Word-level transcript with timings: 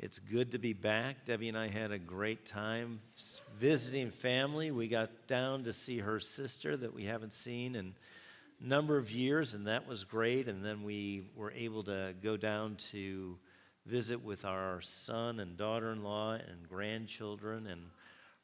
It's 0.00 0.20
good 0.20 0.52
to 0.52 0.60
be 0.60 0.74
back. 0.74 1.24
Debbie 1.24 1.48
and 1.48 1.58
I 1.58 1.66
had 1.66 1.90
a 1.90 1.98
great 1.98 2.46
time 2.46 3.00
visiting 3.58 4.12
family. 4.12 4.70
We 4.70 4.86
got 4.86 5.26
down 5.26 5.64
to 5.64 5.72
see 5.72 5.98
her 5.98 6.20
sister 6.20 6.76
that 6.76 6.94
we 6.94 7.06
haven't 7.06 7.32
seen 7.32 7.74
in 7.74 7.94
a 8.60 8.64
number 8.64 8.96
of 8.96 9.10
years, 9.10 9.54
and 9.54 9.66
that 9.66 9.88
was 9.88 10.04
great. 10.04 10.46
And 10.46 10.64
then 10.64 10.84
we 10.84 11.24
were 11.34 11.50
able 11.50 11.82
to 11.82 12.14
go 12.22 12.36
down 12.36 12.76
to 12.92 13.38
visit 13.86 14.22
with 14.22 14.44
our 14.44 14.80
son 14.82 15.40
and 15.40 15.56
daughter 15.56 15.90
in 15.90 16.04
law 16.04 16.34
and 16.34 16.68
grandchildren, 16.68 17.66
and 17.66 17.82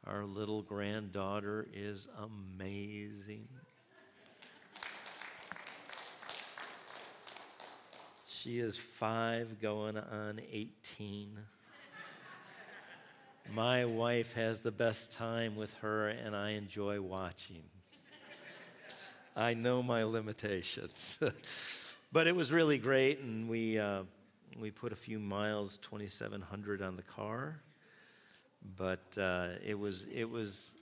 our 0.09 0.25
little 0.25 0.61
granddaughter 0.61 1.69
is 1.73 2.09
amazing. 2.19 3.47
She 8.45 8.59
is 8.59 8.77
five 8.77 9.59
going 9.59 9.97
on 9.97 10.39
18. 10.53 11.39
My 13.55 13.87
wife 13.87 14.35
has 14.35 14.61
the 14.61 14.71
best 14.71 15.13
time 15.13 15.57
with 15.57 15.73
her, 15.77 16.09
and 16.09 16.37
I 16.37 16.51
enjoy 16.51 17.01
watching. 17.01 17.63
I 19.35 19.55
know 19.55 19.83
my 19.83 20.03
limitations. 20.03 21.19
but 22.13 22.27
it 22.27 22.37
was 22.37 22.53
really 22.53 22.77
great, 22.77 23.21
and 23.21 23.49
we, 23.49 23.79
uh, 23.79 24.03
we 24.61 24.71
put 24.71 24.93
a 24.93 24.97
few 24.97 25.19
miles, 25.19 25.79
2,700 25.79 26.83
on 26.83 26.97
the 26.97 27.03
car. 27.03 27.63
But 28.77 29.17
uh, 29.17 29.53
it, 29.65 29.79
was, 29.79 30.07
it, 30.13 30.29
was, 30.29 30.75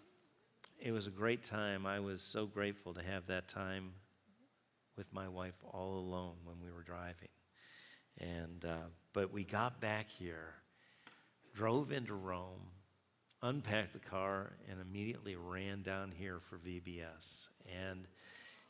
it 0.81 0.91
was 0.91 1.07
a 1.07 1.11
great 1.11 1.45
time. 1.45 1.87
I 1.87 2.01
was 2.01 2.23
so 2.23 2.45
grateful 2.45 2.93
to 2.95 3.03
have 3.05 3.29
that 3.29 3.47
time 3.47 3.93
with 4.97 5.07
my 5.13 5.29
wife 5.29 5.55
all 5.71 6.01
alone 6.01 6.35
when 6.45 6.57
we 6.61 6.73
were 6.73 6.83
driving. 6.83 7.29
And, 8.19 8.65
uh, 8.65 8.89
but 9.13 9.33
we 9.33 9.45
got 9.45 9.81
back 9.81 10.09
here, 10.09 10.55
drove 11.55 11.93
into 11.93 12.15
Rome, 12.15 12.71
unpacked 13.43 13.93
the 13.93 13.99
car, 13.99 14.53
and 14.71 14.81
immediately 14.81 15.37
ran 15.37 15.83
down 15.83 16.13
here 16.17 16.41
for 16.41 16.57
VBS. 16.59 17.49
And 17.91 18.07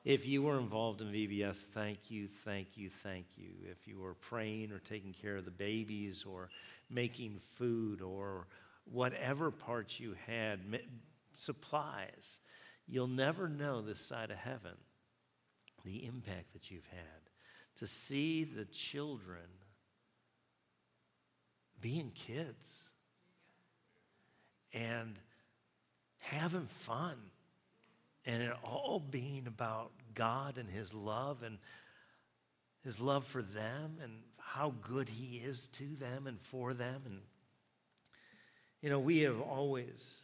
if 0.05 0.27
you 0.27 0.42
were 0.42 0.58
involved 0.58 1.00
in 1.00 1.08
VBS, 1.08 1.66
thank 1.66 2.11
you, 2.11 2.28
thank 2.44 2.77
you, 2.77 2.91
thank 3.03 3.27
you. 3.36 3.50
If 3.70 3.86
you 3.86 3.98
were 4.00 4.14
praying 4.14 4.72
or 4.72 4.78
taking 4.78 5.12
care 5.12 5.36
of 5.36 5.44
the 5.44 5.50
babies 5.50 6.25
or 6.27 6.48
making 6.91 7.41
food 7.55 8.00
or 8.00 8.47
whatever 8.91 9.50
parts 9.50 10.00
you 10.00 10.16
had, 10.27 10.61
supplies, 11.36 12.41
you'll 12.88 13.06
never 13.06 13.48
know 13.48 13.81
this 13.81 14.00
side 14.00 14.31
of 14.31 14.38
heaven 14.38 14.77
the 15.84 16.06
impact 16.06 16.53
that 16.53 16.70
you've 16.70 16.86
had 16.86 17.22
to 17.77 17.87
see 17.87 18.45
the 18.45 18.65
children 18.67 19.41
being 21.81 22.12
kids 22.15 22.91
and 24.73 25.17
having 26.19 26.69
fun 26.81 27.17
and 28.25 28.43
it 28.43 28.53
all 28.62 29.03
being 29.11 29.47
about 29.47 29.91
God 30.15 30.59
and 30.59 30.69
His 30.69 30.95
love 30.95 31.43
and 31.43 31.59
His 32.84 33.00
love 33.00 33.25
for 33.25 33.43
them 33.43 33.98
and 34.03 34.12
how 34.39 34.75
good 34.83 35.09
He 35.09 35.39
is 35.39 35.67
to 35.69 35.84
them 35.97 36.27
and 36.27 36.41
for 36.41 36.73
them. 36.73 37.03
And, 37.05 37.20
you 38.81 38.91
know, 38.91 39.00
we 39.00 39.20
have 39.20 39.41
always 39.41 40.23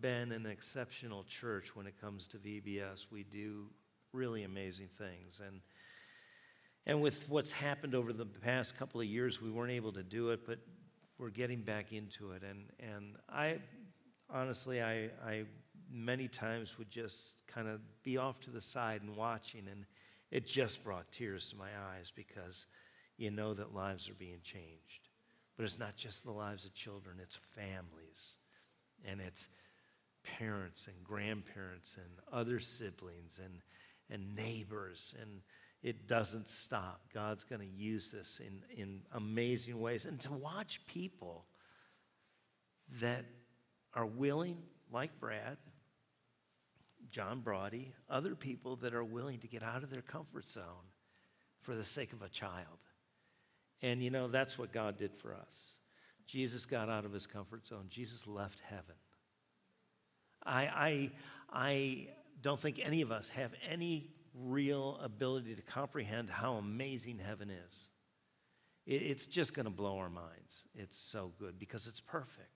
been 0.00 0.32
an 0.32 0.46
exceptional 0.46 1.24
church 1.24 1.74
when 1.74 1.86
it 1.86 2.00
comes 2.00 2.26
to 2.28 2.36
VBS. 2.36 3.06
We 3.10 3.24
do 3.24 3.66
really 4.12 4.44
amazing 4.44 4.88
things. 4.96 5.40
And 5.44 5.60
and 6.86 7.02
with 7.02 7.28
what's 7.28 7.52
happened 7.52 7.94
over 7.94 8.12
the 8.12 8.26
past 8.26 8.78
couple 8.78 9.00
of 9.00 9.06
years, 9.06 9.42
we 9.42 9.50
weren't 9.50 9.72
able 9.72 9.92
to 9.92 10.02
do 10.02 10.30
it, 10.30 10.46
but 10.46 10.58
we're 11.18 11.30
getting 11.30 11.62
back 11.62 11.92
into 11.92 12.32
it. 12.32 12.42
And, 12.42 12.64
and 12.80 13.16
I, 13.28 13.58
honestly, 14.30 14.82
I, 14.82 15.10
I 15.24 15.44
many 15.90 16.28
times 16.28 16.78
would 16.78 16.90
just 16.90 17.36
kind 17.46 17.68
of 17.68 17.80
be 18.02 18.16
off 18.16 18.40
to 18.40 18.50
the 18.50 18.60
side 18.60 19.02
and 19.02 19.16
watching, 19.16 19.66
and 19.70 19.84
it 20.30 20.46
just 20.46 20.84
brought 20.84 21.10
tears 21.12 21.48
to 21.48 21.56
my 21.56 21.68
eyes 21.94 22.12
because 22.14 22.66
you 23.16 23.30
know 23.30 23.54
that 23.54 23.74
lives 23.74 24.08
are 24.08 24.14
being 24.14 24.40
changed. 24.42 25.08
But 25.56 25.64
it's 25.64 25.78
not 25.78 25.96
just 25.96 26.24
the 26.24 26.30
lives 26.30 26.64
of 26.64 26.74
children, 26.74 27.16
it's 27.20 27.38
families, 27.56 28.36
and 29.04 29.20
it's 29.20 29.48
parents 30.22 30.86
and 30.86 30.96
grandparents 31.02 31.96
and 31.96 32.06
other 32.32 32.60
siblings 32.60 33.40
and, 33.42 33.60
and 34.10 34.36
neighbors 34.36 35.14
and 35.20 35.40
it 35.82 36.08
doesn't 36.08 36.48
stop. 36.48 37.00
God's 37.14 37.44
going 37.44 37.60
to 37.60 37.66
use 37.66 38.10
this 38.10 38.40
in, 38.40 38.62
in 38.76 39.00
amazing 39.12 39.80
ways. 39.80 40.04
And 40.04 40.20
to 40.22 40.32
watch 40.32 40.80
people 40.86 41.44
that 43.00 43.24
are 43.94 44.06
willing, 44.06 44.58
like 44.92 45.18
Brad, 45.20 45.56
John 47.10 47.40
Brody, 47.40 47.94
other 48.10 48.34
people 48.34 48.76
that 48.76 48.94
are 48.94 49.04
willing 49.04 49.38
to 49.38 49.46
get 49.46 49.62
out 49.62 49.82
of 49.82 49.90
their 49.90 50.02
comfort 50.02 50.46
zone 50.46 50.64
for 51.60 51.74
the 51.74 51.84
sake 51.84 52.12
of 52.12 52.22
a 52.22 52.28
child. 52.28 52.78
And 53.80 54.02
you 54.02 54.10
know, 54.10 54.28
that's 54.28 54.58
what 54.58 54.72
God 54.72 54.98
did 54.98 55.14
for 55.14 55.34
us. 55.34 55.76
Jesus 56.26 56.66
got 56.66 56.88
out 56.90 57.04
of 57.04 57.12
his 57.12 57.26
comfort 57.26 57.66
zone, 57.66 57.86
Jesus 57.88 58.26
left 58.26 58.60
heaven. 58.60 58.96
I, 60.44 60.62
I, 60.62 61.10
I 61.52 62.08
don't 62.42 62.60
think 62.60 62.80
any 62.82 63.00
of 63.00 63.10
us 63.10 63.28
have 63.30 63.52
any 63.68 64.10
real 64.40 64.98
ability 65.02 65.54
to 65.54 65.62
comprehend 65.62 66.30
how 66.30 66.54
amazing 66.54 67.18
heaven 67.18 67.50
is. 67.50 67.88
It's 68.86 69.26
just 69.26 69.52
going 69.52 69.64
to 69.64 69.70
blow 69.70 69.98
our 69.98 70.08
minds. 70.08 70.66
It's 70.74 70.96
so 70.96 71.32
good 71.38 71.58
because 71.58 71.86
it's 71.86 72.00
perfect. 72.00 72.48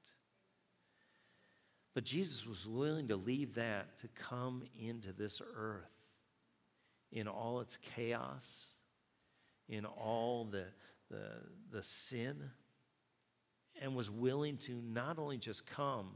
But 1.94 2.04
Jesus 2.04 2.46
was 2.46 2.66
willing 2.66 3.08
to 3.08 3.16
leave 3.16 3.56
that 3.56 3.98
to 3.98 4.08
come 4.08 4.62
into 4.78 5.12
this 5.12 5.42
earth 5.54 5.90
in 7.10 7.28
all 7.28 7.60
its 7.60 7.76
chaos, 7.94 8.66
in 9.68 9.84
all 9.84 10.46
the, 10.46 10.64
the, 11.10 11.26
the 11.70 11.82
sin, 11.82 12.50
and 13.82 13.94
was 13.94 14.10
willing 14.10 14.56
to 14.56 14.72
not 14.72 15.18
only 15.18 15.36
just 15.36 15.66
come, 15.66 16.12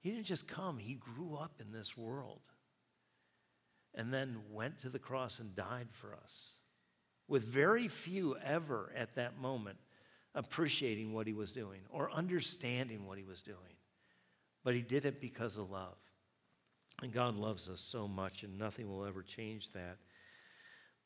he 0.00 0.10
didn't 0.10 0.26
just 0.26 0.48
come, 0.48 0.78
he 0.78 0.94
grew 0.94 1.36
up 1.36 1.60
in 1.60 1.70
this 1.70 1.96
world 1.96 2.40
and 3.94 4.12
then 4.12 4.38
went 4.50 4.80
to 4.80 4.88
the 4.88 4.98
cross 4.98 5.38
and 5.38 5.54
died 5.54 5.88
for 5.90 6.14
us, 6.14 6.56
with 7.28 7.44
very 7.44 7.88
few 7.88 8.36
ever 8.44 8.92
at 8.96 9.14
that 9.16 9.38
moment 9.40 9.78
appreciating 10.34 11.12
what 11.12 11.26
he 11.26 11.32
was 11.32 11.52
doing 11.52 11.80
or 11.90 12.10
understanding 12.12 13.06
what 13.06 13.18
he 13.18 13.24
was 13.24 13.42
doing. 13.42 13.58
But 14.62 14.74
he 14.74 14.82
did 14.82 15.04
it 15.04 15.20
because 15.20 15.56
of 15.56 15.70
love. 15.70 15.96
And 17.02 17.12
God 17.12 17.34
loves 17.34 17.68
us 17.68 17.80
so 17.80 18.06
much, 18.06 18.42
and 18.42 18.58
nothing 18.58 18.88
will 18.88 19.06
ever 19.06 19.22
change 19.22 19.72
that. 19.72 19.96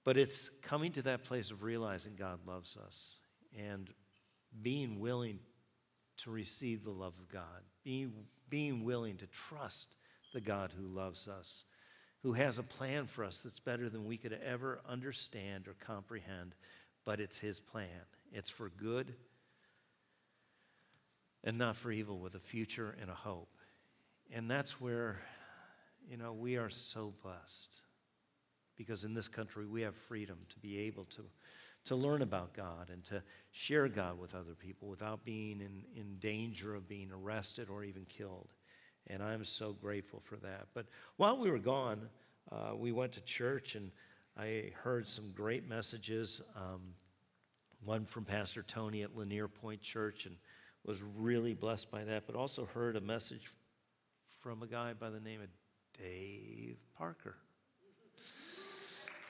But 0.05 0.19
it's 0.19 0.51
coming 0.63 0.93
to 0.93 1.03
that 1.03 1.25
place 1.25 1.51
of 1.51 1.63
realizing 1.63 2.17
God 2.17 2.41
loves 2.47 2.77
us 2.77 3.19
and 3.57 3.89
being 4.61 5.01
willing 5.01 5.39
to 6.19 6.31
receive 6.31 6.85
the 6.85 6.91
love 6.91 7.15
of 7.21 7.29
God, 7.29 7.63
being, 7.85 8.13
being 8.51 8.85
willing 8.85 9.17
to 9.19 9.27
trust 9.29 9.97
the 10.33 10.41
God 10.41 10.73
who 10.77 10.87
loves 10.87 11.29
us 11.29 11.65
who 12.25 12.33
has 12.33 12.59
a 12.59 12.63
plan 12.63 13.07
for 13.07 13.23
us 13.23 13.43
that's 13.43 13.61
better 13.61 13.91
than 13.91 14.07
we 14.07 14.17
could 14.17 14.37
ever 14.45 14.81
understand 14.89 15.69
or 15.69 15.75
comprehend, 15.87 16.55
but 17.05 17.21
it's 17.21 17.39
His 17.39 17.61
plan. 17.61 17.87
It's 18.33 18.51
for 18.51 18.71
good 18.71 19.15
and 21.45 21.59
not 21.59 21.77
for 21.77 21.93
evil, 21.93 22.19
with 22.19 22.35
a 22.35 22.41
future 22.41 22.97
and 22.99 23.11
a 23.11 23.15
hope. 23.15 23.51
And 24.33 24.51
that's 24.51 24.81
where, 24.81 25.21
you 26.11 26.17
know, 26.17 26.33
we 26.33 26.57
are 26.57 26.71
so 26.71 27.13
blessed 27.23 27.83
because 28.75 29.05
in 29.05 29.13
this 29.13 29.29
country 29.29 29.67
we 29.67 29.83
have 29.83 29.95
freedom 29.95 30.39
to 30.49 30.59
be 30.61 30.79
able 30.79 31.05
to, 31.05 31.25
to 31.85 31.95
learn 31.95 32.23
about 32.23 32.55
God 32.55 32.89
and 32.91 33.05
to 33.05 33.23
share 33.51 33.87
God 33.87 34.19
with 34.19 34.35
other 34.35 34.55
people 34.55 34.89
without 34.89 35.27
being 35.27 35.61
in, 35.61 35.83
in 35.95 36.17
danger 36.21 36.75
of 36.75 36.89
being 36.89 37.11
arrested 37.13 37.69
or 37.69 37.85
even 37.85 38.07
killed. 38.07 38.54
And 39.09 39.23
I'm 39.23 39.45
so 39.45 39.73
grateful 39.73 40.21
for 40.25 40.37
that. 40.37 40.69
But 40.73 40.87
while 41.17 41.37
we 41.37 41.51
were 41.51 41.59
gone, 41.59 42.09
uh, 42.51 42.73
we 42.77 42.93
went 42.93 43.13
to 43.13 43.21
church 43.21 43.75
and 43.75 43.91
I 44.37 44.73
heard 44.83 45.07
some 45.07 45.31
great 45.33 45.69
messages. 45.69 46.41
Um, 46.57 46.95
one 47.85 48.07
from 48.07 48.25
Pastor 48.25 48.63
Tony 48.63 49.03
at 49.03 49.17
Lanier 49.17 49.47
Point 49.49 49.83
Church 49.83 50.27
and 50.27 50.37
was 50.85 51.03
really 51.17 51.55
blessed 51.55 51.91
by 51.91 52.05
that, 52.05 52.27
but 52.27 52.35
also 52.35 52.67
heard 52.67 52.97
a 52.97 53.01
message 53.01 53.53
from 54.43 54.63
a 54.63 54.67
guy 54.67 54.93
by 54.93 55.11
the 55.11 55.21
name 55.21 55.41
of 55.41 55.49
Dave 55.99 56.77
Parker. 56.97 57.37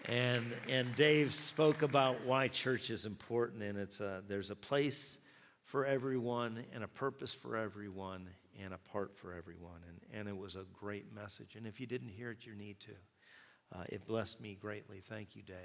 And, 0.06 0.44
and 0.68 0.94
Dave 0.96 1.32
spoke 1.32 1.82
about 1.82 2.24
why 2.26 2.48
church 2.48 2.90
is 2.90 3.06
important, 3.06 3.62
and 3.62 3.78
it's 3.78 4.00
a, 4.00 4.22
there's 4.28 4.50
a 4.50 4.56
place 4.56 5.18
for 5.64 5.86
everyone 5.86 6.64
and 6.74 6.84
a 6.84 6.88
purpose 6.88 7.32
for 7.32 7.56
everyone 7.56 8.28
and 8.62 8.74
a 8.74 8.78
part 8.78 9.16
for 9.16 9.34
everyone. 9.34 9.80
And, 9.88 10.20
and 10.20 10.28
it 10.28 10.36
was 10.36 10.56
a 10.56 10.64
great 10.72 11.14
message. 11.14 11.56
And 11.56 11.66
if 11.66 11.80
you 11.80 11.86
didn't 11.86 12.08
hear 12.08 12.30
it, 12.30 12.46
you 12.46 12.54
need 12.54 12.80
to. 12.80 13.78
Uh, 13.78 13.84
it 13.88 14.06
blessed 14.06 14.40
me 14.40 14.56
greatly. 14.60 15.02
Thank 15.08 15.34
you, 15.34 15.42
Dave. 15.42 15.56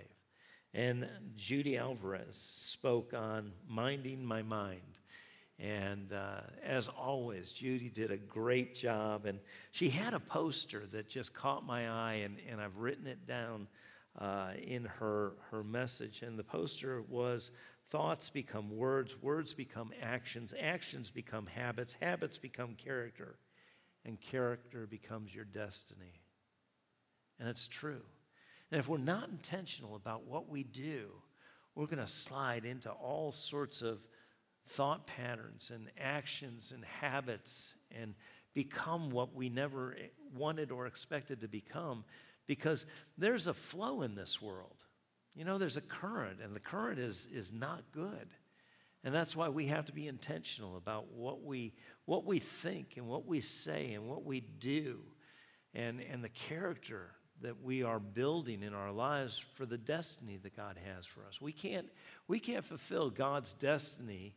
And 0.73 1.07
Judy 1.35 1.77
Alvarez 1.77 2.35
spoke 2.35 3.13
on 3.13 3.51
minding 3.67 4.23
my 4.23 4.41
mind. 4.41 4.81
And 5.59 6.13
uh, 6.13 6.41
as 6.63 6.87
always, 6.87 7.51
Judy 7.51 7.89
did 7.89 8.11
a 8.11 8.17
great 8.17 8.75
job. 8.75 9.25
And 9.25 9.39
she 9.71 9.89
had 9.89 10.13
a 10.13 10.19
poster 10.19 10.83
that 10.91 11.09
just 11.09 11.33
caught 11.33 11.65
my 11.65 11.89
eye, 11.89 12.21
and, 12.23 12.37
and 12.49 12.61
I've 12.61 12.77
written 12.77 13.07
it 13.07 13.27
down 13.27 13.67
uh, 14.17 14.51
in 14.61 14.85
her, 14.85 15.33
her 15.51 15.63
message. 15.63 16.21
And 16.21 16.39
the 16.39 16.43
poster 16.43 17.03
was 17.09 17.51
Thoughts 17.89 18.29
become 18.29 18.75
words, 18.75 19.15
words 19.21 19.53
become 19.53 19.91
actions, 20.01 20.53
actions 20.59 21.09
become 21.09 21.47
habits, 21.47 21.95
habits 21.99 22.37
become 22.37 22.75
character, 22.75 23.37
and 24.05 24.19
character 24.21 24.85
becomes 24.85 25.33
your 25.33 25.45
destiny. 25.45 26.21
And 27.39 27.49
it's 27.49 27.67
true. 27.67 28.01
And 28.71 28.79
if 28.79 28.87
we're 28.87 28.97
not 28.97 29.29
intentional 29.29 29.95
about 29.95 30.25
what 30.25 30.49
we 30.49 30.63
do, 30.63 31.09
we're 31.73 31.87
going 31.87 31.97
to 31.97 32.07
slide 32.07 32.65
into 32.65 32.91
all 32.91 33.31
sorts 33.31 33.81
of 33.81 33.99
thought 34.67 35.07
patterns 35.07 35.71
and 35.73 35.89
actions 35.99 36.71
and 36.73 36.85
habits 36.85 37.73
and 37.91 38.13
become 38.53 39.09
what 39.09 39.33
we 39.33 39.49
never 39.49 39.95
wanted 40.35 40.71
or 40.71 40.85
expected 40.85 41.41
to 41.41 41.47
become 41.47 42.03
because 42.45 42.85
there's 43.17 43.47
a 43.47 43.53
flow 43.53 44.03
in 44.03 44.13
this 44.13 44.41
world. 44.41 44.83
You 45.35 45.45
know, 45.45 45.57
there's 45.57 45.77
a 45.77 45.81
current, 45.81 46.39
and 46.43 46.55
the 46.55 46.59
current 46.59 46.99
is, 46.99 47.27
is 47.31 47.51
not 47.51 47.83
good. 47.91 48.27
And 49.03 49.15
that's 49.15 49.35
why 49.35 49.49
we 49.49 49.67
have 49.67 49.85
to 49.85 49.93
be 49.93 50.07
intentional 50.07 50.75
about 50.75 51.13
what 51.13 51.43
we, 51.43 51.73
what 52.05 52.25
we 52.25 52.39
think 52.39 52.95
and 52.97 53.07
what 53.07 53.25
we 53.25 53.39
say 53.39 53.93
and 53.93 54.07
what 54.07 54.25
we 54.25 54.41
do 54.41 54.99
and, 55.73 56.01
and 56.11 56.23
the 56.23 56.29
character 56.29 57.11
that 57.41 57.63
we 57.63 57.83
are 57.83 57.99
building 57.99 58.63
in 58.63 58.73
our 58.73 58.91
lives 58.91 59.41
for 59.55 59.65
the 59.65 59.77
destiny 59.77 60.37
that 60.43 60.57
God 60.57 60.77
has 60.93 61.05
for 61.05 61.21
us. 61.25 61.39
We 61.39 61.53
can't, 61.53 61.87
we 62.27 62.39
can't 62.39 62.65
fulfill 62.65 63.09
God's 63.09 63.53
destiny 63.53 64.35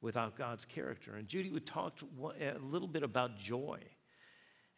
without 0.00 0.36
God's 0.36 0.64
character. 0.64 1.16
And 1.16 1.26
Judy 1.26 1.50
would 1.50 1.66
talk 1.66 1.98
a 2.40 2.58
little 2.60 2.86
bit 2.86 3.02
about 3.02 3.36
joy. 3.38 3.80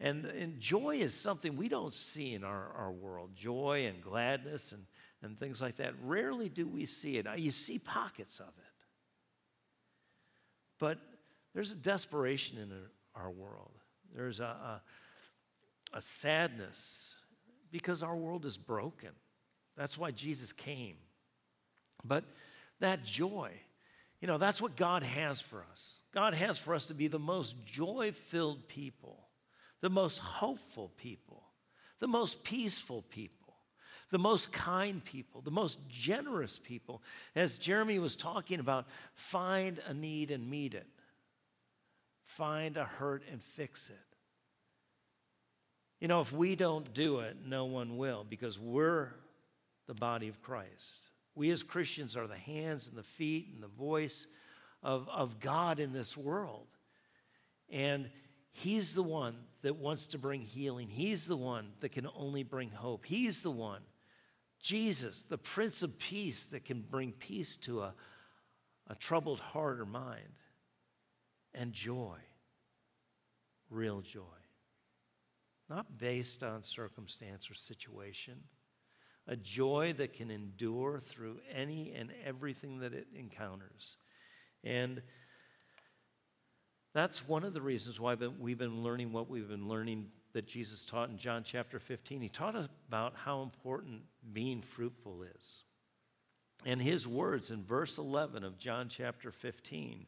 And, 0.01 0.25
and 0.25 0.59
joy 0.59 0.97
is 0.97 1.13
something 1.13 1.57
we 1.57 1.69
don't 1.69 1.93
see 1.93 2.33
in 2.33 2.45
our, 2.45 2.73
our 2.75 2.93
world 2.93 3.33
joy 3.37 3.85
and 3.87 4.01
gladness 4.01 4.73
and, 4.73 4.87
and 5.23 5.38
things 5.38 5.61
like 5.61 5.76
that. 5.76 5.94
Rarely 6.03 6.49
do 6.49 6.67
we 6.67 6.87
see 6.87 7.17
it. 7.17 7.26
You 7.37 7.50
see 7.50 7.79
pockets 7.79 8.41
of 8.41 8.49
it. 8.49 8.73
But 10.79 10.99
there's 11.55 11.73
a 11.73 11.76
desperation 11.76 12.59
in 12.59 12.73
our 13.15 13.31
world, 13.31 13.73
there's 14.15 14.41
a, 14.41 14.44
a, 14.44 14.82
a 15.93 16.00
sadness 16.00 17.17
because 17.70 18.03
our 18.03 18.17
world 18.17 18.47
is 18.47 18.56
broken. 18.56 19.11
That's 19.76 19.99
why 19.99 20.11
Jesus 20.11 20.53
came. 20.53 20.97
But 22.05 22.25
that 22.81 23.05
joy, 23.05 23.53
you 24.21 24.26
know, 24.26 24.38
that's 24.38 24.62
what 24.62 24.76
God 24.76 25.03
has 25.03 25.41
for 25.41 25.64
us. 25.71 25.99
God 26.12 26.35
has 26.35 26.59
for 26.59 26.75
us 26.75 26.87
to 26.87 26.94
be 26.94 27.09
the 27.09 27.19
most 27.19 27.55
joy 27.64 28.12
filled 28.12 28.69
people, 28.69 29.29
the 29.81 29.91
most 29.91 30.19
hopeful 30.19 30.91
people, 30.97 31.43
the 32.00 32.09
most 32.09 32.43
peaceful 32.44 33.03
people, 33.11 33.38
the 34.11 34.19
most 34.19 34.53
kind 34.53 35.05
people, 35.05 35.41
the 35.41 35.51
most 35.51 35.79
generous 35.89 36.59
people. 36.59 37.03
As 37.35 37.59
Jeremy 37.59 37.99
was 37.99 38.17
talking 38.17 38.61
about, 38.61 38.87
find 39.15 39.81
a 39.87 39.95
need 39.95 40.31
and 40.31 40.49
meet 40.49 40.75
it, 40.75 40.87
find 42.25 42.77
a 42.77 42.85
hurt 42.85 43.23
and 43.31 43.43
fix 43.43 43.91
it. 43.91 43.97
You 46.01 46.09
know, 46.09 46.21
if 46.21 46.33
we 46.33 46.55
don't 46.55 46.93
do 46.95 47.21
it, 47.21 47.37
no 47.45 47.65
one 47.65 47.97
will 47.97 48.25
because 48.29 48.59
we're 48.59 49.09
the 49.87 49.95
body 49.95 50.29
of 50.29 50.41
Christ. 50.43 50.99
We 51.35 51.51
as 51.51 51.63
Christians 51.63 52.17
are 52.17 52.27
the 52.27 52.37
hands 52.37 52.89
and 52.89 52.97
the 52.97 53.03
feet 53.03 53.49
and 53.53 53.63
the 53.63 53.69
voice 53.69 54.27
of, 54.83 55.09
of 55.09 55.41
God 55.41 55.81
in 55.81 55.93
this 55.93 56.17
world. 56.17 56.67
And 57.71 58.11
He's 58.53 58.93
the 58.93 59.03
one 59.03 59.37
that 59.63 59.77
wants 59.77 60.07
to 60.07 60.19
bring 60.19 60.41
healing. 60.41 60.89
He's 60.89 61.27
the 61.27 61.37
one 61.37 61.67
that 61.81 61.91
can 61.91 62.09
only 62.17 62.43
bring 62.43 62.71
hope. 62.71 63.07
He's 63.07 63.43
the 63.43 63.51
one, 63.51 63.83
Jesus, 64.61 65.25
the 65.29 65.39
Prince 65.39 65.83
of 65.83 65.99
Peace, 65.99 66.45
that 66.47 66.65
can 66.65 66.83
bring 66.83 67.13
peace 67.13 67.57
to 67.59 67.83
a, 67.83 67.95
a 68.89 68.95
troubled 68.97 69.41
heart 69.41 69.81
or 69.81 69.87
mind 69.87 70.35
and 71.55 71.73
joy, 71.73 72.19
real 73.71 74.01
joy. 74.01 74.23
Not 75.71 75.99
based 75.99 76.43
on 76.43 76.63
circumstance 76.63 77.51
or 77.51 77.55
situation 77.55 78.41
a 79.29 79.37
joy 79.37 79.95
that 79.99 80.15
can 80.15 80.31
endure 80.31 81.01
through 81.01 81.39
any 81.53 81.93
and 81.93 82.11
everything 82.25 82.79
that 82.79 82.95
it 82.95 83.07
encounters. 83.15 83.99
And 84.65 85.03
that's 86.95 87.29
one 87.29 87.45
of 87.45 87.53
the 87.53 87.61
reasons 87.61 88.01
why 88.01 88.15
we've 88.15 88.59
been 88.59 88.83
learning 88.83 89.13
what 89.13 89.29
we've 89.29 89.49
been 89.49 89.69
learning 89.69 90.07
that 90.33 90.47
Jesus 90.47 90.85
taught 90.85 91.11
in 91.11 91.19
John 91.19 91.43
chapter 91.45 91.79
15. 91.79 92.21
He 92.21 92.29
taught 92.29 92.57
about 92.89 93.15
how 93.15 93.43
important 93.43 94.03
being 94.33 94.63
fruitful 94.63 95.23
is. 95.23 95.63
And 96.65 96.81
his 96.81 97.07
words 97.07 97.51
in 97.51 97.65
verse 97.65 97.99
11 97.99 98.45
of 98.45 98.59
John 98.59 98.89
chapter 98.89 99.31
15 99.31 100.07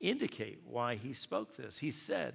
indicate 0.00 0.60
why 0.66 0.94
he 0.94 1.12
spoke 1.12 1.56
this. 1.56 1.78
He 1.78 1.90
said, 1.90 2.34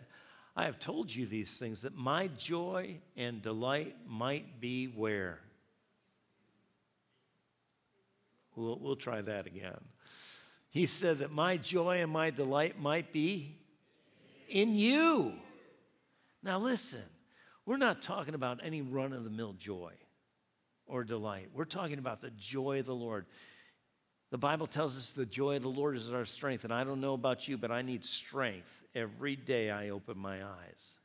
I 0.56 0.66
have 0.66 0.80
told 0.80 1.14
you 1.14 1.26
these 1.26 1.58
things 1.58 1.82
that 1.82 1.96
my 1.96 2.28
joy 2.38 2.98
and 3.16 3.42
delight 3.42 3.96
might 4.08 4.60
be 4.60 4.86
where? 4.86 5.40
We'll, 8.56 8.78
we'll 8.80 8.96
try 8.96 9.22
that 9.22 9.48
again. 9.48 9.80
He 10.70 10.86
said 10.86 11.20
that 11.20 11.32
my 11.32 11.58
joy 11.58 12.02
and 12.02 12.12
my 12.12 12.32
delight 12.32 12.80
might 12.80 13.14
be 13.14 13.56
in 14.50 14.76
you. 14.76 15.34
Now, 16.44 16.60
listen, 16.60 17.04
we're 17.66 17.78
not 17.78 18.02
talking 18.02 18.34
about 18.34 18.60
any 18.64 18.82
run 18.82 19.14
of 19.14 19.24
the 19.24 19.30
mill 19.30 19.54
joy 19.54 19.94
or 20.86 21.04
delight. 21.04 21.50
We're 21.54 21.66
talking 21.66 22.00
about 22.00 22.22
the 22.22 22.32
joy 22.32 22.80
of 22.80 22.86
the 22.86 22.96
Lord. 22.96 23.26
The 24.32 24.38
Bible 24.38 24.68
tells 24.68 24.98
us 24.98 25.12
the 25.12 25.26
joy 25.26 25.58
of 25.58 25.62
the 25.62 25.70
Lord 25.70 25.96
is 25.96 26.12
our 26.12 26.26
strength. 26.26 26.64
And 26.64 26.74
I 26.74 26.84
don't 26.84 27.02
know 27.02 27.14
about 27.14 27.48
you, 27.48 27.58
but 27.58 27.72
I 27.72 27.82
need 27.82 28.04
strength 28.04 28.72
every 28.94 29.36
day 29.36 29.70
I 29.70 29.90
open 29.90 30.18
my 30.18 30.44
eyes. 30.44 30.98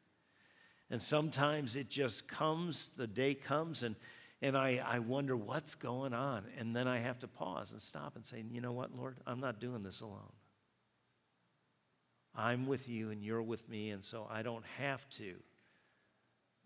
And 0.91 1.03
sometimes 1.03 1.77
it 1.77 1.91
just 1.91 2.27
comes, 2.27 2.91
the 2.97 3.07
day 3.07 3.35
comes, 3.35 3.83
and 3.83 3.95
and 4.41 4.57
I, 4.57 4.81
I 4.87 5.01
wonder 5.01 5.37
what's 5.37 5.75
going 5.75 6.15
on. 6.15 6.45
And 6.59 6.75
then 6.75 6.87
I 6.87 6.99
have 6.99 7.19
to 7.21 7.29
pause 7.29 7.73
and 7.73 7.83
stop 7.83 8.15
and 8.15 8.25
say, 8.25 8.45
you 8.51 8.61
know 8.61 8.73
what, 8.73 8.97
Lord? 8.97 9.17
I'm 9.27 9.41
not 9.41 9.61
doing 9.61 9.83
this 9.83 10.01
alone. 10.01 10.33
I'm 12.35 12.67
with 12.69 12.89
you 12.89 13.11
and 13.11 13.23
you're 13.23 13.43
with 13.43 13.69
me, 13.69 13.91
and 13.91 14.05
so 14.05 14.29
I 14.31 14.43
don't 14.43 14.65
have 14.79 15.09
to 15.11 15.35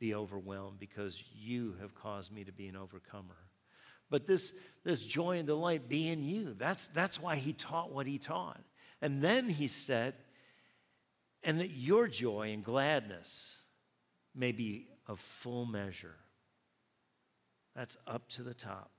be 0.03 0.15
overwhelmed 0.17 0.81
because 0.81 1.23
you 1.33 1.77
have 1.81 1.95
caused 1.95 2.33
me 2.33 2.43
to 2.43 2.51
be 2.51 2.67
an 2.67 2.75
overcomer. 2.75 3.37
But 4.11 4.27
this, 4.27 4.53
this 4.83 5.05
joy 5.05 5.39
and 5.39 5.47
delight 5.47 5.89
be 5.89 6.09
in 6.09 6.25
you. 6.25 6.57
That's, 6.59 6.89
that's 6.89 7.21
why 7.21 7.37
he 7.37 7.53
taught 7.53 7.93
what 7.93 8.09
he 8.09 8.19
taught. 8.19 8.61
And 9.01 9.23
then 9.23 9.49
he 9.49 9.69
said, 9.69 10.15
and 11.45 11.61
that 11.61 11.71
your 11.71 12.09
joy 12.09 12.51
and 12.53 12.65
gladness 12.65 13.57
may 14.35 14.51
be 14.51 14.89
of 15.07 15.21
full 15.21 15.67
measure. 15.67 16.17
That's 17.77 17.97
up 18.05 18.29
to 18.31 18.43
the 18.43 18.55
top. 18.55 18.91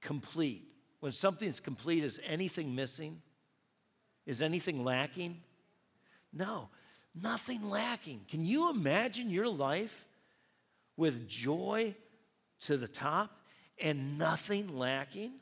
Complete. 0.00 0.66
When 1.00 1.12
something's 1.12 1.60
complete, 1.60 2.04
is 2.04 2.18
anything 2.26 2.74
missing? 2.74 3.20
Is 4.24 4.40
anything 4.40 4.82
lacking? 4.82 5.42
No, 6.32 6.70
nothing 7.14 7.68
lacking. 7.68 8.22
Can 8.30 8.46
you 8.46 8.70
imagine 8.70 9.28
your 9.28 9.48
life 9.48 10.07
with 10.98 11.26
joy 11.26 11.94
to 12.60 12.76
the 12.76 12.88
top 12.88 13.30
and 13.82 14.18
nothing 14.18 14.76
lacking? 14.76 15.32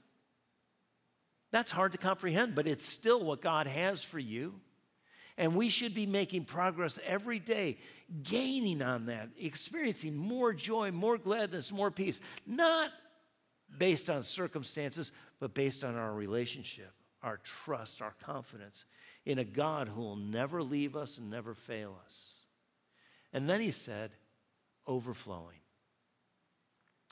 That's 1.50 1.72
hard 1.72 1.92
to 1.92 1.98
comprehend, 1.98 2.54
but 2.54 2.68
it's 2.68 2.86
still 2.86 3.24
what 3.24 3.40
God 3.40 3.66
has 3.66 4.02
for 4.02 4.20
you. 4.20 4.54
And 5.38 5.56
we 5.56 5.68
should 5.68 5.94
be 5.94 6.06
making 6.06 6.44
progress 6.44 6.98
every 7.04 7.38
day, 7.38 7.78
gaining 8.22 8.82
on 8.82 9.06
that, 9.06 9.30
experiencing 9.38 10.16
more 10.16 10.52
joy, 10.52 10.92
more 10.92 11.18
gladness, 11.18 11.72
more 11.72 11.90
peace, 11.90 12.20
not 12.46 12.90
based 13.76 14.08
on 14.08 14.22
circumstances, 14.22 15.12
but 15.40 15.54
based 15.54 15.84
on 15.84 15.96
our 15.96 16.14
relationship, 16.14 16.92
our 17.22 17.38
trust, 17.38 18.00
our 18.00 18.14
confidence 18.22 18.84
in 19.26 19.38
a 19.38 19.44
God 19.44 19.88
who 19.88 20.00
will 20.00 20.16
never 20.16 20.62
leave 20.62 20.96
us 20.96 21.18
and 21.18 21.30
never 21.30 21.54
fail 21.54 21.98
us. 22.04 22.36
And 23.32 23.48
then 23.48 23.60
he 23.60 23.72
said, 23.72 24.12
overflowing. 24.86 25.58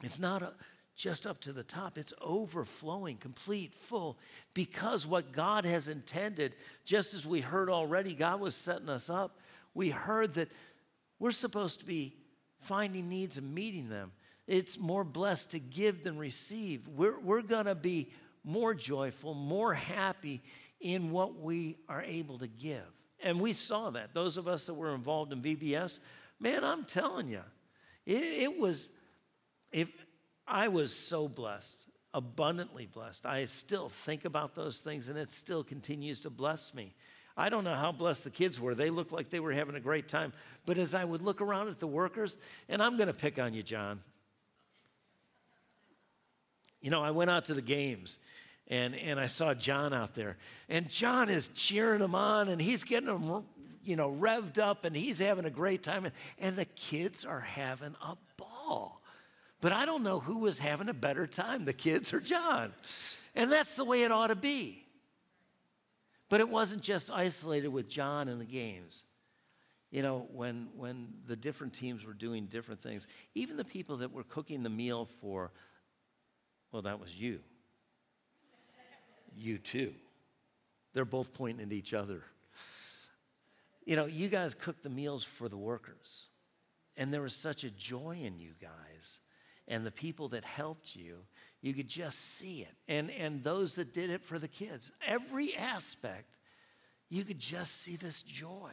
It's 0.02 0.19
not 0.19 0.43
a, 0.43 0.52
just 0.97 1.26
up 1.26 1.40
to 1.43 1.52
the 1.52 1.62
top. 1.62 1.99
It's 1.99 2.14
overflowing, 2.21 3.16
complete, 3.16 3.73
full, 3.75 4.16
because 4.52 5.07
what 5.07 5.33
God 5.33 5.64
has 5.64 5.88
intended, 5.88 6.54
just 6.85 7.14
as 7.14 7.26
we 7.26 7.40
heard 7.40 7.69
already, 7.69 8.14
God 8.14 8.40
was 8.40 8.54
setting 8.54 8.88
us 8.88 9.11
up. 9.11 9.38
We 9.75 9.90
heard 9.90 10.35
that 10.35 10.49
we're 11.19 11.33
supposed 11.33 11.81
to 11.81 11.87
be 11.87 12.14
finding 12.61 13.09
needs 13.09 13.37
and 13.37 13.54
meeting 13.54 13.88
them. 13.88 14.12
It's 14.47 14.78
more 14.78 15.04
blessed 15.04 15.52
to 15.52 15.59
give 15.59 16.04
than 16.04 16.19
receive. 16.19 16.87
We're, 16.88 17.19
we're 17.19 17.43
going 17.43 17.66
to 17.66 17.75
be 17.75 18.11
more 18.45 18.75
joyful, 18.75 19.35
more 19.35 19.73
happy 19.73 20.43
in 20.81 21.11
what 21.11 21.40
we 21.40 21.76
are 21.88 22.02
able 22.02 22.38
to 22.38 22.47
give. 22.47 22.85
And 23.23 23.40
we 23.40 23.54
saw 23.54 23.90
that. 23.90 24.12
Those 24.12 24.37
of 24.37 24.47
us 24.47 24.66
that 24.66 24.75
were 24.75 24.95
involved 24.95 25.33
in 25.33 25.40
VBS, 25.40 25.99
man, 26.38 26.62
I'm 26.62 26.85
telling 26.85 27.28
you, 27.28 27.40
it, 28.06 28.23
it 28.23 28.58
was, 28.58 28.90
if 29.73 29.90
I 30.46 30.68
was 30.68 30.94
so 30.94 31.28
blessed, 31.28 31.87
abundantly 32.12 32.87
blessed. 32.87 33.26
I 33.26 33.44
still 33.44 33.88
think 33.88 34.25
about 34.25 34.54
those 34.54 34.78
things 34.78 35.08
and 35.08 35.18
it 35.18 35.30
still 35.30 35.64
continues 35.64 36.20
to 36.23 36.30
bless 36.30 36.73
me. 36.73 36.94
I 37.37 37.49
don't 37.49 37.64
know 37.64 37.75
how 37.75 37.90
blessed 37.90 38.23
the 38.23 38.30
kids 38.30 38.61
were. 38.61 38.76
They 38.76 38.90
looked 38.90 39.11
like 39.11 39.30
they 39.30 39.40
were 39.40 39.52
having 39.52 39.75
a 39.75 39.80
great 39.80 40.08
time. 40.08 40.32
But 40.64 40.78
as 40.78 40.94
I 40.94 41.04
would 41.04 41.20
look 41.20 41.40
around 41.40 41.68
at 41.68 41.80
the 41.80 41.88
workers, 41.88 42.37
and 42.68 42.80
I'm 42.80 42.96
going 42.96 43.08
to 43.08 43.14
pick 43.14 43.40
on 43.40 43.54
you, 43.54 43.64
John. 43.64 44.00
You 46.80 46.90
know, 46.90 47.02
I 47.02 47.11
went 47.11 47.30
out 47.30 47.46
to 47.46 47.54
the 47.54 47.62
games 47.62 48.18
and, 48.68 48.94
and 48.94 49.18
I 49.18 49.26
saw 49.26 49.52
John 49.52 49.92
out 49.92 50.14
there. 50.14 50.37
And 50.68 50.88
John 50.88 51.28
is 51.28 51.49
cheering 51.49 52.00
them 52.00 52.14
on 52.14 52.49
and 52.49 52.61
he's 52.61 52.84
getting 52.84 53.08
them, 53.08 53.44
you 53.85 53.97
know, 53.97 54.11
revved 54.11 54.59
up 54.59 54.85
and 54.85 54.97
he's 54.97 55.19
having 55.19 55.45
a 55.45 55.50
great 55.50 55.83
time. 55.83 56.07
And 56.38 56.57
the 56.57 56.64
kids 56.64 57.25
are 57.25 57.41
having 57.41 57.95
a 58.03 58.17
ball. 58.37 59.00
But 59.61 59.73
I 59.73 59.87
don't 59.87 60.03
know 60.03 60.21
who 60.21 60.38
was 60.38 60.59
having 60.59 60.88
a 60.88 60.95
better 60.95 61.26
time, 61.26 61.64
the 61.64 61.73
kids 61.73 62.12
or 62.12 62.21
John. 62.21 62.73
And 63.35 63.50
that's 63.50 63.76
the 63.76 63.85
way 63.85 64.03
it 64.03 64.12
ought 64.12 64.29
to 64.29 64.37
be. 64.37 64.85
But 66.29 66.41
it 66.41 66.49
wasn't 66.49 66.83
just 66.83 67.11
isolated 67.11 67.69
with 67.69 67.88
John 67.88 68.29
and 68.29 68.41
the 68.41 68.47
games. 68.47 69.05
You 69.91 70.03
know, 70.03 70.26
when, 70.33 70.69
when 70.76 71.09
the 71.26 71.37
different 71.37 71.75
teams 71.75 72.05
were 72.05 72.14
doing 72.14 72.47
different 72.47 72.83
things, 72.83 73.07
even 73.35 73.57
the 73.57 73.64
people 73.64 73.99
that 73.99 74.12
were 74.12 74.25
cooking 74.25 74.62
the 74.62 74.71
meal 74.71 75.09
for, 75.21 75.53
well, 76.73 76.83
that 76.83 76.99
was 76.99 77.14
you 77.14 77.41
you 79.37 79.59
too. 79.59 79.93
They're 80.93 81.05
both 81.05 81.33
pointing 81.33 81.67
at 81.67 81.73
each 81.73 81.95
other. 81.95 82.23
You 83.85 83.97
know, 83.97 84.07
you 84.07 84.29
guys 84.29 84.55
cooked 84.55 84.83
the 84.83 84.91
meals 84.91 85.25
for 85.25 85.49
the 85.49 85.57
workers, 85.57 86.29
and 86.97 87.12
there 87.12 87.23
was 87.23 87.35
such 87.35 87.64
a 87.64 87.71
joy 87.71 88.21
in 88.23 88.38
you 88.38 88.53
guys. 88.61 89.21
And 89.67 89.87
the 89.87 89.93
people 89.93 90.29
that 90.29 90.45
helped 90.45 90.95
you, 90.95 91.21
you 91.62 91.73
could 91.73 91.88
just 91.88 92.37
see 92.37 92.61
it. 92.61 92.75
And, 92.87 93.11
and 93.11 93.43
those 93.43 93.76
that 93.76 93.95
did 93.95 94.11
it 94.11 94.23
for 94.23 94.38
the 94.38 94.49
kids, 94.49 94.93
every 95.07 95.55
aspect, 95.57 96.37
you 97.09 97.25
could 97.25 97.38
just 97.38 97.81
see 97.81 97.97
this 97.97 98.21
joy, 98.21 98.73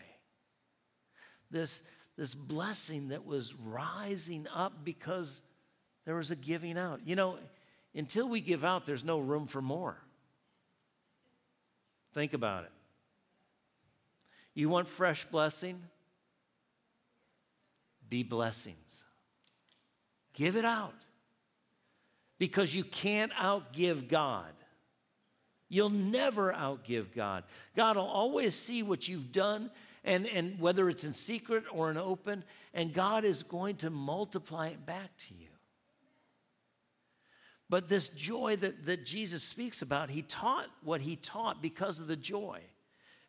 this, 1.50 1.84
this 2.18 2.36
blessing 2.36 3.10
that 3.10 3.26
was 3.26 3.56
rising 3.56 4.48
up 4.54 4.84
because 4.84 5.42
there 6.06 6.16
was 6.16 6.32
a 6.32 6.36
giving 6.36 6.78
out. 6.78 7.00
You 7.06 7.16
know, 7.16 7.38
until 7.96 8.28
we 8.28 8.42
give 8.42 8.66
out, 8.66 8.86
there's 8.86 9.06
no 9.06 9.20
room 9.20 9.48
for 9.48 9.62
more. 9.62 9.98
Think 12.14 12.34
about 12.34 12.66
it. 12.66 12.72
You 14.54 14.70
want 14.70 14.88
fresh 14.88 15.26
blessing? 15.26 15.82
Be 18.10 18.24
blessings. 18.24 19.04
Give 20.34 20.56
it 20.56 20.66
out. 20.66 20.94
Because 22.38 22.74
you 22.74 22.84
can't 22.84 23.32
outgive 23.34 24.08
God. 24.08 24.52
You'll 25.70 25.90
never 25.90 26.52
outgive 26.52 27.14
God. 27.16 27.46
God 27.76 27.96
will 27.96 28.04
always 28.04 28.56
see 28.56 28.84
what 28.84 29.08
you've 29.08 29.32
done, 29.32 29.72
and, 30.04 30.28
and 30.28 30.60
whether 30.60 30.90
it's 30.90 31.06
in 31.06 31.14
secret 31.14 31.64
or 31.72 31.90
in 31.90 31.98
open, 31.98 32.44
and 32.74 32.94
God 32.94 33.24
is 33.24 33.44
going 33.44 33.78
to 33.78 33.90
multiply 33.90 34.68
it 34.68 34.86
back 34.86 35.16
to 35.30 35.34
you. 35.34 35.48
But 37.70 37.88
this 37.88 38.10
joy 38.10 38.58
that, 38.58 38.86
that 38.86 39.06
Jesus 39.06 39.44
speaks 39.44 39.82
about, 39.82 40.10
he 40.10 40.24
taught 40.24 40.68
what 40.84 41.00
he 41.00 41.16
taught 41.16 41.62
because 41.62 42.00
of 42.00 42.08
the 42.08 42.18
joy. 42.18 42.60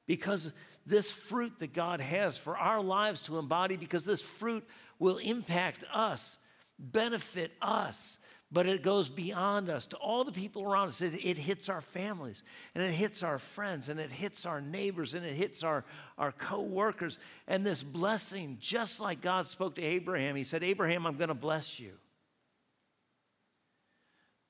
Because 0.06 0.52
this 0.84 1.10
fruit 1.10 1.58
that 1.60 1.72
God 1.72 2.00
has 2.00 2.36
for 2.36 2.56
our 2.56 2.82
lives 2.82 3.22
to 3.22 3.38
embody, 3.38 3.76
because 3.76 4.04
this 4.04 4.22
fruit 4.22 4.66
will 4.98 5.18
impact 5.18 5.84
us, 5.92 6.38
benefit 6.78 7.52
us, 7.60 8.18
but 8.52 8.66
it 8.66 8.82
goes 8.82 9.08
beyond 9.08 9.70
us 9.70 9.86
to 9.86 9.96
all 9.96 10.24
the 10.24 10.32
people 10.32 10.62
around 10.62 10.88
us. 10.88 11.00
It, 11.00 11.14
it, 11.24 11.38
hits 11.38 11.70
our 11.70 11.80
families, 11.80 12.42
and 12.74 12.84
it 12.84 12.92
hits 12.92 13.22
our 13.22 13.38
friends, 13.38 13.88
and 13.88 13.98
it 13.98 14.10
hits 14.10 14.44
our 14.44 14.60
neighbors, 14.60 15.14
and 15.14 15.24
it 15.24 15.34
hits 15.34 15.62
our, 15.62 15.84
our 16.18 16.32
co 16.32 16.60
workers. 16.60 17.18
And 17.48 17.64
this 17.64 17.82
blessing, 17.82 18.58
just 18.60 19.00
like 19.00 19.22
God 19.22 19.46
spoke 19.46 19.76
to 19.76 19.82
Abraham, 19.82 20.36
He 20.36 20.44
said, 20.44 20.62
Abraham, 20.62 21.06
I'm 21.06 21.16
going 21.16 21.28
to 21.28 21.34
bless 21.34 21.80
you. 21.80 21.92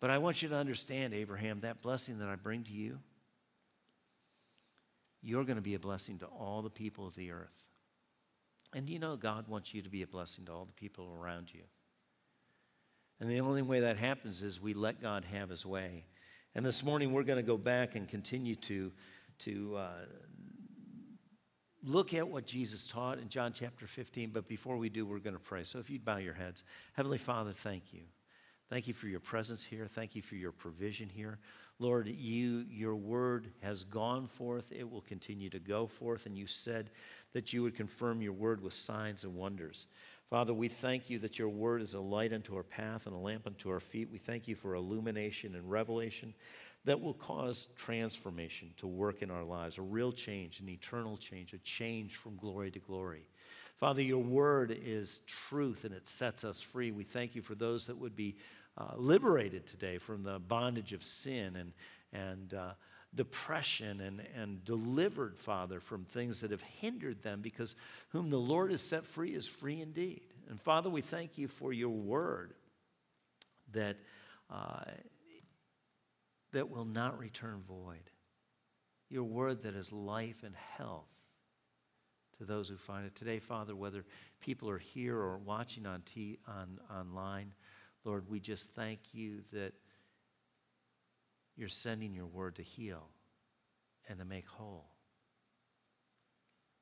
But 0.01 0.11
I 0.11 0.19
want 0.19 0.43
you 0.43 0.49
to 0.49 0.57
understand, 0.57 1.15
Abraham, 1.15 1.61
that 1.61 1.81
blessing 1.81 2.19
that 2.19 2.29
I 2.29 2.35
bring 2.35 2.65
to 2.65 2.73
you, 2.73 2.99
you're 5.23 5.45
going 5.45 5.57
to 5.57 5.63
be 5.63 5.75
a 5.75 5.79
blessing 5.79 6.19
to 6.19 6.27
all 6.27 6.63
the 6.63 6.71
people 6.71 7.07
of 7.07 7.15
the 7.15 7.31
earth. 7.31 7.63
And 8.75 8.89
you 8.89 8.99
know, 8.99 9.17
God 9.17 9.49
wants 9.49 9.73
you 9.73 9.83
to 9.83 9.89
be 9.89 10.03
a 10.03 10.07
blessing 10.07 10.47
to 10.47 10.53
all 10.53 10.65
the 10.65 10.73
people 10.73 11.15
around 11.19 11.53
you. 11.53 11.63
And 13.21 13.31
the 13.31 13.41
only 13.41 13.63
way 13.63 13.81
that 13.81 13.99
happens 13.99 14.43
is 14.43 14.61
we 14.61 14.75
let 14.75 15.01
God 15.01 15.25
have 15.27 15.51
his 15.51 15.65
way. 15.65 16.07
And 16.55 16.67
this 16.67 16.83
morning 16.83 17.13
we're 17.13 17.23
going 17.23 17.37
to 17.37 17.43
go 17.43 17.57
back 17.57 17.95
and 17.95 18.09
continue 18.09 18.57
to, 18.57 18.91
to 19.41 19.77
uh, 19.77 19.91
look 21.85 22.15
at 22.15 22.27
what 22.27 22.47
Jesus 22.47 22.87
taught 22.87 23.19
in 23.19 23.29
John 23.29 23.53
chapter 23.53 23.87
15. 23.87 24.31
But 24.31 24.49
before 24.49 24.77
we 24.77 24.89
do, 24.89 25.07
we're 25.07 25.19
going 25.19 25.37
to 25.37 25.41
pray. 25.41 25.65
So 25.65 25.79
if 25.79 25.89
you'd 25.89 26.05
bow 26.05 26.17
your 26.17 26.35
heads. 26.35 26.65
Heavenly 26.95 27.19
Father, 27.19 27.53
thank 27.53 27.93
you. 27.93 28.03
Thank 28.73 28.89
you 28.89 28.95
for 28.95 29.07
your 29.07 29.21
presence 29.21 29.63
here. 29.63 29.87
Thank 29.87 30.17
you 30.17 30.23
for 30.23 30.35
your 30.35 30.51
provision 30.51 31.11
here. 31.11 31.39
Lord, 31.79 32.07
you, 32.07 32.65
your 32.71 32.97
word 32.97 33.49
has 33.63 33.85
gone 33.85 34.27
forth. 34.27 34.73
It 34.73 34.91
will 34.91 35.03
continue 35.03 35.51
to 35.51 35.59
go 35.59 35.87
forth. 35.87 36.25
And 36.25 36.39
you 36.39 36.47
said 36.47 36.89
that 37.35 37.53
you 37.53 37.63
would 37.63 37.77
confirm 37.77 38.23
your 38.23 38.33
word 38.33 38.63
with 38.63 38.73
signs 38.73 39.25
and 39.25 39.35
wonders. 39.35 39.89
Father, 40.31 40.55
we 40.55 40.69
thank 40.69 41.11
you 41.11 41.19
that 41.19 41.39
your 41.39 41.51
word 41.51 41.83
is 41.83 41.93
a 41.93 42.01
light 42.01 42.33
unto 42.33 42.57
our 42.57 42.63
path 42.63 43.05
and 43.05 43.15
a 43.15 43.19
lamp 43.19 43.47
unto 43.47 43.69
our 43.69 43.79
feet. 43.79 44.09
We 44.11 44.17
thank 44.17 44.49
you 44.49 44.55
for 44.55 44.75
illumination 44.75 45.55
and 45.55 45.71
revelation 45.71 46.33
that 46.87 46.99
will 46.99 47.13
cause 47.13 47.69
transformation 47.77 48.71
to 48.79 48.87
work 48.87 49.21
in 49.21 49.31
our 49.31 49.45
lives, 49.45 49.77
a 49.77 49.83
real 49.83 50.13
change, 50.13 50.61
an 50.61 50.71
eternal 50.71 51.19
change, 51.19 51.53
a 51.53 51.59
change 51.59 52.17
from 52.17 52.37
glory 52.37 52.71
to 52.71 52.79
glory. 52.79 53.27
Father, 53.83 54.01
your 54.01 54.23
word 54.23 54.79
is 54.85 55.21
truth 55.27 55.85
and 55.85 55.93
it 55.93 56.07
sets 56.07 56.45
us 56.45 56.61
free. 56.61 56.93
We 56.93 57.03
thank 57.03 57.35
you 57.35 57.43
for 57.43 57.57
those 57.57 57.87
that 57.89 57.99
would 57.99 58.15
be 58.15 58.37
uh, 58.79 58.95
liberated 58.97 59.67
today 59.67 59.99
from 59.99 60.23
the 60.23 60.39
bondage 60.39 60.93
of 60.93 61.05
sin 61.05 61.57
and, 61.57 61.73
and 62.13 62.55
uh, 62.55 62.71
depression 63.15 64.01
and, 64.01 64.23
and 64.35 64.65
delivered, 64.65 65.37
Father, 65.37 65.81
from 65.81 66.05
things 66.05 66.41
that 66.41 66.51
have 66.51 66.63
hindered 66.63 67.23
them 67.23 67.41
because 67.43 67.77
whom 68.11 68.31
the 68.31 68.39
Lord 68.39 68.71
has 68.71 68.81
set 68.81 69.07
free 69.07 69.35
is 69.35 69.47
free 69.47 69.81
indeed. 69.81 70.23
And 70.49 70.61
Father, 70.61 70.91
we 70.91 71.01
thank 71.01 71.39
you 71.39 71.49
for 71.49 71.73
your 71.73 71.91
word 71.91 72.55
that, 73.73 73.97
uh, 74.51 74.85
that 76.53 76.71
will 76.71 76.85
not 76.85 77.19
return 77.19 77.63
void. 77.67 78.11
Your 79.09 79.25
word 79.25 79.63
that 79.65 79.75
is 79.75 79.93
life 79.93 80.43
and 80.43 80.55
health 80.77 81.05
to 82.39 82.45
those 82.45 82.69
who 82.69 82.77
find 82.77 83.07
it. 83.07 83.15
Today, 83.15 83.39
Father, 83.39 83.77
whether 83.77 84.05
people 84.41 84.71
are 84.71 84.79
here 84.79 85.17
or 85.17 85.37
watching 85.39 85.87
on, 85.87 86.03
t- 86.03 86.39
on 86.49 86.81
online, 86.91 87.53
Lord, 88.05 88.29
we 88.29 88.41
just 88.41 88.71
thank 88.75 89.01
you 89.13 89.41
that 89.53 89.73
you're 91.57 91.69
sending 91.69 92.13
your 92.13 92.27
word 92.27 92.57
to 92.57 92.63
heal 92.63 93.09
and 94.09 94.19
to 94.19 94.25
make 94.25 94.47
whole 94.49 94.87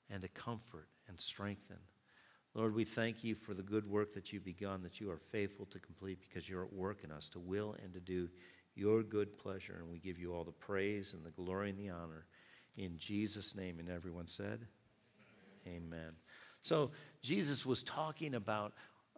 and 0.09 0.23
to 0.23 0.29
comfort 0.29 0.89
and 1.09 1.21
strengthen. 1.21 1.77
Lord, 2.55 2.75
we 2.75 2.85
thank 2.85 3.23
you 3.23 3.35
for 3.35 3.55
the 3.55 3.63
good 3.63 3.89
work 3.89 4.13
that 4.15 4.33
you've 4.33 4.45
begun, 4.45 4.83
that 4.83 5.01
you 5.01 5.11
are 5.11 5.21
faithful 5.31 5.67
to 5.67 5.79
complete 5.79 6.19
because 6.21 6.49
you're 6.49 6.65
at 6.65 6.73
work 6.73 7.05
in 7.05 7.13
us 7.13 7.29
to 7.29 7.39
will 7.39 7.77
and 7.83 7.93
to 7.93 8.01
do 8.01 8.29
your 8.75 9.03
good 9.03 9.39
pleasure. 9.39 9.77
And 9.79 9.89
we 9.89 9.99
give 9.99 10.19
you 10.19 10.35
all 10.35 10.45
the 10.45 10.51
praise 10.51 11.15
and 11.15 11.25
the 11.25 11.31
glory 11.31 11.71
and 11.71 11.79
the 11.79 11.91
honor 11.91 12.27
in 12.77 12.97
Jesus' 12.97 13.55
name. 13.55 13.79
And 13.79 13.89
everyone 13.89 14.27
said, 14.27 14.67
Amen. 15.67 15.83
Amen. 15.85 16.13
So 16.63 16.91
Jesus 17.23 17.65
was 17.65 17.83
talking 17.83 18.35
about 18.35 18.73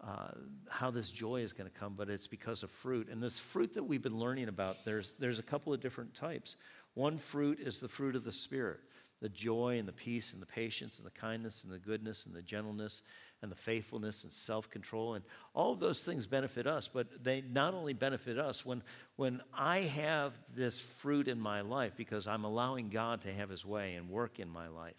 uh, 0.06 0.28
how 0.68 0.90
this 0.90 1.10
joy 1.10 1.40
is 1.42 1.52
going 1.52 1.70
to 1.70 1.78
come, 1.78 1.94
but 1.96 2.08
it's 2.08 2.26
because 2.26 2.62
of 2.62 2.70
fruit. 2.70 3.08
And 3.08 3.22
this 3.22 3.38
fruit 3.38 3.74
that 3.74 3.84
we've 3.84 4.02
been 4.02 4.18
learning 4.18 4.48
about, 4.48 4.84
there's, 4.84 5.14
there's 5.18 5.38
a 5.38 5.44
couple 5.44 5.72
of 5.72 5.80
different 5.80 6.14
types. 6.14 6.56
One 6.94 7.18
fruit 7.18 7.60
is 7.60 7.78
the 7.78 7.88
fruit 7.88 8.16
of 8.16 8.24
the 8.24 8.32
Spirit 8.32 8.80
the 9.22 9.28
joy 9.28 9.78
and 9.78 9.86
the 9.86 9.92
peace 9.92 10.32
and 10.32 10.42
the 10.42 10.46
patience 10.46 10.98
and 10.98 11.06
the 11.06 11.10
kindness 11.12 11.62
and 11.62 11.72
the 11.72 11.78
goodness 11.78 12.26
and 12.26 12.34
the 12.34 12.42
gentleness 12.42 13.02
and 13.40 13.52
the 13.52 13.56
faithfulness 13.56 14.24
and 14.24 14.32
self 14.32 14.68
control. 14.68 15.14
And 15.14 15.24
all 15.54 15.72
of 15.72 15.78
those 15.78 16.02
things 16.02 16.26
benefit 16.26 16.66
us, 16.66 16.90
but 16.92 17.22
they 17.22 17.42
not 17.52 17.72
only 17.72 17.92
benefit 17.92 18.36
us 18.36 18.66
when, 18.66 18.82
when 19.14 19.40
I 19.56 19.80
have 19.80 20.32
this 20.56 20.80
fruit 20.80 21.28
in 21.28 21.38
my 21.38 21.60
life 21.60 21.92
because 21.96 22.26
I'm 22.26 22.42
allowing 22.42 22.88
God 22.88 23.20
to 23.22 23.32
have 23.32 23.48
his 23.48 23.64
way 23.64 23.94
and 23.94 24.10
work 24.10 24.40
in 24.40 24.48
my 24.48 24.66
life. 24.66 24.96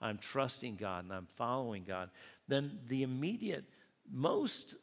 I'm 0.00 0.18
trusting 0.18 0.74
God 0.74 1.04
and 1.04 1.12
I'm 1.12 1.28
following 1.36 1.84
God. 1.86 2.10
Then 2.48 2.80
the 2.88 3.04
immediate 3.04 3.64
most 4.10 4.74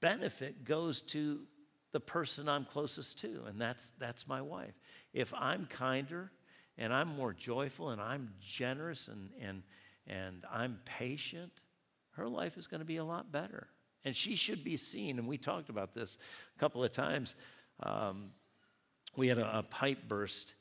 benefit 0.00 0.64
goes 0.64 1.00
to 1.02 1.40
the 1.92 2.00
person 2.00 2.48
I'm 2.48 2.64
closest 2.64 3.18
to, 3.20 3.44
and 3.46 3.60
that's, 3.60 3.92
that's 3.98 4.28
my 4.28 4.40
wife. 4.40 4.74
If 5.12 5.32
I'm 5.34 5.66
kinder 5.66 6.30
and 6.78 6.92
I'm 6.92 7.08
more 7.08 7.32
joyful 7.32 7.90
and 7.90 8.00
I'm 8.00 8.32
generous 8.40 9.08
and, 9.08 9.30
and, 9.40 9.62
and 10.06 10.44
I'm 10.50 10.78
patient, 10.84 11.52
her 12.12 12.28
life 12.28 12.56
is 12.56 12.66
going 12.66 12.80
to 12.80 12.86
be 12.86 12.98
a 12.98 13.04
lot 13.04 13.32
better. 13.32 13.68
And 14.04 14.16
she 14.16 14.36
should 14.36 14.64
be 14.64 14.76
seen. 14.76 15.18
And 15.18 15.28
we 15.28 15.36
talked 15.36 15.68
about 15.68 15.94
this 15.94 16.16
a 16.56 16.58
couple 16.58 16.82
of 16.82 16.92
times. 16.92 17.34
Um, 17.82 18.30
we 19.16 19.28
had 19.28 19.38
a, 19.38 19.58
a, 19.58 19.62
pipe 19.62 20.08
burst, 20.08 20.54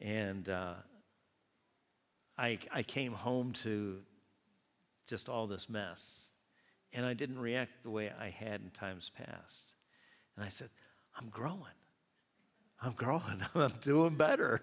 and 0.00 0.48
uh, 0.48 0.74
I, 2.38 2.58
I 2.72 2.82
came 2.82 3.12
home 3.12 3.52
to 3.64 3.98
just 5.06 5.28
all 5.28 5.46
this 5.46 5.68
mess. 5.68 6.29
And 6.92 7.06
I 7.06 7.14
didn't 7.14 7.38
react 7.38 7.82
the 7.82 7.90
way 7.90 8.10
I 8.18 8.30
had 8.30 8.60
in 8.60 8.70
times 8.70 9.10
past. 9.16 9.74
And 10.36 10.44
I 10.44 10.48
said, 10.48 10.68
I'm 11.16 11.28
growing. 11.28 11.60
I'm 12.82 12.92
growing. 12.92 13.42
I'm 13.54 13.72
doing 13.82 14.14
better. 14.14 14.62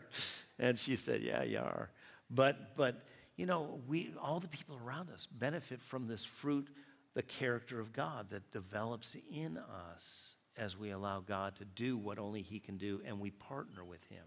And 0.59 0.77
she 0.77 0.95
said, 0.95 1.21
Yeah, 1.21 1.43
you 1.43 1.59
are. 1.59 1.91
But, 2.29 2.75
but 2.75 3.05
you 3.35 3.45
know, 3.45 3.79
we, 3.87 4.11
all 4.21 4.39
the 4.39 4.47
people 4.47 4.79
around 4.83 5.09
us 5.11 5.27
benefit 5.31 5.81
from 5.81 6.07
this 6.07 6.25
fruit, 6.25 6.67
the 7.13 7.23
character 7.23 7.79
of 7.79 7.93
God 7.93 8.31
that 8.31 8.51
develops 8.51 9.15
in 9.31 9.57
us 9.57 10.35
as 10.57 10.75
we 10.75 10.89
allow 10.89 11.19
God 11.19 11.55
to 11.57 11.65
do 11.65 11.97
what 11.97 12.17
only 12.17 12.41
He 12.41 12.59
can 12.59 12.77
do 12.77 13.01
and 13.05 13.19
we 13.19 13.31
partner 13.31 13.85
with 13.85 14.03
Him. 14.09 14.25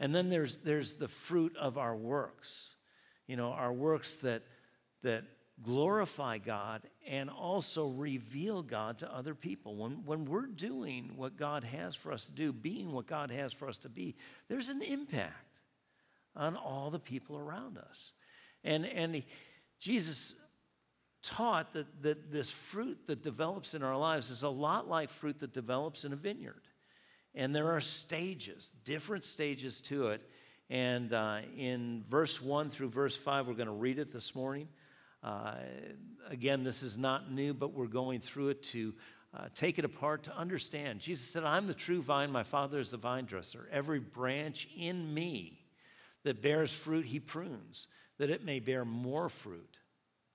And 0.00 0.14
then 0.14 0.28
there's, 0.28 0.58
there's 0.58 0.94
the 0.94 1.08
fruit 1.08 1.56
of 1.56 1.78
our 1.78 1.96
works. 1.96 2.74
You 3.26 3.36
know, 3.36 3.52
our 3.52 3.72
works 3.72 4.16
that, 4.16 4.42
that 5.02 5.24
glorify 5.62 6.38
God 6.38 6.82
and 7.06 7.28
also 7.30 7.88
reveal 7.88 8.62
God 8.62 8.98
to 8.98 9.14
other 9.14 9.34
people. 9.34 9.76
When, 9.76 10.04
when 10.04 10.24
we're 10.24 10.46
doing 10.46 11.12
what 11.16 11.36
God 11.36 11.64
has 11.64 11.94
for 11.94 12.12
us 12.12 12.24
to 12.24 12.30
do, 12.30 12.52
being 12.52 12.92
what 12.92 13.06
God 13.06 13.30
has 13.30 13.52
for 13.52 13.68
us 13.68 13.78
to 13.78 13.88
be, 13.88 14.14
there's 14.48 14.68
an 14.68 14.82
impact 14.82 15.34
on 16.36 16.56
all 16.56 16.90
the 16.90 16.98
people 16.98 17.36
around 17.36 17.78
us. 17.78 18.12
And, 18.64 18.86
and 18.86 19.22
Jesus 19.80 20.34
taught 21.22 21.72
that, 21.72 22.02
that 22.02 22.30
this 22.30 22.50
fruit 22.50 22.98
that 23.06 23.22
develops 23.22 23.74
in 23.74 23.82
our 23.82 23.96
lives 23.96 24.30
is 24.30 24.42
a 24.42 24.48
lot 24.48 24.88
like 24.88 25.10
fruit 25.10 25.40
that 25.40 25.52
develops 25.52 26.04
in 26.04 26.12
a 26.12 26.16
vineyard. 26.16 26.62
And 27.34 27.54
there 27.54 27.72
are 27.72 27.80
stages, 27.80 28.72
different 28.84 29.24
stages 29.24 29.80
to 29.82 30.08
it. 30.08 30.22
And 30.70 31.12
uh, 31.12 31.40
in 31.56 32.04
verse 32.08 32.42
1 32.42 32.70
through 32.70 32.90
verse 32.90 33.16
5, 33.16 33.46
we're 33.46 33.54
going 33.54 33.66
to 33.66 33.72
read 33.72 33.98
it 33.98 34.12
this 34.12 34.34
morning. 34.34 34.68
Uh, 35.22 35.54
again, 36.28 36.64
this 36.64 36.82
is 36.82 36.96
not 36.96 37.32
new, 37.32 37.52
but 37.52 37.72
we're 37.72 37.86
going 37.86 38.20
through 38.20 38.48
it 38.48 38.62
to 38.62 38.94
uh, 39.36 39.46
take 39.54 39.78
it 39.78 39.84
apart 39.84 40.24
to 40.24 40.36
understand. 40.36 41.00
Jesus 41.00 41.28
said, 41.28 41.44
I'm 41.44 41.66
the 41.66 41.74
true 41.74 42.00
vine, 42.02 42.30
my 42.30 42.44
Father 42.44 42.78
is 42.78 42.90
the 42.90 42.96
vine 42.96 43.24
dresser. 43.24 43.68
Every 43.70 44.00
branch 44.00 44.68
in 44.76 45.12
me 45.12 45.60
that 46.24 46.40
bears 46.40 46.72
fruit, 46.72 47.04
he 47.04 47.20
prunes, 47.20 47.88
that 48.18 48.30
it 48.30 48.44
may 48.44 48.60
bear 48.60 48.84
more 48.84 49.28
fruit. 49.28 49.78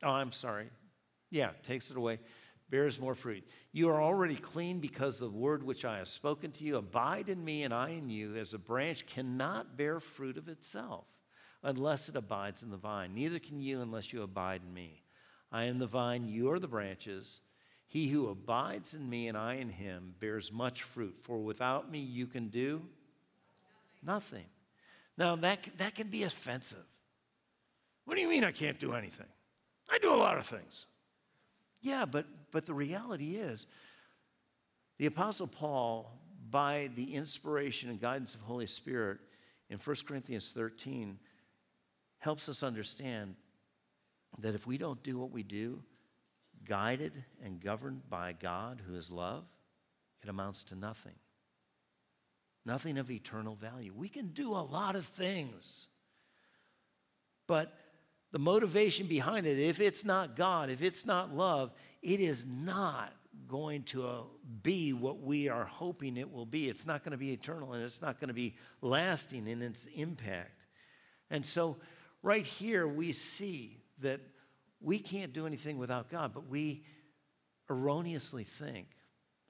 Oh, 0.03 0.11
I'm 0.11 0.31
sorry. 0.31 0.69
Yeah, 1.31 1.51
takes 1.63 1.89
it 1.89 1.97
away, 1.97 2.19
bears 2.69 2.99
more 2.99 3.15
fruit. 3.15 3.43
You 3.71 3.89
are 3.89 4.01
already 4.01 4.35
clean 4.35 4.79
because 4.79 5.17
the 5.17 5.29
word 5.29 5.63
which 5.63 5.85
I 5.85 5.97
have 5.97 6.07
spoken 6.07 6.51
to 6.51 6.63
you. 6.63 6.77
Abide 6.77 7.29
in 7.29 7.43
me, 7.43 7.63
and 7.63 7.73
I 7.73 7.89
in 7.89 8.09
you, 8.09 8.35
as 8.35 8.53
a 8.53 8.59
branch 8.59 9.05
cannot 9.07 9.77
bear 9.77 9.99
fruit 9.99 10.37
of 10.37 10.49
itself 10.49 11.05
unless 11.63 12.09
it 12.09 12.15
abides 12.15 12.61
in 12.61 12.69
the 12.69 12.77
vine. 12.77 13.15
Neither 13.15 13.39
can 13.39 13.61
you 13.61 13.81
unless 13.81 14.11
you 14.11 14.21
abide 14.21 14.61
in 14.67 14.73
me. 14.73 15.01
I 15.51 15.63
am 15.65 15.79
the 15.79 15.87
vine, 15.87 16.27
you 16.27 16.51
are 16.51 16.59
the 16.59 16.67
branches. 16.67 17.39
He 17.87 18.09
who 18.09 18.27
abides 18.27 18.93
in 18.93 19.09
me 19.09 19.27
and 19.27 19.37
I 19.37 19.55
in 19.55 19.69
him 19.69 20.15
bears 20.19 20.51
much 20.51 20.83
fruit, 20.83 21.15
for 21.21 21.39
without 21.39 21.91
me 21.91 21.99
you 21.99 22.27
can 22.27 22.49
do 22.49 22.81
nothing. 24.01 24.45
Now, 25.17 25.35
that, 25.37 25.77
that 25.77 25.95
can 25.95 26.07
be 26.07 26.23
offensive. 26.23 26.85
What 28.05 28.15
do 28.15 28.21
you 28.21 28.29
mean 28.29 28.43
I 28.43 28.51
can't 28.51 28.79
do 28.79 28.93
anything? 28.93 29.27
I 29.89 29.99
do 29.99 30.13
a 30.13 30.17
lot 30.17 30.37
of 30.37 30.45
things. 30.45 30.87
Yeah, 31.81 32.05
but, 32.05 32.25
but 32.51 32.65
the 32.65 32.73
reality 32.73 33.35
is, 33.35 33.67
the 34.97 35.05
Apostle 35.05 35.47
Paul, 35.47 36.11
by 36.49 36.89
the 36.95 37.13
inspiration 37.15 37.89
and 37.89 38.01
guidance 38.01 38.35
of 38.35 38.41
Holy 38.41 38.65
Spirit, 38.65 39.19
in 39.69 39.77
1 39.77 39.95
Corinthians 40.07 40.51
13, 40.53 41.17
helps 42.23 42.47
us 42.47 42.63
understand 42.63 43.35
that 44.39 44.55
if 44.55 44.65
we 44.65 44.77
don't 44.77 45.03
do 45.03 45.19
what 45.19 45.31
we 45.31 45.43
do, 45.43 45.83
guided 46.65 47.21
and 47.43 47.59
governed 47.59 48.09
by 48.09 48.31
God 48.31 48.81
who 48.87 48.95
is 48.95 49.11
love, 49.11 49.43
it 50.23 50.29
amounts 50.29 50.63
to 50.65 50.75
nothing. 50.75 51.15
Nothing 52.65 52.97
of 52.97 53.11
eternal 53.11 53.55
value. 53.55 53.91
We 53.93 54.07
can 54.07 54.27
do 54.27 54.53
a 54.53 54.63
lot 54.63 54.95
of 54.95 55.05
things, 55.05 55.87
but 57.45 57.77
the 58.31 58.39
motivation 58.39 59.05
behind 59.05 59.45
it, 59.45 59.59
if 59.59 59.81
it's 59.81 60.05
not 60.05 60.37
God, 60.37 60.69
if 60.69 60.81
it's 60.81 61.05
not 61.05 61.35
love, 61.35 61.73
it 62.01 62.21
is 62.21 62.45
not 62.45 63.11
going 63.49 63.83
to 63.83 64.07
uh, 64.07 64.21
be 64.61 64.93
what 64.93 65.19
we 65.19 65.49
are 65.49 65.65
hoping 65.65 66.15
it 66.15 66.31
will 66.31 66.45
be. 66.45 66.69
It's 66.69 66.85
not 66.85 67.03
going 67.03 67.11
to 67.11 67.17
be 67.17 67.33
eternal 67.33 67.73
and 67.73 67.83
it's 67.83 68.01
not 68.01 68.21
going 68.21 68.29
to 68.29 68.33
be 68.33 68.55
lasting 68.81 69.45
in 69.45 69.61
its 69.61 69.87
impact. 69.93 70.63
And 71.29 71.45
so 71.45 71.75
right 72.23 72.45
here 72.45 72.87
we 72.87 73.11
see 73.11 73.83
that 73.99 74.21
we 74.81 74.97
can't 74.97 75.33
do 75.33 75.45
anything 75.45 75.77
without 75.77 76.09
God, 76.09 76.33
but 76.33 76.47
we 76.47 76.83
erroneously 77.69 78.43
think 78.43 78.87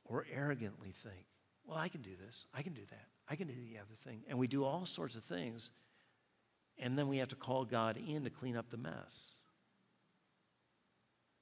or 0.03 0.25
arrogantly 0.31 0.91
think, 0.91 1.25
well, 1.65 1.77
I 1.77 1.87
can 1.87 2.01
do 2.01 2.11
this, 2.25 2.45
I 2.53 2.61
can 2.61 2.73
do 2.73 2.85
that, 2.89 3.07
I 3.29 3.35
can 3.35 3.47
do 3.47 3.53
the 3.53 3.77
other 3.77 3.95
thing. 4.03 4.23
And 4.27 4.37
we 4.37 4.47
do 4.47 4.65
all 4.65 4.85
sorts 4.85 5.15
of 5.15 5.23
things, 5.23 5.71
and 6.77 6.97
then 6.97 7.07
we 7.07 7.17
have 7.17 7.29
to 7.29 7.35
call 7.35 7.63
God 7.63 7.97
in 7.97 8.25
to 8.25 8.29
clean 8.29 8.57
up 8.57 8.69
the 8.69 8.77
mess. 8.77 9.37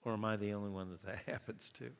Or 0.04 0.14
am 0.14 0.26
I 0.26 0.36
the 0.36 0.54
only 0.54 0.70
one 0.70 0.90
that 0.92 1.04
that 1.04 1.20
happens 1.28 1.72
to? 1.76 1.92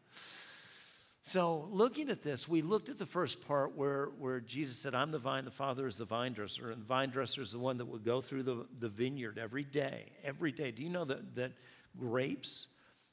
So, 1.24 1.68
looking 1.72 2.10
at 2.10 2.24
this, 2.24 2.48
we 2.48 2.64
looked 2.64 2.90
at 2.90 2.98
the 2.98 3.06
first 3.06 3.46
part 3.48 3.78
where, 3.78 4.08
where 4.18 4.40
Jesus 4.40 4.78
said, 4.78 4.96
I'm 4.96 5.12
the 5.12 5.20
vine, 5.20 5.46
the 5.46 5.52
Father 5.52 5.86
is 5.86 5.96
the 5.96 6.06
vine 6.06 6.34
dresser. 6.34 6.72
And 6.72 6.82
the 6.82 6.86
vine 6.86 7.12
dresser 7.12 7.44
is 7.44 7.52
the 7.52 7.60
one 7.60 7.78
that 7.78 7.86
would 7.86 8.04
go 8.04 8.22
through 8.22 8.42
the, 8.44 8.66
the 8.80 8.90
vineyard 8.90 9.38
every 9.38 9.64
day. 9.64 10.12
Every 10.24 10.52
day. 10.52 10.72
Do 10.72 10.82
you 10.82 10.90
know 10.90 11.06
that, 11.06 11.36
that 11.36 11.52
grapes 11.96 12.68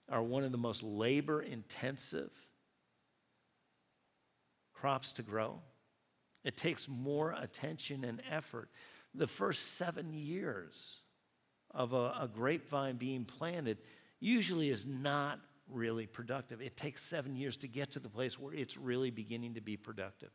are 0.08 0.22
one 0.22 0.42
of 0.42 0.52
the 0.52 0.58
most 0.58 0.82
labor 0.82 1.42
intensive 1.42 2.30
crops 4.72 5.12
to 5.12 5.22
grow? 5.22 5.60
It 6.44 6.56
takes 6.56 6.88
more 6.88 7.36
attention 7.38 8.04
and 8.04 8.22
effort. 8.30 8.70
The 9.14 9.26
first 9.26 9.74
seven 9.74 10.14
years 10.14 11.00
of 11.72 11.92
a, 11.92 12.14
a 12.20 12.30
grapevine 12.32 12.96
being 12.96 13.26
planted 13.26 13.76
usually 14.18 14.70
is 14.70 14.86
not 14.86 15.40
really 15.70 16.06
productive. 16.06 16.60
It 16.60 16.76
takes 16.76 17.02
seven 17.02 17.36
years 17.36 17.56
to 17.58 17.68
get 17.68 17.92
to 17.92 17.98
the 17.98 18.08
place 18.08 18.38
where 18.38 18.54
it's 18.54 18.76
really 18.76 19.10
beginning 19.10 19.54
to 19.54 19.60
be 19.60 19.76
productive. 19.76 20.30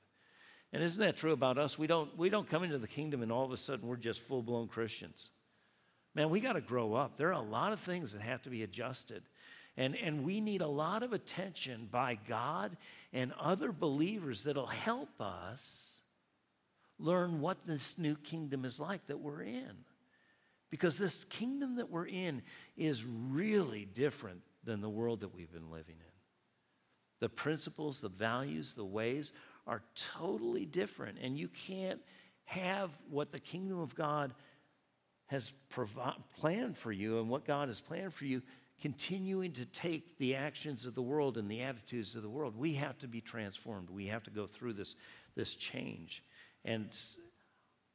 And 0.72 0.82
isn't 0.82 1.00
that 1.02 1.17
true 1.17 1.34
about 1.34 1.58
us? 1.58 1.78
We 1.78 1.88
don't, 1.88 2.17
we 2.17 2.30
don't 2.30 2.50
come 2.50 2.63
into 2.63 2.80
the 2.80 2.88
kingdom 2.88 3.22
and 3.22 3.32
all 3.32 3.46
of 3.46 3.52
a 3.52 3.58
sudden 3.58 3.88
we're 3.88 3.96
just 3.96 4.22
full 4.22 4.41
blown 4.41 4.67
Christians. 4.67 5.30
Man, 6.15 6.30
we 6.30 6.39
got 6.39 6.54
to 6.54 6.62
grow 6.62 6.93
up. 6.93 7.17
There 7.17 7.30
are 7.30 7.32
a 7.32 7.41
lot 7.41 7.74
of 7.74 7.80
things 7.80 8.13
that 8.13 8.22
have 8.22 8.41
to 8.43 8.50
be 8.50 8.63
adjusted. 8.63 9.24
And, 9.78 9.96
and 9.96 10.24
we 10.24 10.39
need 10.39 10.62
a 10.62 10.67
lot 10.67 11.02
of 11.02 11.13
attention 11.13 11.88
by 11.91 12.19
God 12.28 12.78
and 13.12 13.34
other 13.39 13.72
believers 13.72 14.43
that'll 14.43 14.67
help 14.67 15.10
us 15.19 15.93
learn 17.00 17.41
what 17.41 17.65
this 17.65 17.98
new 17.98 18.15
kingdom 18.15 18.65
is 18.65 18.80
like 18.80 19.06
that 19.08 19.19
we're 19.19 19.41
in. 19.41 19.86
Because 20.69 20.98
this 20.98 21.24
kingdom 21.26 21.76
that 21.76 21.89
we're 21.89 22.08
in 22.08 22.41
is 22.78 23.06
really 23.06 23.86
different 23.86 24.41
than 24.63 24.82
the 24.82 24.89
world 24.89 25.21
that 25.21 25.34
we've 25.34 25.52
been 25.52 25.71
living 25.71 25.95
in. 25.97 26.13
The 27.19 27.30
principles, 27.30 28.02
the 28.02 28.10
values, 28.10 28.73
the 28.73 28.86
ways 28.86 29.32
are 29.65 29.82
totally 29.95 30.65
different. 30.65 31.17
And 31.21 31.38
you 31.38 31.47
can't 31.47 32.02
have 32.45 32.89
what 33.10 33.32
the 33.32 33.39
kingdom 33.39 33.80
of 33.80 33.95
God 33.95 34.34
has 35.28 35.54
provi- 35.69 36.21
planned 36.38 36.78
for 36.78 36.91
you 36.91 37.19
and 37.19 37.30
what 37.30 37.45
God 37.45 37.69
has 37.69 37.80
planned 37.80 38.13
for 38.13 38.26
you 38.26 38.41
continuing 38.82 39.54
to 39.54 39.65
take 39.65 40.17
the 40.17 40.36
actions 40.36 40.86
of 40.86 40.93
the 40.93 41.02
world 41.02 41.38
and 41.38 41.49
the 41.49 41.62
attitudes 41.62 42.15
of 42.15 42.21
the 42.21 42.30
world. 42.30 42.58
We 42.58 42.73
have 42.73 42.97
to 42.99 43.08
be 43.08 43.21
transformed. 43.21 43.89
We 43.89 44.08
have 44.08 44.23
to 44.23 44.30
go 44.30 44.45
through 44.45 44.73
this, 44.73 44.95
this 45.36 45.56
change. 45.56 46.21
And 46.65 46.89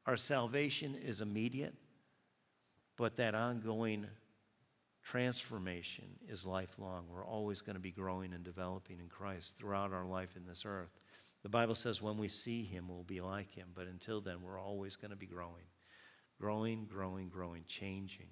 our 0.06 0.16
salvation 0.16 0.94
is 0.94 1.20
immediate, 1.20 1.74
but 2.96 3.18
that 3.18 3.34
ongoing 3.34 4.06
Transformation 5.10 6.04
is 6.28 6.44
lifelong. 6.44 7.04
We're 7.10 7.24
always 7.24 7.62
going 7.62 7.76
to 7.76 7.80
be 7.80 7.90
growing 7.90 8.34
and 8.34 8.44
developing 8.44 8.98
in 8.98 9.08
Christ 9.08 9.56
throughout 9.56 9.94
our 9.94 10.04
life 10.04 10.36
in 10.36 10.44
this 10.44 10.64
earth. 10.66 10.90
The 11.42 11.48
Bible 11.48 11.74
says 11.74 12.02
when 12.02 12.18
we 12.18 12.28
see 12.28 12.62
him, 12.62 12.88
we'll 12.88 13.04
be 13.04 13.22
like 13.22 13.50
him. 13.50 13.68
But 13.74 13.86
until 13.86 14.20
then, 14.20 14.42
we're 14.42 14.60
always 14.60 14.96
going 14.96 15.10
to 15.10 15.16
be 15.16 15.24
growing. 15.24 15.64
Growing, 16.38 16.86
growing, 16.92 17.30
growing, 17.30 17.64
changing. 17.66 18.26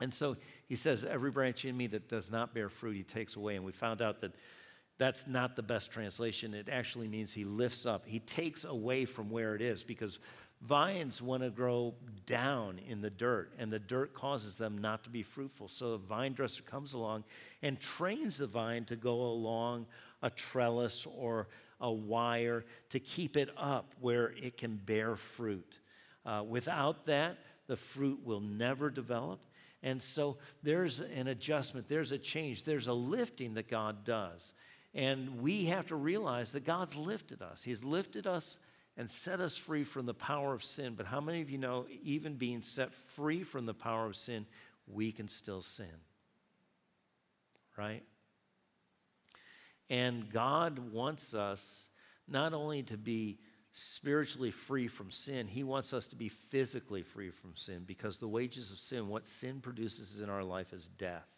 And 0.00 0.12
so 0.12 0.36
he 0.66 0.74
says, 0.74 1.04
Every 1.04 1.30
branch 1.30 1.64
in 1.64 1.76
me 1.76 1.86
that 1.88 2.08
does 2.08 2.32
not 2.32 2.52
bear 2.52 2.68
fruit, 2.68 2.96
he 2.96 3.04
takes 3.04 3.36
away. 3.36 3.54
And 3.54 3.64
we 3.64 3.70
found 3.70 4.02
out 4.02 4.20
that 4.22 4.32
that's 4.98 5.28
not 5.28 5.54
the 5.54 5.62
best 5.62 5.92
translation. 5.92 6.52
It 6.52 6.68
actually 6.68 7.06
means 7.06 7.32
he 7.32 7.44
lifts 7.44 7.86
up, 7.86 8.06
he 8.06 8.18
takes 8.18 8.64
away 8.64 9.04
from 9.04 9.30
where 9.30 9.54
it 9.54 9.62
is 9.62 9.84
because 9.84 10.18
Vines 10.62 11.20
want 11.20 11.42
to 11.42 11.50
grow 11.50 11.94
down 12.24 12.80
in 12.88 13.00
the 13.00 13.10
dirt, 13.10 13.52
and 13.58 13.70
the 13.70 13.78
dirt 13.78 14.14
causes 14.14 14.56
them 14.56 14.78
not 14.78 15.04
to 15.04 15.10
be 15.10 15.22
fruitful. 15.22 15.68
So 15.68 15.92
the 15.92 15.98
vine 15.98 16.32
dresser 16.32 16.62
comes 16.62 16.94
along 16.94 17.24
and 17.62 17.78
trains 17.78 18.38
the 18.38 18.46
vine 18.46 18.84
to 18.86 18.96
go 18.96 19.20
along 19.20 19.86
a 20.22 20.30
trellis 20.30 21.06
or 21.16 21.48
a 21.80 21.92
wire 21.92 22.64
to 22.90 22.98
keep 22.98 23.36
it 23.36 23.50
up 23.56 23.94
where 24.00 24.32
it 24.42 24.56
can 24.56 24.76
bear 24.76 25.14
fruit. 25.14 25.78
Uh, 26.24 26.42
without 26.46 27.06
that, 27.06 27.38
the 27.66 27.76
fruit 27.76 28.20
will 28.24 28.40
never 28.40 28.90
develop. 28.90 29.40
And 29.82 30.02
so 30.02 30.38
there's 30.62 31.00
an 31.00 31.28
adjustment, 31.28 31.88
there's 31.88 32.12
a 32.12 32.18
change, 32.18 32.64
there's 32.64 32.86
a 32.86 32.94
lifting 32.94 33.54
that 33.54 33.68
God 33.68 34.04
does. 34.04 34.54
And 34.94 35.42
we 35.42 35.66
have 35.66 35.88
to 35.88 35.96
realize 35.96 36.52
that 36.52 36.64
God's 36.64 36.96
lifted 36.96 37.42
us. 37.42 37.62
He's 37.62 37.84
lifted 37.84 38.26
us 38.26 38.58
and 38.96 39.10
set 39.10 39.40
us 39.40 39.56
free 39.56 39.84
from 39.84 40.06
the 40.06 40.14
power 40.14 40.54
of 40.54 40.64
sin. 40.64 40.94
But 40.96 41.06
how 41.06 41.20
many 41.20 41.42
of 41.42 41.50
you 41.50 41.58
know, 41.58 41.86
even 42.02 42.34
being 42.34 42.62
set 42.62 42.94
free 42.94 43.42
from 43.42 43.66
the 43.66 43.74
power 43.74 44.06
of 44.06 44.16
sin, 44.16 44.46
we 44.86 45.12
can 45.12 45.28
still 45.28 45.62
sin? 45.62 45.86
Right? 47.76 48.02
And 49.90 50.32
God 50.32 50.78
wants 50.92 51.34
us 51.34 51.90
not 52.26 52.54
only 52.54 52.82
to 52.84 52.96
be 52.96 53.38
spiritually 53.70 54.50
free 54.50 54.88
from 54.88 55.10
sin, 55.10 55.46
He 55.46 55.62
wants 55.62 55.92
us 55.92 56.06
to 56.08 56.16
be 56.16 56.30
physically 56.30 57.02
free 57.02 57.30
from 57.30 57.54
sin 57.54 57.84
because 57.86 58.18
the 58.18 58.26
wages 58.26 58.72
of 58.72 58.78
sin, 58.78 59.08
what 59.08 59.26
sin 59.26 59.60
produces 59.60 60.20
in 60.20 60.30
our 60.30 60.42
life, 60.42 60.72
is 60.72 60.88
death. 60.88 61.28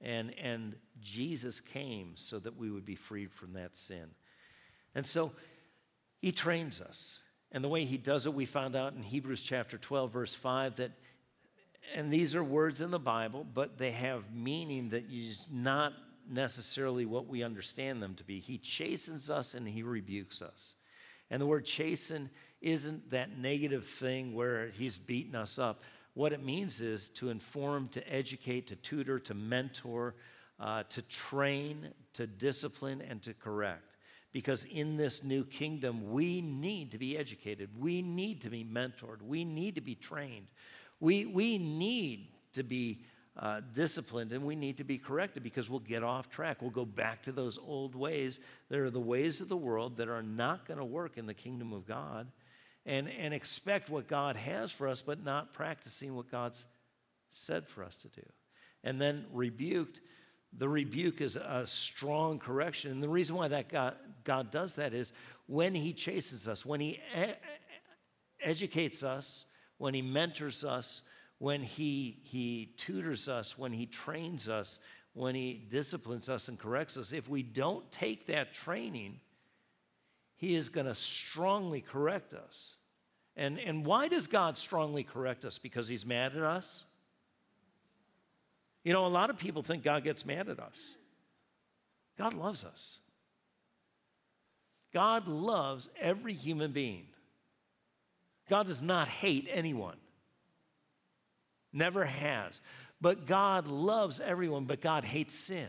And, 0.00 0.34
and 0.38 0.76
Jesus 1.00 1.60
came 1.60 2.12
so 2.16 2.38
that 2.38 2.56
we 2.56 2.70
would 2.70 2.84
be 2.84 2.94
freed 2.94 3.30
from 3.32 3.52
that 3.52 3.76
sin. 3.76 4.06
And 4.94 5.06
so 5.06 5.32
He 6.20 6.32
trains 6.32 6.80
us. 6.80 7.20
And 7.52 7.62
the 7.62 7.68
way 7.68 7.84
He 7.84 7.98
does 7.98 8.26
it, 8.26 8.34
we 8.34 8.46
found 8.46 8.74
out 8.74 8.94
in 8.94 9.02
Hebrews 9.02 9.42
chapter 9.42 9.78
12, 9.78 10.12
verse 10.12 10.34
5, 10.34 10.76
that, 10.76 10.92
and 11.94 12.12
these 12.12 12.34
are 12.34 12.42
words 12.42 12.80
in 12.80 12.90
the 12.90 12.98
Bible, 12.98 13.46
but 13.54 13.78
they 13.78 13.92
have 13.92 14.32
meaning 14.32 14.90
that 14.90 15.04
is 15.10 15.46
not 15.52 15.92
necessarily 16.28 17.06
what 17.06 17.28
we 17.28 17.42
understand 17.42 18.02
them 18.02 18.14
to 18.14 18.24
be. 18.24 18.40
He 18.40 18.58
chastens 18.58 19.30
us 19.30 19.54
and 19.54 19.68
He 19.68 19.82
rebukes 19.82 20.42
us. 20.42 20.74
And 21.30 21.40
the 21.40 21.46
word 21.46 21.64
chasten 21.64 22.30
isn't 22.60 23.10
that 23.10 23.36
negative 23.38 23.86
thing 23.86 24.34
where 24.34 24.68
he's 24.68 24.98
beating 24.98 25.34
us 25.34 25.58
up. 25.58 25.82
What 26.14 26.32
it 26.32 26.44
means 26.44 26.80
is 26.80 27.08
to 27.10 27.30
inform, 27.30 27.88
to 27.88 28.12
educate, 28.12 28.68
to 28.68 28.76
tutor, 28.76 29.18
to 29.20 29.34
mentor, 29.34 30.14
uh, 30.60 30.84
to 30.90 31.02
train, 31.02 31.88
to 32.14 32.26
discipline, 32.26 33.02
and 33.02 33.22
to 33.22 33.34
correct. 33.34 33.93
Because 34.34 34.64
in 34.64 34.96
this 34.96 35.22
new 35.22 35.44
kingdom, 35.44 36.10
we 36.10 36.40
need 36.40 36.90
to 36.90 36.98
be 36.98 37.16
educated. 37.16 37.70
We 37.78 38.02
need 38.02 38.40
to 38.40 38.50
be 38.50 38.64
mentored. 38.64 39.22
We 39.22 39.44
need 39.44 39.76
to 39.76 39.80
be 39.80 39.94
trained. 39.94 40.48
We, 40.98 41.24
we 41.24 41.56
need 41.56 42.32
to 42.54 42.64
be 42.64 43.04
uh, 43.38 43.60
disciplined 43.72 44.32
and 44.32 44.44
we 44.44 44.56
need 44.56 44.78
to 44.78 44.84
be 44.84 44.98
corrected 44.98 45.44
because 45.44 45.70
we'll 45.70 45.78
get 45.78 46.02
off 46.02 46.30
track. 46.30 46.62
We'll 46.62 46.72
go 46.72 46.84
back 46.84 47.22
to 47.22 47.32
those 47.32 47.58
old 47.58 47.94
ways 47.94 48.40
that 48.70 48.80
are 48.80 48.90
the 48.90 48.98
ways 48.98 49.40
of 49.40 49.48
the 49.48 49.56
world 49.56 49.98
that 49.98 50.08
are 50.08 50.22
not 50.22 50.66
going 50.66 50.78
to 50.78 50.84
work 50.84 51.16
in 51.16 51.26
the 51.26 51.34
kingdom 51.34 51.72
of 51.72 51.86
God 51.86 52.26
and, 52.84 53.08
and 53.08 53.32
expect 53.32 53.88
what 53.88 54.08
God 54.08 54.34
has 54.34 54.72
for 54.72 54.88
us, 54.88 55.00
but 55.00 55.22
not 55.22 55.54
practicing 55.54 56.16
what 56.16 56.28
God's 56.28 56.66
said 57.30 57.68
for 57.68 57.84
us 57.84 57.96
to 57.98 58.08
do. 58.08 58.26
And 58.82 59.00
then 59.00 59.26
rebuked, 59.32 60.00
the 60.58 60.68
rebuke 60.68 61.20
is 61.20 61.36
a 61.36 61.66
strong 61.66 62.38
correction. 62.38 62.90
And 62.90 63.02
the 63.02 63.08
reason 63.08 63.36
why 63.36 63.48
that 63.48 63.68
God, 63.68 63.96
God 64.24 64.50
does 64.50 64.76
that 64.76 64.94
is 64.94 65.12
when 65.46 65.74
He 65.74 65.92
chastens 65.92 66.46
us, 66.48 66.64
when 66.64 66.80
He 66.80 67.00
e- 67.16 67.34
educates 68.42 69.02
us, 69.02 69.44
when 69.78 69.94
He 69.94 70.02
mentors 70.02 70.64
us, 70.64 71.02
when 71.38 71.62
he, 71.62 72.20
he 72.22 72.72
tutors 72.76 73.28
us, 73.28 73.58
when 73.58 73.72
he 73.72 73.86
trains 73.86 74.48
us, 74.48 74.78
when 75.12 75.34
he 75.34 75.62
disciplines 75.68 76.28
us 76.28 76.48
and 76.48 76.58
corrects 76.58 76.96
us, 76.96 77.12
if 77.12 77.28
we 77.28 77.42
don't 77.42 77.90
take 77.92 78.26
that 78.26 78.54
training, 78.54 79.20
he 80.36 80.54
is 80.54 80.68
going 80.68 80.86
to 80.86 80.94
strongly 80.94 81.80
correct 81.80 82.32
us. 82.32 82.76
And, 83.36 83.58
and 83.58 83.84
why 83.84 84.08
does 84.08 84.26
God 84.26 84.56
strongly 84.56 85.04
correct 85.04 85.44
us? 85.44 85.58
Because 85.58 85.88
he's 85.88 86.06
mad 86.06 86.36
at 86.36 86.42
us? 86.42 86.84
You 88.84 88.92
know, 88.92 89.06
a 89.06 89.08
lot 89.08 89.30
of 89.30 89.38
people 89.38 89.62
think 89.62 89.82
God 89.82 90.04
gets 90.04 90.26
mad 90.26 90.48
at 90.48 90.60
us. 90.60 90.94
God 92.18 92.34
loves 92.34 92.64
us. 92.64 92.98
God 94.92 95.26
loves 95.26 95.88
every 95.98 96.34
human 96.34 96.70
being. 96.70 97.06
God 98.48 98.66
does 98.66 98.82
not 98.82 99.08
hate 99.08 99.48
anyone. 99.50 99.96
Never 101.72 102.04
has. 102.04 102.60
But 103.00 103.26
God 103.26 103.66
loves 103.66 104.20
everyone, 104.20 104.66
but 104.66 104.80
God 104.80 105.04
hates 105.04 105.34
sin. 105.34 105.68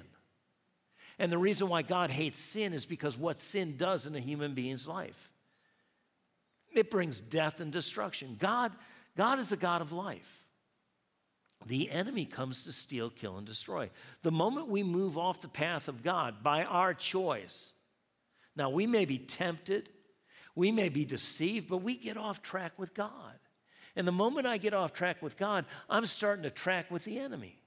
And 1.18 1.32
the 1.32 1.38
reason 1.38 1.70
why 1.70 1.82
God 1.82 2.12
hates 2.12 2.38
sin 2.38 2.74
is 2.74 2.86
because 2.86 3.18
what 3.18 3.40
sin 3.40 3.78
does 3.78 4.06
in 4.06 4.14
a 4.16 4.20
human 4.20 4.54
being's 4.54 4.88
life. 4.88 5.32
It 6.74 6.92
brings 6.92 7.22
death 7.22 7.62
and 7.62 7.72
destruction. 7.72 8.36
God, 8.38 8.74
God 9.16 9.40
is 9.40 9.52
a 9.54 9.58
God 9.58 9.82
of 9.82 9.94
life. 9.94 10.45
The 11.66 11.90
enemy 11.90 12.26
comes 12.26 12.64
to 12.64 12.72
steal, 12.72 13.10
kill, 13.10 13.38
and 13.38 13.48
destroy. 13.48 13.90
The 14.22 14.32
moment 14.32 14.68
we 14.68 14.84
move 14.84 15.18
off 15.18 15.42
the 15.42 15.48
path 15.48 15.88
of 15.88 16.04
God 16.04 16.44
by 16.44 16.64
our 16.64 16.94
choice, 16.94 17.74
now 18.56 18.70
we 18.70 18.86
may 18.86 19.06
be 19.06 19.18
tempted, 19.18 19.90
we 20.56 20.72
may 20.72 20.90
be 20.90 21.06
deceived, 21.06 21.68
but 21.68 21.78
we 21.78 21.96
get 21.96 22.18
off 22.18 22.42
track 22.42 22.74
with 22.78 22.94
God. 22.94 23.40
And 23.96 24.08
the 24.08 24.12
moment 24.12 24.46
I 24.46 24.58
get 24.58 24.74
off 24.74 24.94
track 24.94 25.22
with 25.22 25.38
God, 25.38 25.66
I'm 25.90 26.06
starting 26.06 26.44
to 26.44 26.50
track 26.50 26.92
with 26.92 27.04
the 27.04 27.20
enemy. 27.20 27.60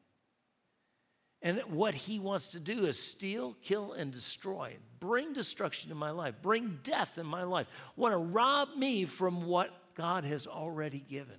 And 1.40 1.60
what 1.68 1.94
he 1.94 2.18
wants 2.18 2.48
to 2.48 2.60
do 2.60 2.86
is 2.86 3.00
steal, 3.00 3.56
kill, 3.62 3.92
and 3.92 4.12
destroy. 4.12 4.76
Bring 4.98 5.32
destruction 5.32 5.90
in 5.90 5.96
my 5.96 6.10
life. 6.10 6.34
Bring 6.42 6.80
death 6.82 7.16
in 7.16 7.26
my 7.26 7.44
life. 7.44 7.68
Want 7.96 8.12
to 8.12 8.18
rob 8.18 8.74
me 8.76 9.04
from 9.04 9.46
what 9.46 9.70
God 9.94 10.24
has 10.24 10.46
already 10.46 11.00
given. 11.00 11.36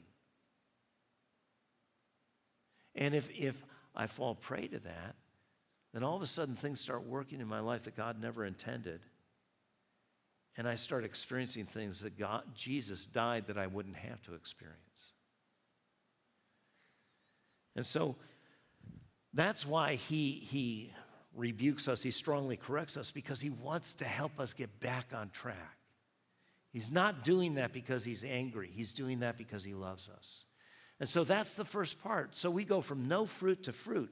And 2.99 3.15
if, 3.15 3.27
if 3.31 3.55
I 3.95 4.05
fall 4.05 4.35
prey 4.35 4.67
to 4.67 4.79
that, 4.79 5.15
then 5.93 6.03
all 6.03 6.15
of 6.15 6.21
a 6.21 6.27
sudden 6.27 6.55
things 6.55 6.79
start 6.79 7.07
working 7.07 7.41
in 7.41 7.47
my 7.47 7.61
life 7.61 7.85
that 7.85 7.95
God 7.95 8.21
never 8.21 8.45
intended 8.45 8.99
and 10.59 10.67
I 10.67 10.75
start 10.75 11.05
experiencing 11.05 11.65
things 11.65 12.01
that 12.01 12.17
God, 12.17 12.43
Jesus 12.53 13.05
died 13.05 13.47
that 13.47 13.57
I 13.57 13.67
wouldn't 13.67 13.95
have 13.95 14.21
to 14.23 14.33
experience. 14.33 14.77
And 17.77 17.85
so 17.85 18.17
that's 19.33 19.65
why 19.65 19.95
he, 19.95 20.31
he 20.31 20.91
rebukes 21.33 21.87
us, 21.87 22.03
he 22.03 22.11
strongly 22.11 22.57
corrects 22.57 22.97
us, 22.97 23.09
because 23.09 23.39
he 23.39 23.49
wants 23.49 23.95
to 23.95 24.05
help 24.05 24.37
us 24.37 24.53
get 24.53 24.81
back 24.81 25.13
on 25.13 25.29
track. 25.29 25.77
He's 26.73 26.91
not 26.91 27.23
doing 27.23 27.55
that 27.55 27.71
because 27.71 28.03
he's 28.03 28.25
angry, 28.25 28.69
he's 28.73 28.91
doing 28.91 29.21
that 29.21 29.37
because 29.37 29.63
he 29.63 29.73
loves 29.73 30.09
us. 30.09 30.43
And 30.99 31.07
so 31.07 31.23
that's 31.23 31.53
the 31.53 31.65
first 31.65 32.01
part. 32.01 32.35
So 32.37 32.49
we 32.51 32.65
go 32.65 32.81
from 32.81 33.07
no 33.07 33.25
fruit 33.25 33.63
to 33.63 33.73
fruit. 33.73 34.11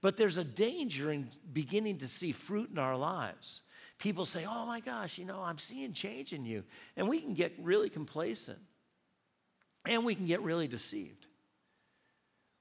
But 0.00 0.16
there's 0.16 0.36
a 0.36 0.44
danger 0.44 1.10
in 1.10 1.28
beginning 1.52 1.98
to 1.98 2.08
see 2.08 2.32
fruit 2.32 2.70
in 2.70 2.78
our 2.78 2.96
lives 2.96 3.62
people 3.98 4.24
say, 4.24 4.46
Oh 4.48 4.66
my 4.66 4.80
gosh, 4.80 5.18
you 5.18 5.24
know, 5.24 5.40
I'm 5.42 5.58
seeing 5.58 5.92
change 5.92 6.32
in 6.32 6.44
you. 6.44 6.64
And 6.96 7.08
we 7.08 7.20
can 7.20 7.34
get 7.34 7.52
really 7.58 7.90
complacent 7.90 8.58
and 9.84 10.04
we 10.04 10.14
can 10.14 10.26
get 10.26 10.42
really 10.42 10.68
deceived. 10.68 11.26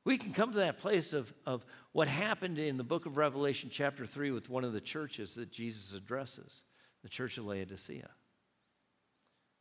We 0.03 0.17
can 0.17 0.33
come 0.33 0.53
to 0.53 0.59
that 0.59 0.79
place 0.79 1.13
of, 1.13 1.33
of 1.45 1.65
what 1.91 2.07
happened 2.07 2.57
in 2.59 2.77
the 2.77 2.83
book 2.83 3.05
of 3.05 3.17
Revelation, 3.17 3.69
chapter 3.71 4.05
3, 4.05 4.31
with 4.31 4.49
one 4.49 4.63
of 4.63 4.71
the 4.71 4.79
churches 4.79 5.35
that 5.35 5.51
Jesus 5.51 5.93
addresses, 5.93 6.63
the 7.03 7.09
church 7.09 7.37
of 7.37 7.45
Laodicea. 7.45 8.09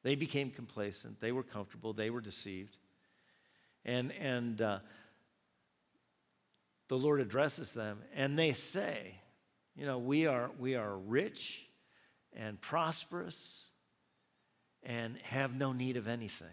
They 0.04 0.14
became 0.14 0.50
complacent, 0.50 1.20
they 1.20 1.32
were 1.32 1.42
comfortable, 1.42 1.92
they 1.92 2.10
were 2.10 2.20
deceived. 2.20 2.78
And, 3.86 4.12
and 4.20 4.60
uh, 4.60 4.78
the 6.88 6.98
Lord 6.98 7.20
addresses 7.20 7.70
them, 7.70 8.00
and 8.14 8.36
they 8.36 8.52
say, 8.52 9.14
You 9.76 9.86
know, 9.86 9.98
we 9.98 10.26
are, 10.26 10.50
we 10.58 10.74
are 10.74 10.96
rich 10.96 11.64
and 12.36 12.60
prosperous 12.60 13.68
and 14.82 15.16
have 15.22 15.56
no 15.56 15.72
need 15.72 15.96
of 15.96 16.08
anything. 16.08 16.48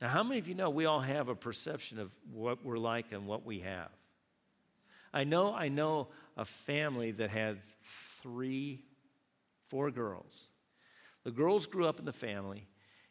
Now, 0.00 0.08
how 0.08 0.22
many 0.22 0.38
of 0.38 0.46
you 0.46 0.54
know 0.54 0.70
we 0.70 0.84
all 0.84 1.00
have 1.00 1.28
a 1.28 1.34
perception 1.34 1.98
of 1.98 2.10
what 2.32 2.64
we're 2.64 2.78
like 2.78 3.12
and 3.12 3.26
what 3.26 3.44
we 3.44 3.60
have? 3.60 3.90
I 5.12 5.24
know, 5.24 5.54
I 5.54 5.68
know 5.68 6.08
a 6.36 6.44
family 6.44 7.12
that 7.12 7.30
had 7.30 7.60
three, 8.22 8.84
four 9.68 9.90
girls. 9.90 10.50
The 11.24 11.30
girls 11.30 11.66
grew 11.66 11.86
up 11.86 11.98
in 11.98 12.04
the 12.04 12.12
family 12.12 12.66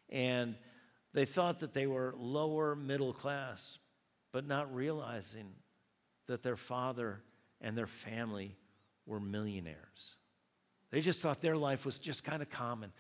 and 0.10 0.56
they 1.14 1.26
thought 1.26 1.60
that 1.62 1.74
they 1.74 1.88
were 1.88 2.14
lower 2.18 2.76
middle 2.76 3.14
class, 3.14 3.80
but 4.32 4.46
not 4.46 4.74
realizing 4.74 5.48
that 6.28 6.44
their 6.44 6.56
father 6.56 7.22
and 7.62 7.78
their 7.78 7.88
family 7.88 8.56
were 9.06 9.20
millionaires. 9.20 10.16
They 10.92 11.02
just 11.02 11.22
thought 11.22 11.42
their 11.42 11.58
life 11.58 11.86
was 11.86 12.00
just 12.00 12.24
kind 12.24 12.42
of 12.42 12.50
common. 12.50 12.92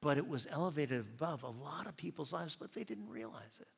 but 0.00 0.18
it 0.18 0.28
was 0.28 0.46
elevated 0.50 1.00
above 1.00 1.44
a 1.44 1.48
lot 1.48 1.86
of 1.86 1.96
people's 1.96 2.30
lives, 2.30 2.54
but 2.60 2.74
they 2.74 2.84
didn't 2.84 3.08
realize 3.08 3.58
it. 3.58 3.68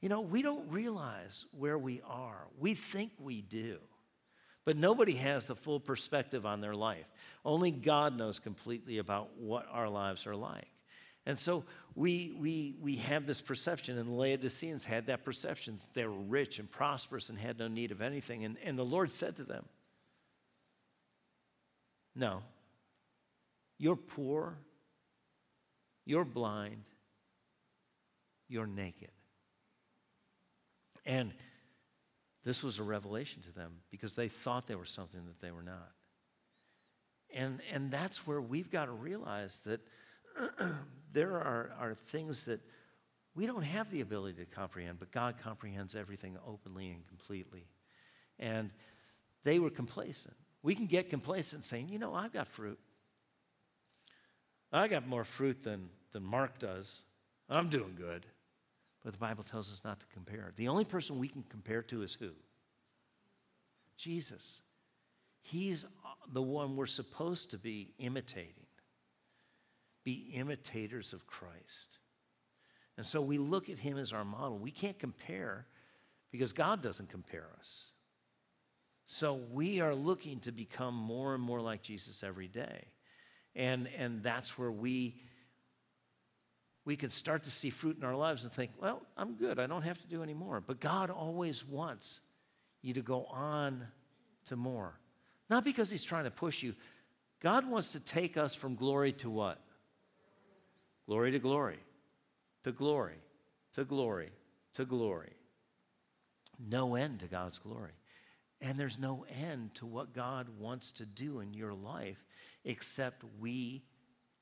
You 0.00 0.08
know, 0.08 0.20
we 0.20 0.42
don't 0.42 0.70
realize 0.70 1.44
where 1.50 1.76
we 1.76 2.00
are. 2.06 2.46
We 2.60 2.74
think 2.74 3.10
we 3.18 3.42
do. 3.42 3.78
But 4.64 4.76
nobody 4.76 5.14
has 5.14 5.46
the 5.46 5.56
full 5.56 5.80
perspective 5.80 6.46
on 6.46 6.60
their 6.60 6.74
life. 6.74 7.06
Only 7.44 7.72
God 7.72 8.16
knows 8.16 8.38
completely 8.38 8.98
about 8.98 9.36
what 9.36 9.66
our 9.72 9.88
lives 9.88 10.24
are 10.24 10.36
like. 10.36 10.68
And 11.28 11.38
so 11.38 11.64
we, 11.94 12.34
we, 12.40 12.74
we 12.80 12.96
have 12.96 13.26
this 13.26 13.42
perception, 13.42 13.98
and 13.98 14.08
the 14.08 14.14
Laodiceans 14.14 14.82
had 14.82 15.08
that 15.08 15.26
perception. 15.26 15.78
They 15.92 16.06
were 16.06 16.10
rich 16.10 16.58
and 16.58 16.70
prosperous 16.70 17.28
and 17.28 17.38
had 17.38 17.58
no 17.58 17.68
need 17.68 17.90
of 17.90 18.00
anything. 18.00 18.46
And, 18.46 18.56
and 18.64 18.78
the 18.78 18.84
Lord 18.84 19.12
said 19.12 19.36
to 19.36 19.44
them, 19.44 19.66
No, 22.16 22.42
you're 23.76 23.94
poor, 23.94 24.56
you're 26.06 26.24
blind, 26.24 26.84
you're 28.48 28.66
naked. 28.66 29.10
And 31.04 31.34
this 32.42 32.62
was 32.62 32.78
a 32.78 32.82
revelation 32.82 33.42
to 33.42 33.52
them 33.52 33.72
because 33.90 34.14
they 34.14 34.28
thought 34.28 34.66
they 34.66 34.76
were 34.76 34.86
something 34.86 35.26
that 35.26 35.42
they 35.42 35.50
were 35.50 35.62
not. 35.62 35.92
And, 37.34 37.60
and 37.70 37.90
that's 37.90 38.26
where 38.26 38.40
we've 38.40 38.70
got 38.70 38.86
to 38.86 38.92
realize 38.92 39.60
that 39.66 39.82
there 41.12 41.32
are, 41.32 41.72
are 41.78 41.94
things 41.94 42.44
that 42.46 42.60
we 43.34 43.46
don't 43.46 43.62
have 43.62 43.90
the 43.90 44.00
ability 44.00 44.44
to 44.44 44.46
comprehend, 44.46 44.98
but 44.98 45.12
God 45.12 45.36
comprehends 45.42 45.94
everything 45.94 46.36
openly 46.46 46.90
and 46.90 47.06
completely. 47.06 47.66
And 48.38 48.70
they 49.44 49.58
were 49.58 49.70
complacent. 49.70 50.34
We 50.62 50.74
can 50.74 50.86
get 50.86 51.08
complacent 51.08 51.64
saying, 51.64 51.88
you 51.88 51.98
know, 51.98 52.14
I've 52.14 52.32
got 52.32 52.48
fruit. 52.48 52.78
I 54.72 54.88
got 54.88 55.06
more 55.06 55.24
fruit 55.24 55.62
than, 55.62 55.88
than 56.12 56.24
Mark 56.24 56.58
does. 56.58 57.02
I'm 57.48 57.68
doing 57.68 57.94
good. 57.96 58.26
But 59.04 59.12
the 59.12 59.18
Bible 59.18 59.44
tells 59.44 59.72
us 59.72 59.80
not 59.84 60.00
to 60.00 60.06
compare. 60.12 60.52
The 60.56 60.68
only 60.68 60.84
person 60.84 61.18
we 61.18 61.28
can 61.28 61.44
compare 61.48 61.82
to 61.82 62.02
is 62.02 62.14
who? 62.14 62.30
Jesus. 63.96 64.60
He's 65.40 65.84
uh, 65.84 66.08
the 66.32 66.42
one 66.42 66.76
we're 66.76 66.86
supposed 66.86 67.52
to 67.52 67.58
be 67.58 67.94
imitating. 67.98 68.66
Be 70.04 70.30
imitators 70.34 71.12
of 71.12 71.26
Christ. 71.26 71.98
And 72.96 73.06
so 73.06 73.20
we 73.20 73.38
look 73.38 73.68
at 73.68 73.78
him 73.78 73.98
as 73.98 74.12
our 74.12 74.24
model. 74.24 74.58
We 74.58 74.70
can't 74.70 74.98
compare 74.98 75.66
because 76.30 76.52
God 76.52 76.82
doesn't 76.82 77.08
compare 77.08 77.46
us. 77.58 77.90
So 79.06 79.40
we 79.52 79.80
are 79.80 79.94
looking 79.94 80.40
to 80.40 80.52
become 80.52 80.94
more 80.94 81.34
and 81.34 81.42
more 81.42 81.60
like 81.60 81.82
Jesus 81.82 82.22
every 82.22 82.48
day. 82.48 82.84
And, 83.54 83.88
and 83.96 84.22
that's 84.22 84.58
where 84.58 84.70
we 84.70 85.16
we 86.88 86.96
can 86.96 87.10
start 87.10 87.42
to 87.42 87.50
see 87.50 87.68
fruit 87.68 87.98
in 87.98 88.04
our 88.04 88.16
lives 88.16 88.44
and 88.44 88.52
think, 88.52 88.70
well, 88.80 89.02
I'm 89.14 89.34
good. 89.34 89.58
I 89.58 89.66
don't 89.66 89.82
have 89.82 90.00
to 90.00 90.06
do 90.06 90.22
any 90.22 90.32
more. 90.32 90.62
But 90.62 90.80
God 90.80 91.10
always 91.10 91.62
wants 91.62 92.22
you 92.80 92.94
to 92.94 93.02
go 93.02 93.26
on 93.26 93.86
to 94.46 94.56
more. 94.56 94.98
Not 95.50 95.64
because 95.64 95.90
He's 95.90 96.02
trying 96.02 96.24
to 96.24 96.30
push 96.30 96.62
you. 96.62 96.74
God 97.40 97.68
wants 97.68 97.92
to 97.92 98.00
take 98.00 98.38
us 98.38 98.54
from 98.54 98.74
glory 98.74 99.12
to 99.12 99.28
what? 99.28 99.60
Glory 101.08 101.30
to 101.30 101.38
glory, 101.38 101.78
to 102.64 102.70
glory, 102.70 103.16
to 103.72 103.84
glory, 103.84 104.30
to 104.74 104.84
glory. 104.84 105.32
No 106.58 106.96
end 106.96 107.20
to 107.20 107.26
God's 107.26 107.58
glory. 107.58 107.92
And 108.60 108.78
there's 108.78 108.98
no 108.98 109.24
end 109.40 109.74
to 109.76 109.86
what 109.86 110.12
God 110.12 110.48
wants 110.58 110.92
to 110.92 111.06
do 111.06 111.40
in 111.40 111.54
your 111.54 111.72
life 111.72 112.22
except 112.62 113.24
we 113.40 113.84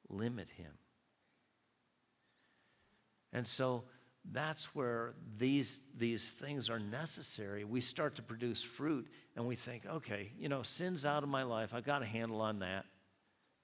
limit 0.09 0.49
Him. 0.57 0.73
And 3.33 3.47
so 3.47 3.85
that's 4.33 4.75
where 4.75 5.15
these, 5.39 5.79
these 5.97 6.33
things 6.33 6.69
are 6.69 6.81
necessary. 6.81 7.63
We 7.63 7.81
start 7.81 8.17
to 8.17 8.23
produce 8.23 8.61
fruit 8.61 9.07
and 9.37 9.47
we 9.47 9.55
think, 9.55 9.87
okay, 9.87 10.33
you 10.37 10.49
know, 10.49 10.65
sin's 10.65 11.07
out 11.07 11.23
of 11.23 11.29
my 11.29 11.45
life. 11.45 11.75
I've 11.75 11.85
got 11.85 12.03
a 12.03 12.07
handle 12.07 12.41
on 12.41 12.59
that. 12.59 12.87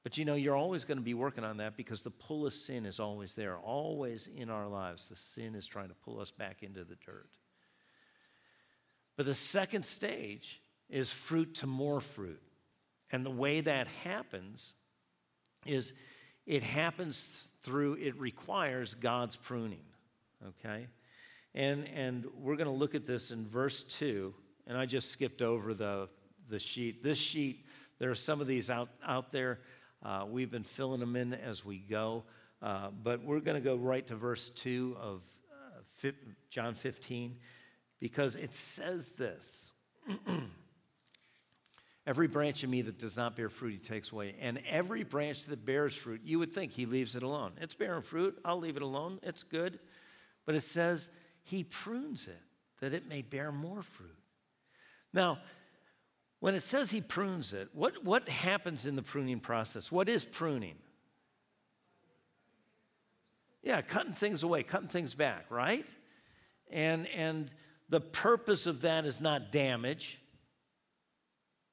But 0.03 0.19
you 0.19 0.25
know, 0.25 0.35
you're 0.35 0.57
always 0.57 0.85
going 0.85 0.99
to 0.99 1.05
be 1.05 1.15
working 1.15 1.45
on 1.45 1.59
that 1.59 1.77
because 1.77 2.03
the 2.03 2.11
pull 2.11 2.47
of 2.47 2.53
sin 2.53 2.87
is 2.87 2.99
always 2.99 3.35
there, 3.35 3.57
always 3.57 4.29
in 4.35 4.51
our 4.51 4.67
lives. 4.67 5.09
The 5.09 5.17
sin 5.17 5.55
is 5.55 5.67
trying 5.67 5.88
to 5.88 5.95
pull 5.95 6.21
us 6.21 6.31
back 6.31 6.62
into 6.62 6.85
the 6.85 6.97
dirt. 7.07 7.31
But 9.17 9.27
the 9.27 9.35
second 9.35 9.85
stage 9.85 10.61
is 10.88 11.11
fruit 11.11 11.55
to 11.57 11.67
more 11.67 12.01
fruit. 12.01 12.43
And 13.12 13.25
the 13.25 13.31
way 13.31 13.61
that 13.61 13.87
happens 14.05 14.73
is 15.67 15.93
it 16.47 16.62
happens 16.62 17.47
through, 17.62 17.95
it 17.95 18.19
requires 18.19 18.95
God's 18.95 19.37
pruning, 19.37 19.85
okay? 20.49 20.88
And, 21.55 21.87
and 21.95 22.27
we're 22.41 22.57
going 22.57 22.67
to 22.67 22.73
look 22.73 22.95
at 22.95 23.07
this 23.07 23.31
in 23.31 23.47
verse 23.47 23.85
2, 23.85 24.35
and 24.67 24.77
I 24.77 24.87
just 24.87 25.11
skipped 25.11 25.43
over 25.43 25.75
the, 25.75 26.09
the 26.49 26.59
sheet. 26.59 27.05
This 27.05 27.19
sheet, 27.19 27.67
there 27.99 28.11
are 28.11 28.17
some 28.17 28.41
of 28.41 28.47
these 28.47 28.71
out, 28.71 28.88
out 29.07 29.31
there. 29.31 29.61
Uh, 30.05 30.25
we've 30.29 30.51
been 30.51 30.65
filling 30.65 31.01
them 31.01 31.17
in 31.17 31.33
as 31.35 31.65
we 31.65 31.79
go, 31.79 32.25
uh, 32.61 32.88
but 33.03 33.23
we're 33.23 33.41
going 33.41 33.61
to 33.61 33.65
go 33.65 33.77
right 33.77 34.07
to 34.07 34.17
verse 34.17 34.49
2 34.51 34.97
of 35.01 35.23
uh, 36.05 36.11
John 36.51 36.75
15 36.75 37.37
because 38.01 38.37
it 38.37 38.55
says 38.55 39.11
this. 39.11 39.73
Every 42.07 42.27
branch 42.27 42.65
in 42.65 42.71
me 42.71 42.83
that 42.83 42.99
does 42.99 43.17
not 43.17 43.37
bear 43.37 43.49
fruit, 43.49 43.75
he 43.75 43.79
takes 43.79 44.11
away. 44.11 44.35
And 44.41 44.61
every 44.69 45.05
branch 45.05 45.45
that 45.45 45.65
bears 45.65 45.95
fruit, 45.95 46.23
you 46.25 46.41
would 46.41 46.53
think 46.53 46.73
he 46.73 46.85
leaves 46.85 47.15
it 47.15 47.23
alone. 47.23 47.53
It's 47.61 47.77
bearing 47.77 48.03
fruit. 48.03 48.37
I'll 48.45 48.59
leave 48.59 48.77
it 48.77 48.83
alone. 48.83 49.21
It's 49.23 49.45
good. 49.45 49.79
But 50.45 50.57
it 50.57 50.62
says 50.62 51.11
he 51.45 51.62
prunes 51.62 52.27
it 52.27 52.41
that 52.81 52.93
it 52.93 53.09
may 53.09 53.23
bear 53.23 53.53
more 53.53 53.83
fruit. 53.83 54.19
Now, 55.12 55.38
when 56.43 56.57
it 56.57 56.61
says 56.63 56.91
he 56.91 57.01
prunes 57.01 57.53
it, 57.53 57.69
what, 57.73 58.03
what 58.03 58.29
happens 58.29 58.85
in 58.85 58.97
the 58.97 59.03
pruning 59.03 59.39
process? 59.39 59.93
What 59.93 60.09
is 60.09 60.25
pruning? 60.25 60.75
Yeah, 63.63 63.81
cutting 63.81 64.15
things 64.15 64.43
away, 64.43 64.65
cutting 64.65 64.89
things 64.89 65.15
back, 65.15 65.45
right? 65.51 65.87
And, 66.69 67.07
and 67.15 67.49
the 67.91 68.01
purpose 68.01 68.67
of 68.67 68.81
that 68.81 69.05
is 69.05 69.21
not 69.21 69.53
damage 69.53 70.19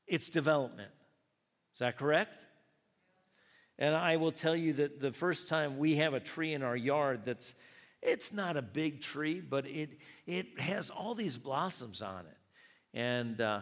its 0.06 0.30
development. 0.30 0.92
Is 1.74 1.80
that 1.80 1.98
correct? 1.98 2.40
And 3.80 3.96
I 3.96 4.18
will 4.18 4.32
tell 4.32 4.56
you 4.56 4.74
that 4.74 5.02
the 5.02 5.12
first 5.12 5.48
time 5.48 5.80
we 5.80 5.96
have 5.96 6.14
a 6.14 6.20
tree 6.20 6.54
in 6.54 6.62
our 6.62 6.78
yard 6.78 7.22
that's 7.26 7.56
it's 8.04 8.32
not 8.32 8.56
a 8.56 8.62
big 8.62 9.02
tree, 9.02 9.42
but 9.42 9.66
it 9.66 9.98
it 10.28 10.60
has 10.60 10.92
all 10.92 11.16
these 11.16 11.38
blossoms 11.38 12.04
on 12.04 12.28
it. 12.28 12.38
And 12.94 13.42
uh, 13.42 13.62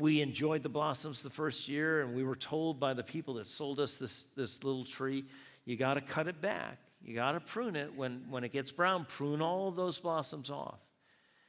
we 0.00 0.20
enjoyed 0.20 0.62
the 0.62 0.68
blossoms 0.68 1.22
the 1.22 1.30
first 1.30 1.68
year, 1.68 2.00
and 2.00 2.14
we 2.14 2.24
were 2.24 2.36
told 2.36 2.80
by 2.80 2.94
the 2.94 3.02
people 3.02 3.34
that 3.34 3.46
sold 3.46 3.78
us 3.78 3.96
this, 3.96 4.26
this 4.36 4.64
little 4.64 4.84
tree, 4.84 5.24
you 5.64 5.76
got 5.76 5.94
to 5.94 6.00
cut 6.00 6.26
it 6.26 6.40
back. 6.40 6.78
You 7.02 7.14
got 7.14 7.32
to 7.32 7.40
prune 7.40 7.76
it. 7.76 7.94
When, 7.94 8.24
when 8.28 8.44
it 8.44 8.52
gets 8.52 8.70
brown, 8.72 9.04
prune 9.04 9.40
all 9.40 9.70
those 9.70 9.98
blossoms 9.98 10.50
off. 10.50 10.80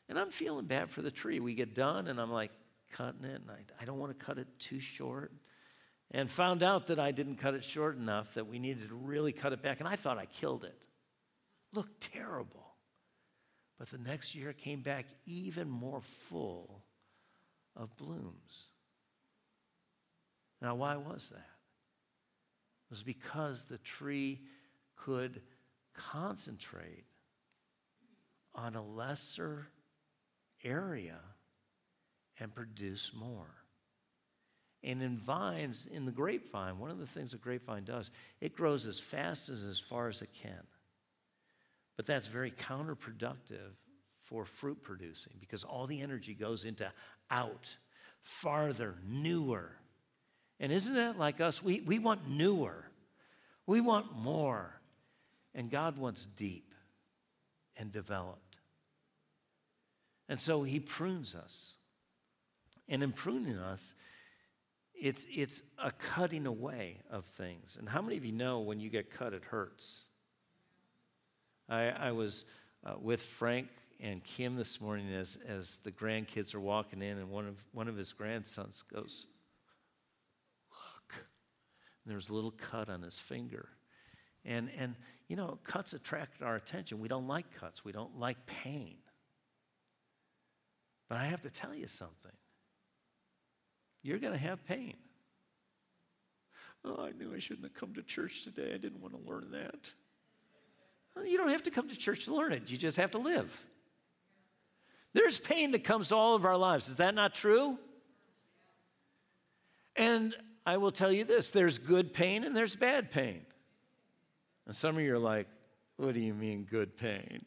And 0.09 0.19
I'm 0.19 0.29
feeling 0.31 0.65
bad 0.65 0.89
for 0.89 1.01
the 1.01 1.11
tree. 1.11 1.39
We 1.39 1.53
get 1.53 1.73
done, 1.73 2.07
and 2.07 2.19
I'm 2.19 2.31
like, 2.31 2.51
cutting 2.91 3.23
it, 3.23 3.41
and 3.41 3.49
I, 3.49 3.81
I 3.81 3.85
don't 3.85 3.97
want 3.97 4.17
to 4.17 4.25
cut 4.25 4.37
it 4.37 4.47
too 4.59 4.79
short. 4.79 5.31
And 6.11 6.29
found 6.29 6.61
out 6.61 6.87
that 6.87 6.99
I 6.99 7.11
didn't 7.11 7.37
cut 7.37 7.53
it 7.53 7.63
short 7.63 7.97
enough, 7.97 8.33
that 8.33 8.47
we 8.47 8.59
needed 8.59 8.89
to 8.89 8.95
really 8.95 9.31
cut 9.31 9.53
it 9.53 9.61
back, 9.61 9.79
and 9.79 9.87
I 9.87 9.95
thought 9.95 10.17
I 10.17 10.25
killed 10.25 10.65
it. 10.65 10.75
Looked 11.73 12.01
terrible. 12.13 12.75
But 13.79 13.89
the 13.89 13.97
next 13.97 14.35
year 14.35 14.49
it 14.49 14.57
came 14.57 14.81
back 14.81 15.05
even 15.25 15.69
more 15.69 16.01
full 16.29 16.83
of 17.75 17.95
blooms. 17.97 18.69
Now, 20.61 20.75
why 20.75 20.97
was 20.97 21.29
that? 21.29 21.37
It 21.37 22.91
was 22.91 23.03
because 23.03 23.63
the 23.63 23.79
tree 23.79 24.41
could 24.95 25.41
concentrate 25.95 27.05
on 28.53 28.75
a 28.75 28.83
lesser 28.83 29.67
area 30.63 31.19
and 32.39 32.53
produce 32.53 33.11
more. 33.15 33.49
And 34.83 35.01
in 35.01 35.17
vines, 35.17 35.87
in 35.91 36.05
the 36.05 36.11
grapevine, 36.11 36.79
one 36.79 36.91
of 36.91 36.97
the 36.97 37.07
things 37.07 37.33
a 37.33 37.37
grapevine 37.37 37.83
does, 37.83 38.09
it 38.39 38.55
grows 38.55 38.85
as 38.85 38.99
fast 38.99 39.49
as 39.49 39.61
as 39.61 39.79
far 39.79 40.09
as 40.09 40.21
it 40.21 40.29
can. 40.33 40.63
But 41.97 42.07
that's 42.07 42.27
very 42.27 42.51
counterproductive 42.51 43.75
for 44.31 44.45
fruit 44.45 44.81
producing 44.81 45.33
because 45.41 45.65
all 45.65 45.85
the 45.85 46.01
energy 46.01 46.33
goes 46.33 46.63
into 46.63 46.89
out, 47.29 47.75
farther, 48.23 48.95
newer. 49.05 49.71
And 50.57 50.71
isn't 50.71 50.93
that 50.93 51.19
like 51.19 51.41
us? 51.41 51.61
We, 51.61 51.81
we 51.81 51.99
want 51.99 52.29
newer, 52.29 52.85
we 53.67 53.81
want 53.81 54.15
more. 54.15 54.77
And 55.53 55.69
God 55.69 55.97
wants 55.97 56.25
deep 56.37 56.73
and 57.75 57.91
developed. 57.91 58.55
And 60.29 60.39
so 60.39 60.63
He 60.63 60.79
prunes 60.79 61.35
us. 61.35 61.73
And 62.87 63.03
in 63.03 63.11
pruning 63.11 63.57
us, 63.57 63.93
it's, 64.95 65.27
it's 65.29 65.61
a 65.77 65.91
cutting 65.91 66.45
away 66.47 66.99
of 67.09 67.25
things. 67.25 67.75
And 67.77 67.89
how 67.89 68.01
many 68.01 68.15
of 68.15 68.23
you 68.23 68.31
know 68.31 68.61
when 68.61 68.79
you 68.79 68.89
get 68.89 69.11
cut, 69.11 69.33
it 69.33 69.43
hurts? 69.43 70.03
I, 71.67 71.89
I 71.89 72.11
was 72.13 72.45
uh, 72.85 72.93
with 73.01 73.21
Frank 73.21 73.67
and 74.01 74.23
Kim 74.23 74.55
this 74.55 74.81
morning 74.81 75.13
as, 75.13 75.37
as 75.47 75.77
the 75.83 75.91
grandkids 75.91 76.55
are 76.55 76.59
walking 76.59 77.01
in, 77.03 77.19
and 77.19 77.29
one 77.29 77.47
of, 77.47 77.55
one 77.71 77.87
of 77.87 77.95
his 77.95 78.11
grandsons 78.11 78.83
goes, 78.91 79.27
Look. 80.71 81.13
And 82.03 82.11
there's 82.11 82.29
a 82.29 82.33
little 82.33 82.51
cut 82.51 82.89
on 82.89 83.03
his 83.03 83.19
finger. 83.19 83.69
And, 84.43 84.71
and, 84.75 84.95
you 85.27 85.35
know, 85.35 85.59
cuts 85.63 85.93
attract 85.93 86.41
our 86.41 86.55
attention. 86.55 86.99
We 86.99 87.07
don't 87.07 87.27
like 87.27 87.45
cuts, 87.59 87.85
we 87.85 87.91
don't 87.91 88.19
like 88.19 88.43
pain. 88.47 88.97
But 91.07 91.19
I 91.19 91.25
have 91.25 91.41
to 91.41 91.49
tell 91.49 91.75
you 91.75 91.87
something 91.87 92.31
you're 94.03 94.17
going 94.17 94.33
to 94.33 94.39
have 94.39 94.65
pain. 94.65 94.95
Oh, 96.83 97.03
I 97.03 97.11
knew 97.11 97.35
I 97.35 97.39
shouldn't 97.39 97.67
have 97.67 97.75
come 97.75 97.93
to 97.93 98.01
church 98.01 98.43
today. 98.43 98.71
I 98.73 98.77
didn't 98.77 98.99
want 98.99 99.13
to 99.13 99.29
learn 99.29 99.51
that. 99.51 99.91
Well, 101.15 101.27
you 101.27 101.37
don't 101.37 101.49
have 101.49 101.61
to 101.63 101.71
come 101.71 101.87
to 101.89 101.95
church 101.95 102.25
to 102.25 102.33
learn 102.33 102.51
it, 102.51 102.71
you 102.71 102.77
just 102.77 102.97
have 102.97 103.11
to 103.11 103.19
live. 103.19 103.63
There's 105.13 105.39
pain 105.39 105.71
that 105.71 105.83
comes 105.83 106.09
to 106.09 106.15
all 106.15 106.35
of 106.35 106.45
our 106.45 106.57
lives. 106.57 106.87
Is 106.87 106.97
that 106.97 107.15
not 107.15 107.33
true? 107.33 107.77
And 109.95 110.33
I 110.65 110.77
will 110.77 110.91
tell 110.91 111.11
you 111.11 111.23
this 111.23 111.49
there's 111.49 111.77
good 111.77 112.13
pain 112.13 112.43
and 112.43 112.55
there's 112.55 112.75
bad 112.75 113.11
pain. 113.11 113.45
And 114.65 114.75
some 114.75 114.95
of 114.95 115.01
you 115.01 115.13
are 115.15 115.19
like, 115.19 115.47
what 115.97 116.13
do 116.13 116.19
you 116.19 116.33
mean, 116.33 116.67
good 116.69 116.97
pain? 116.97 117.45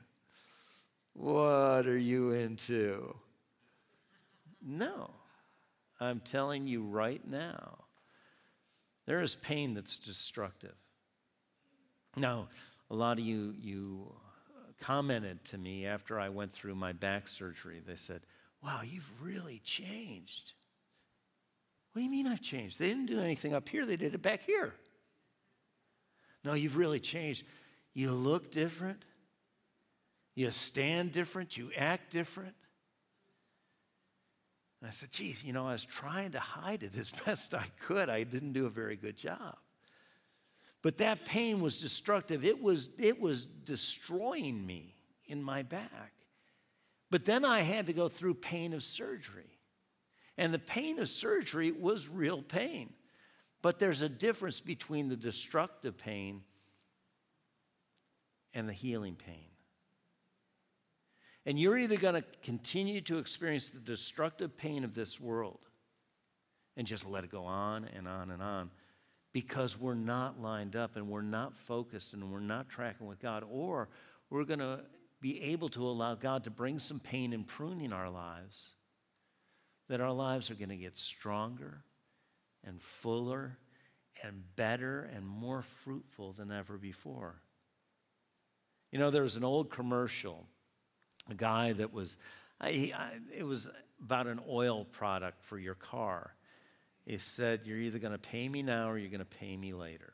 What 1.14 1.86
are 1.86 1.98
you 1.98 2.32
into? 2.32 3.14
No, 4.60 5.10
I'm 6.00 6.20
telling 6.20 6.66
you 6.66 6.82
right 6.82 7.26
now, 7.26 7.84
there 9.06 9.22
is 9.22 9.36
pain 9.36 9.74
that's 9.74 9.98
destructive. 9.98 10.74
Now, 12.16 12.48
a 12.90 12.94
lot 12.94 13.18
of 13.18 13.24
you, 13.24 13.54
you 13.60 14.12
commented 14.84 15.42
to 15.46 15.58
me 15.58 15.86
after 15.86 16.20
I 16.20 16.28
went 16.28 16.52
through 16.52 16.74
my 16.74 16.92
back 16.92 17.26
surgery. 17.28 17.80
They 17.86 17.96
said, 17.96 18.20
Wow, 18.62 18.80
you've 18.82 19.08
really 19.20 19.60
changed. 19.64 20.52
What 21.92 22.00
do 22.00 22.04
you 22.04 22.10
mean 22.10 22.26
I've 22.26 22.42
changed? 22.42 22.78
They 22.78 22.88
didn't 22.88 23.06
do 23.06 23.20
anything 23.20 23.54
up 23.54 23.68
here, 23.68 23.86
they 23.86 23.96
did 23.96 24.14
it 24.14 24.22
back 24.22 24.42
here. 24.42 24.74
No, 26.44 26.54
you've 26.54 26.76
really 26.76 27.00
changed. 27.00 27.44
You 27.94 28.10
look 28.10 28.52
different, 28.52 29.04
you 30.34 30.50
stand 30.50 31.12
different, 31.12 31.56
you 31.56 31.70
act 31.76 32.12
different. 32.12 32.54
And 34.80 34.88
I 34.88 34.90
said, 34.90 35.12
geez, 35.12 35.42
you 35.42 35.52
know, 35.52 35.66
I 35.66 35.72
was 35.72 35.84
trying 35.84 36.32
to 36.32 36.40
hide 36.40 36.82
it 36.82 36.92
as 36.98 37.10
best 37.26 37.54
I 37.54 37.66
could. 37.86 38.10
I 38.10 38.24
didn't 38.24 38.52
do 38.52 38.66
a 38.66 38.70
very 38.70 38.96
good 38.96 39.16
job. 39.16 39.56
But 40.84 40.98
that 40.98 41.24
pain 41.24 41.62
was 41.62 41.78
destructive. 41.78 42.44
It 42.44 42.62
was, 42.62 42.90
it 42.98 43.18
was 43.18 43.46
destroying 43.46 44.64
me 44.64 44.94
in 45.24 45.42
my 45.42 45.62
back. 45.62 46.12
But 47.10 47.24
then 47.24 47.42
I 47.42 47.62
had 47.62 47.86
to 47.86 47.94
go 47.94 48.10
through 48.10 48.34
pain 48.34 48.74
of 48.74 48.84
surgery. 48.84 49.58
And 50.36 50.52
the 50.52 50.58
pain 50.58 50.98
of 50.98 51.08
surgery 51.08 51.72
was 51.72 52.06
real 52.06 52.42
pain. 52.42 52.92
But 53.62 53.78
there's 53.78 54.02
a 54.02 54.10
difference 54.10 54.60
between 54.60 55.08
the 55.08 55.16
destructive 55.16 55.96
pain 55.96 56.42
and 58.52 58.68
the 58.68 58.74
healing 58.74 59.16
pain. 59.16 59.48
And 61.46 61.58
you're 61.58 61.78
either 61.78 61.96
going 61.96 62.16
to 62.16 62.24
continue 62.42 63.00
to 63.02 63.16
experience 63.16 63.70
the 63.70 63.80
destructive 63.80 64.54
pain 64.54 64.84
of 64.84 64.92
this 64.92 65.18
world 65.18 65.60
and 66.76 66.86
just 66.86 67.06
let 67.06 67.24
it 67.24 67.30
go 67.30 67.46
on 67.46 67.88
and 67.96 68.06
on 68.06 68.30
and 68.30 68.42
on 68.42 68.70
because 69.34 69.78
we're 69.78 69.94
not 69.94 70.40
lined 70.40 70.76
up 70.76 70.94
and 70.94 71.08
we're 71.08 71.20
not 71.20 71.54
focused 71.66 72.12
and 72.14 72.32
we're 72.32 72.38
not 72.38 72.70
tracking 72.70 73.06
with 73.06 73.20
God, 73.20 73.44
or 73.50 73.88
we're 74.30 74.44
going 74.44 74.60
to 74.60 74.80
be 75.20 75.42
able 75.42 75.68
to 75.70 75.86
allow 75.86 76.14
God 76.14 76.44
to 76.44 76.50
bring 76.50 76.78
some 76.78 77.00
pain 77.00 77.32
and 77.32 77.46
pruning 77.46 77.92
our 77.92 78.08
lives, 78.08 78.68
that 79.88 80.00
our 80.00 80.12
lives 80.12 80.50
are 80.50 80.54
going 80.54 80.68
to 80.68 80.76
get 80.76 80.96
stronger 80.96 81.82
and 82.62 82.80
fuller 82.80 83.58
and 84.22 84.44
better 84.54 85.10
and 85.14 85.26
more 85.26 85.62
fruitful 85.82 86.32
than 86.32 86.52
ever 86.52 86.78
before. 86.78 87.34
You 88.92 89.00
know, 89.00 89.10
there 89.10 89.24
was 89.24 89.34
an 89.34 89.42
old 89.42 89.68
commercial, 89.68 90.46
a 91.28 91.34
guy 91.34 91.72
that 91.72 91.92
was, 91.92 92.16
I, 92.60 92.92
I, 92.96 93.10
it 93.36 93.42
was 93.42 93.68
about 94.00 94.28
an 94.28 94.38
oil 94.48 94.84
product 94.84 95.42
for 95.42 95.58
your 95.58 95.74
car. 95.74 96.34
He 97.06 97.18
said, 97.18 97.60
You're 97.64 97.78
either 97.78 97.98
going 97.98 98.12
to 98.12 98.18
pay 98.18 98.48
me 98.48 98.62
now 98.62 98.90
or 98.90 98.98
you're 98.98 99.10
going 99.10 99.20
to 99.20 99.24
pay 99.24 99.56
me 99.56 99.72
later. 99.72 100.12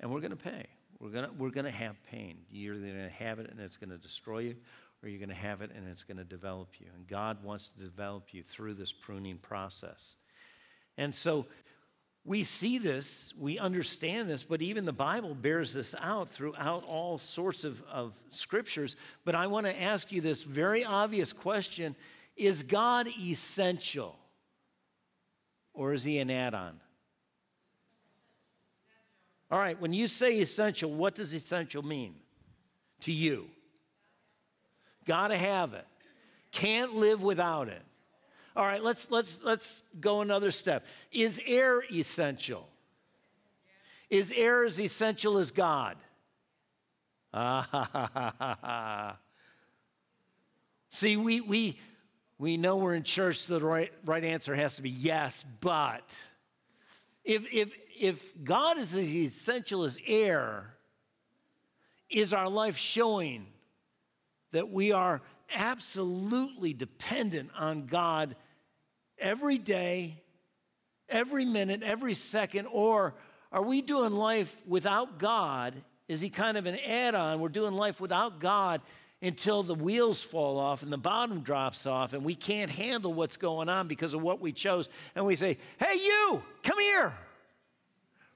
And 0.00 0.12
we're 0.12 0.20
going 0.20 0.30
to 0.30 0.36
pay. 0.36 0.66
We're 1.00 1.10
going 1.10 1.24
to, 1.26 1.32
we're 1.32 1.50
to 1.50 1.70
have 1.70 1.96
pain. 2.10 2.38
You're 2.50 2.74
either 2.74 2.86
going 2.86 3.08
to 3.08 3.24
have 3.24 3.38
it 3.38 3.50
and 3.50 3.60
it's 3.60 3.76
going 3.76 3.90
to 3.90 3.98
destroy 3.98 4.40
you, 4.40 4.56
or 5.02 5.08
you're 5.08 5.18
going 5.18 5.30
to 5.30 5.34
have 5.34 5.62
it 5.62 5.70
and 5.74 5.88
it's 5.88 6.02
going 6.02 6.18
to 6.18 6.24
develop 6.24 6.68
you. 6.78 6.86
And 6.94 7.06
God 7.06 7.42
wants 7.42 7.68
to 7.68 7.84
develop 7.84 8.32
you 8.32 8.42
through 8.42 8.74
this 8.74 8.92
pruning 8.92 9.38
process. 9.38 10.16
And 10.98 11.14
so 11.14 11.46
we 12.24 12.42
see 12.44 12.78
this, 12.78 13.32
we 13.38 13.58
understand 13.58 14.28
this, 14.28 14.42
but 14.42 14.60
even 14.60 14.84
the 14.84 14.92
Bible 14.92 15.34
bears 15.34 15.72
this 15.72 15.94
out 16.00 16.28
throughout 16.28 16.84
all 16.84 17.18
sorts 17.18 17.62
of, 17.62 17.80
of 17.84 18.14
scriptures. 18.30 18.96
But 19.24 19.34
I 19.34 19.46
want 19.46 19.66
to 19.66 19.80
ask 19.80 20.10
you 20.10 20.20
this 20.20 20.42
very 20.42 20.84
obvious 20.84 21.32
question 21.32 21.94
Is 22.36 22.62
God 22.62 23.08
essential? 23.20 24.18
Or 25.76 25.92
is 25.92 26.02
he 26.02 26.18
an 26.18 26.30
add 26.30 26.54
on? 26.54 26.80
All 29.50 29.58
right, 29.58 29.80
when 29.80 29.92
you 29.92 30.08
say 30.08 30.40
essential, 30.40 30.90
what 30.90 31.14
does 31.14 31.32
essential 31.32 31.84
mean 31.84 32.14
to 33.02 33.12
you? 33.12 33.46
Gotta 35.04 35.36
have 35.36 35.74
it. 35.74 35.86
Can't 36.50 36.96
live 36.96 37.22
without 37.22 37.68
it. 37.68 37.82
All 38.56 38.64
right, 38.64 38.82
let's 38.82 39.10
let's 39.10 39.40
let's 39.44 39.82
go 40.00 40.22
another 40.22 40.50
step. 40.50 40.84
Is 41.12 41.40
air 41.46 41.82
essential? 41.92 42.66
Is 44.10 44.32
air 44.34 44.64
as 44.64 44.80
essential 44.80 45.38
as 45.38 45.50
God? 45.50 45.96
Ah, 47.34 47.68
ha, 47.70 47.88
ha, 47.92 48.56
ha, 48.60 49.16
See, 50.88 51.16
we 51.18 51.42
we 51.42 51.78
we 52.38 52.56
know 52.56 52.76
we're 52.76 52.94
in 52.94 53.02
church, 53.02 53.40
so 53.40 53.58
the 53.58 53.64
right, 53.64 53.92
right 54.04 54.22
answer 54.22 54.54
has 54.54 54.76
to 54.76 54.82
be 54.82 54.90
yes, 54.90 55.44
but 55.60 56.04
if, 57.24 57.44
if, 57.52 57.70
if 57.98 58.44
God 58.44 58.78
is 58.78 58.94
as 58.94 59.12
essential 59.12 59.84
as 59.84 59.98
air, 60.06 60.74
is 62.08 62.32
our 62.32 62.48
life 62.48 62.76
showing 62.76 63.46
that 64.52 64.70
we 64.70 64.92
are 64.92 65.22
absolutely 65.54 66.72
dependent 66.72 67.50
on 67.58 67.86
God 67.86 68.36
every 69.18 69.58
day, 69.58 70.22
every 71.08 71.44
minute, 71.44 71.82
every 71.82 72.14
second? 72.14 72.66
Or 72.70 73.14
are 73.50 73.62
we 73.62 73.82
doing 73.82 74.12
life 74.12 74.54
without 74.66 75.18
God? 75.18 75.74
Is 76.06 76.20
He 76.20 76.30
kind 76.30 76.56
of 76.56 76.66
an 76.66 76.78
add 76.78 77.14
on? 77.14 77.40
We're 77.40 77.48
doing 77.48 77.74
life 77.74 78.00
without 78.00 78.38
God 78.38 78.82
until 79.22 79.62
the 79.62 79.74
wheels 79.74 80.22
fall 80.22 80.58
off 80.58 80.82
and 80.82 80.92
the 80.92 80.98
bottom 80.98 81.40
drops 81.40 81.86
off 81.86 82.12
and 82.12 82.24
we 82.24 82.34
can't 82.34 82.70
handle 82.70 83.12
what's 83.12 83.36
going 83.36 83.68
on 83.68 83.88
because 83.88 84.14
of 84.14 84.22
what 84.22 84.40
we 84.40 84.52
chose. 84.52 84.88
And 85.14 85.26
we 85.26 85.36
say, 85.36 85.58
Hey, 85.78 85.94
you, 85.94 86.42
come 86.62 86.78
here, 86.78 87.14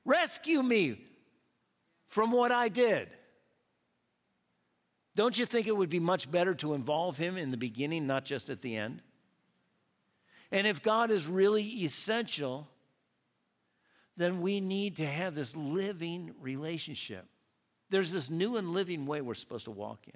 rescue 0.05 0.63
me 0.63 0.99
from 2.09 2.33
what 2.33 2.51
I 2.51 2.69
did. 2.69 3.09
Don't 5.17 5.39
you 5.39 5.45
think 5.45 5.67
it 5.67 5.77
would 5.77 5.91
be 5.91 6.01
much 6.01 6.31
better 6.31 6.55
to 6.57 6.75
involve 6.75 7.17
him 7.17 7.37
in 7.37 7.51
the 7.51 7.57
beginning, 7.57 8.07
not 8.07 8.25
just 8.25 8.49
at 8.49 8.63
the 8.63 8.77
end? 8.77 9.03
And 10.51 10.67
if 10.67 10.83
God 10.83 11.11
is 11.11 11.27
really 11.27 11.65
essential, 11.85 12.69
then 14.17 14.41
we 14.41 14.61
need 14.61 14.97
to 14.97 15.07
have 15.07 15.35
this 15.35 15.55
living 15.55 16.33
relationship. 16.41 17.27
There's 17.91 18.13
this 18.13 18.31
new 18.31 18.57
and 18.57 18.71
living 18.71 19.07
way 19.07 19.21
we're 19.21 19.35
supposed 19.35 19.65
to 19.65 19.71
walk 19.71 20.01
in. 20.07 20.15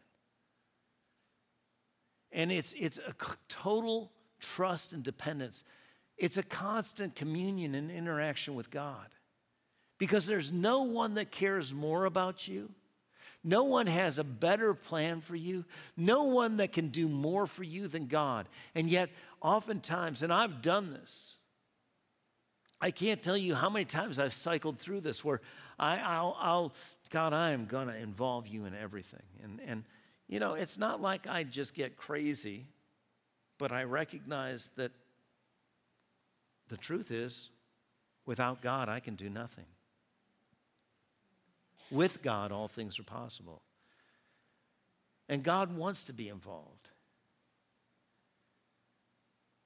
And 2.34 2.52
it's, 2.52 2.74
it's 2.76 2.98
a 2.98 3.14
total 3.48 4.12
trust 4.40 4.92
and 4.92 5.02
dependence. 5.02 5.64
It's 6.18 6.36
a 6.36 6.42
constant 6.42 7.14
communion 7.14 7.74
and 7.74 7.90
interaction 7.90 8.54
with 8.54 8.70
God. 8.70 9.06
Because 9.98 10.26
there's 10.26 10.52
no 10.52 10.82
one 10.82 11.14
that 11.14 11.30
cares 11.30 11.72
more 11.72 12.04
about 12.04 12.46
you. 12.46 12.70
No 13.44 13.64
one 13.64 13.86
has 13.86 14.18
a 14.18 14.24
better 14.24 14.74
plan 14.74 15.20
for 15.20 15.36
you. 15.36 15.64
No 15.96 16.24
one 16.24 16.56
that 16.56 16.72
can 16.72 16.88
do 16.88 17.08
more 17.08 17.46
for 17.46 17.62
you 17.62 17.88
than 17.88 18.06
God. 18.06 18.48
And 18.74 18.88
yet, 18.88 19.10
oftentimes, 19.40 20.22
and 20.22 20.32
I've 20.32 20.60
done 20.62 20.92
this, 20.92 21.36
I 22.80 22.90
can't 22.90 23.22
tell 23.22 23.36
you 23.36 23.54
how 23.54 23.70
many 23.70 23.84
times 23.84 24.18
I've 24.18 24.34
cycled 24.34 24.78
through 24.78 25.02
this 25.02 25.24
where 25.24 25.40
I, 25.78 26.20
will 26.20 26.74
God, 27.10 27.32
I 27.32 27.50
am 27.50 27.66
going 27.66 27.88
to 27.88 27.96
involve 27.96 28.46
you 28.46 28.64
in 28.64 28.74
everything. 28.74 29.22
And, 29.42 29.60
and 29.66 29.84
you 30.28 30.40
know, 30.40 30.54
it's 30.54 30.78
not 30.78 31.00
like 31.00 31.26
I 31.26 31.44
just 31.44 31.74
get 31.74 31.96
crazy, 31.96 32.66
but 33.58 33.72
I 33.72 33.84
recognize 33.84 34.70
that 34.76 34.92
the 36.68 36.76
truth 36.76 37.10
is 37.10 37.50
Without 38.26 38.62
God, 38.62 38.88
I 38.88 39.00
can 39.00 39.16
do 39.16 39.28
nothing. 39.28 39.66
With 41.90 42.22
God, 42.22 42.52
all 42.52 42.68
things 42.68 42.98
are 42.98 43.04
possible. 43.04 43.62
And 45.28 45.42
God 45.42 45.76
wants 45.76 46.04
to 46.04 46.12
be 46.12 46.28
involved 46.28 46.90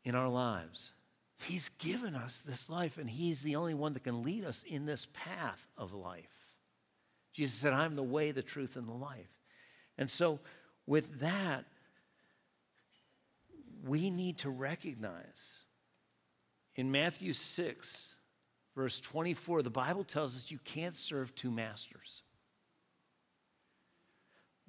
in 0.05 0.15
our 0.15 0.29
lives. 0.29 0.93
He's 1.41 1.69
given 1.69 2.17
us 2.17 2.43
this 2.45 2.69
life, 2.69 2.99
and 2.99 3.09
He's 3.09 3.43
the 3.43 3.57
only 3.57 3.75
one 3.75 3.93
that 3.93 4.05
can 4.05 4.25
lead 4.25 4.45
us 4.45 4.65
in 4.67 4.87
this 4.87 5.07
path 5.13 5.67
of 5.77 5.95
life. 5.95 6.27
Jesus 7.33 7.57
said, 7.57 7.73
I'm 7.73 7.95
the 7.95 8.03
way, 8.03 8.33
the 8.33 8.43
truth, 8.43 8.75
and 8.75 8.89
the 8.89 8.93
life. 8.93 9.38
And 9.99 10.09
so, 10.09 10.39
with 10.87 11.21
that, 11.21 11.65
we 13.85 14.11
need 14.11 14.39
to 14.39 14.51
recognize 14.51 15.65
in 16.77 16.93
Matthew 16.93 17.33
6, 17.33 18.15
verse 18.77 19.01
24, 19.01 19.63
the 19.63 19.71
Bible 19.71 20.05
tells 20.05 20.37
us 20.37 20.49
you 20.49 20.61
can't 20.65 20.97
serve 20.97 21.35
two 21.35 21.51
masters. 21.51 22.23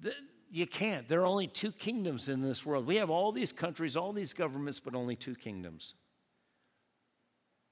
The, 0.00 0.12
you 0.50 0.66
can't. 0.66 1.08
There 1.08 1.20
are 1.20 1.26
only 1.26 1.46
two 1.46 1.70
kingdoms 1.70 2.28
in 2.28 2.42
this 2.42 2.66
world. 2.66 2.84
We 2.84 2.96
have 2.96 3.10
all 3.10 3.30
these 3.30 3.52
countries, 3.52 3.96
all 3.96 4.12
these 4.12 4.32
governments, 4.32 4.80
but 4.80 4.96
only 4.96 5.14
two 5.14 5.36
kingdoms. 5.36 5.94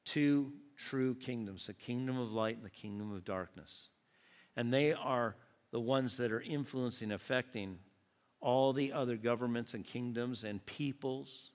Two 0.05 0.53
true 0.77 1.17
kingdoms 1.17 1.67
the 1.67 1.73
kingdom 1.73 2.17
of 2.19 2.33
light 2.33 2.57
and 2.57 2.65
the 2.65 2.71
kingdom 2.71 3.13
of 3.13 3.25
darkness. 3.25 3.89
And 4.57 4.73
they 4.73 4.93
are 4.93 5.35
the 5.71 5.81
ones 5.81 6.17
that 6.17 6.33
are 6.33 6.41
influencing, 6.41 7.13
affecting 7.13 7.79
all 8.41 8.73
the 8.73 8.93
other 8.93 9.17
governments 9.17 9.75
and 9.75 9.85
kingdoms 9.85 10.45
and 10.45 10.65
peoples. 10.65 11.53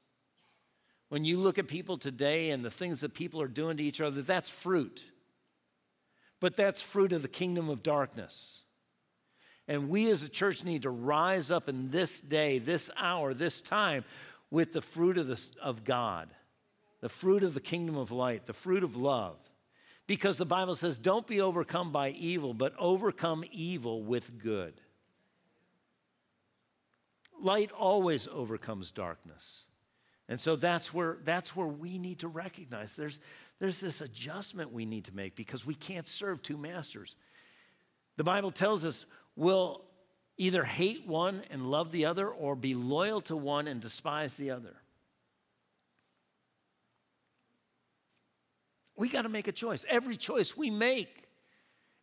When 1.10 1.26
you 1.26 1.40
look 1.40 1.58
at 1.58 1.68
people 1.68 1.98
today 1.98 2.50
and 2.50 2.64
the 2.64 2.72
things 2.72 3.02
that 3.02 3.14
people 3.14 3.42
are 3.42 3.48
doing 3.48 3.78
to 3.78 3.84
each 3.84 4.02
other, 4.02 4.22
that's 4.22 4.50
fruit. 4.50 5.06
But 6.40 6.58
that's 6.58 6.82
fruit 6.82 7.14
of 7.14 7.22
the 7.22 7.28
kingdom 7.28 7.70
of 7.70 7.84
darkness. 7.84 8.64
And 9.68 9.90
we 9.90 10.12
as 10.12 10.24
a 10.24 10.30
church 10.30 10.64
need 10.64 10.82
to 10.82 10.90
rise 10.90 11.50
up 11.50 11.70
in 11.70 11.90
this 11.90 12.20
day, 12.20 12.60
this 12.60 12.90
hour, 12.98 13.34
this 13.34 13.62
time 13.62 14.04
with 14.52 14.74
the 14.74 14.82
fruit 14.82 15.18
of, 15.18 15.28
the, 15.28 15.42
of 15.62 15.84
God, 15.84 16.30
the 17.00 17.10
fruit 17.10 17.44
of 17.44 17.54
the 17.54 17.62
kingdom 17.62 17.96
of 17.96 18.12
light, 18.12 18.46
the 18.46 18.54
fruit 18.54 18.84
of 18.84 18.96
love. 18.96 19.38
Because 20.06 20.38
the 20.38 20.46
Bible 20.46 20.76
says, 20.76 20.98
don't 20.98 21.26
be 21.26 21.40
overcome 21.40 21.92
by 21.92 22.10
evil, 22.12 22.54
but 22.54 22.74
overcome 22.78 23.46
evil 23.52 24.04
with 24.04 24.38
good. 24.38 24.74
Light 27.42 27.72
always 27.72 28.28
overcomes 28.28 28.92
darkness. 28.92 29.66
And 30.30 30.40
so 30.40 30.56
that's 30.56 30.94
where, 30.94 31.18
that's 31.24 31.56
where 31.56 31.68
we 31.68 31.98
need 31.98 32.20
to 32.20 32.28
recognize 32.28 32.96
there's, 32.96 33.20
there's 33.60 33.80
this 33.80 34.02
adjustment 34.02 34.72
we 34.72 34.86
need 34.86 35.06
to 35.06 35.16
make 35.16 35.36
because 35.36 35.66
we 35.66 35.76
can't 35.76 36.08
serve 36.08 36.42
two 36.42 36.58
masters. 36.58 37.16
The 38.18 38.24
Bible 38.24 38.52
tells 38.52 38.86
us 38.86 39.06
we'll 39.36 39.82
either 40.38 40.64
hate 40.64 41.08
one 41.08 41.44
and 41.50 41.70
love 41.70 41.92
the 41.92 42.06
other 42.06 42.30
or 42.30 42.56
be 42.56 42.76
loyal 42.76 43.22
to 43.22 43.36
one 43.36 43.68
and 43.68 43.82
despise 43.82 44.38
the 44.38 44.52
other. 44.52 44.76
We 48.96 49.10
got 49.10 49.24
to 49.24 49.30
make 49.30 49.48
a 49.48 49.52
choice. 49.52 49.86
Every 49.90 50.18
choice 50.18 50.56
we 50.56 50.70
make 50.70 51.24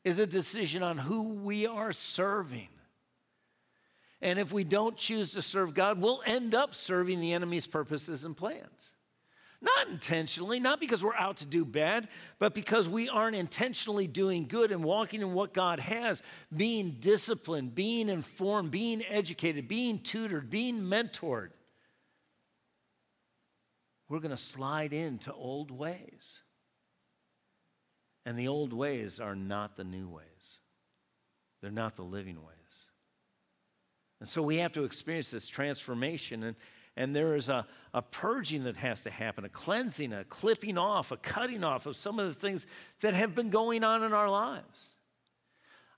is 0.04 0.18
a 0.18 0.26
decision 0.26 0.82
on 0.82 0.98
who 0.98 1.34
we 1.34 1.66
are 1.66 1.92
serving. 1.92 2.68
And 4.22 4.38
if 4.38 4.52
we 4.52 4.64
don't 4.64 4.96
choose 4.96 5.30
to 5.32 5.42
serve 5.42 5.74
God, 5.74 6.00
we'll 6.00 6.22
end 6.26 6.54
up 6.54 6.74
serving 6.74 7.20
the 7.20 7.32
enemy's 7.32 7.66
purposes 7.66 8.24
and 8.24 8.36
plans. 8.36 8.90
Not 9.62 9.88
intentionally, 9.88 10.58
not 10.58 10.80
because 10.80 11.04
we're 11.04 11.14
out 11.14 11.38
to 11.38 11.46
do 11.46 11.66
bad, 11.66 12.08
but 12.38 12.54
because 12.54 12.88
we 12.88 13.10
aren't 13.10 13.36
intentionally 13.36 14.06
doing 14.06 14.46
good 14.46 14.72
and 14.72 14.82
walking 14.82 15.20
in 15.20 15.34
what 15.34 15.52
God 15.52 15.80
has, 15.80 16.22
being 16.54 16.96
disciplined, 17.00 17.74
being 17.74 18.08
informed, 18.08 18.70
being 18.70 19.02
educated, 19.06 19.68
being 19.68 19.98
tutored, 19.98 20.48
being 20.48 20.80
mentored. 20.80 21.50
We're 24.08 24.20
going 24.20 24.30
to 24.30 24.36
slide 24.38 24.94
into 24.94 25.32
old 25.32 25.70
ways. 25.70 26.40
And 28.26 28.38
the 28.38 28.48
old 28.48 28.72
ways 28.72 29.18
are 29.18 29.34
not 29.34 29.76
the 29.76 29.84
new 29.84 30.08
ways, 30.08 30.58
they're 31.60 31.70
not 31.70 31.96
the 31.96 32.02
living 32.02 32.36
ways. 32.36 32.56
And 34.20 34.28
so 34.28 34.42
we 34.42 34.58
have 34.58 34.72
to 34.72 34.84
experience 34.84 35.30
this 35.30 35.48
transformation. 35.48 36.42
And 36.42 36.56
and 36.96 37.14
there 37.14 37.34
is 37.34 37.48
a, 37.48 37.66
a 37.94 38.02
purging 38.02 38.64
that 38.64 38.76
has 38.76 39.02
to 39.02 39.10
happen, 39.10 39.44
a 39.44 39.48
cleansing, 39.48 40.12
a 40.12 40.24
clipping 40.24 40.76
off, 40.76 41.12
a 41.12 41.16
cutting 41.16 41.64
off 41.64 41.86
of 41.86 41.96
some 41.96 42.18
of 42.18 42.26
the 42.26 42.34
things 42.34 42.66
that 43.00 43.14
have 43.14 43.34
been 43.34 43.50
going 43.50 43.84
on 43.84 44.02
in 44.02 44.12
our 44.12 44.28
lives. 44.28 44.88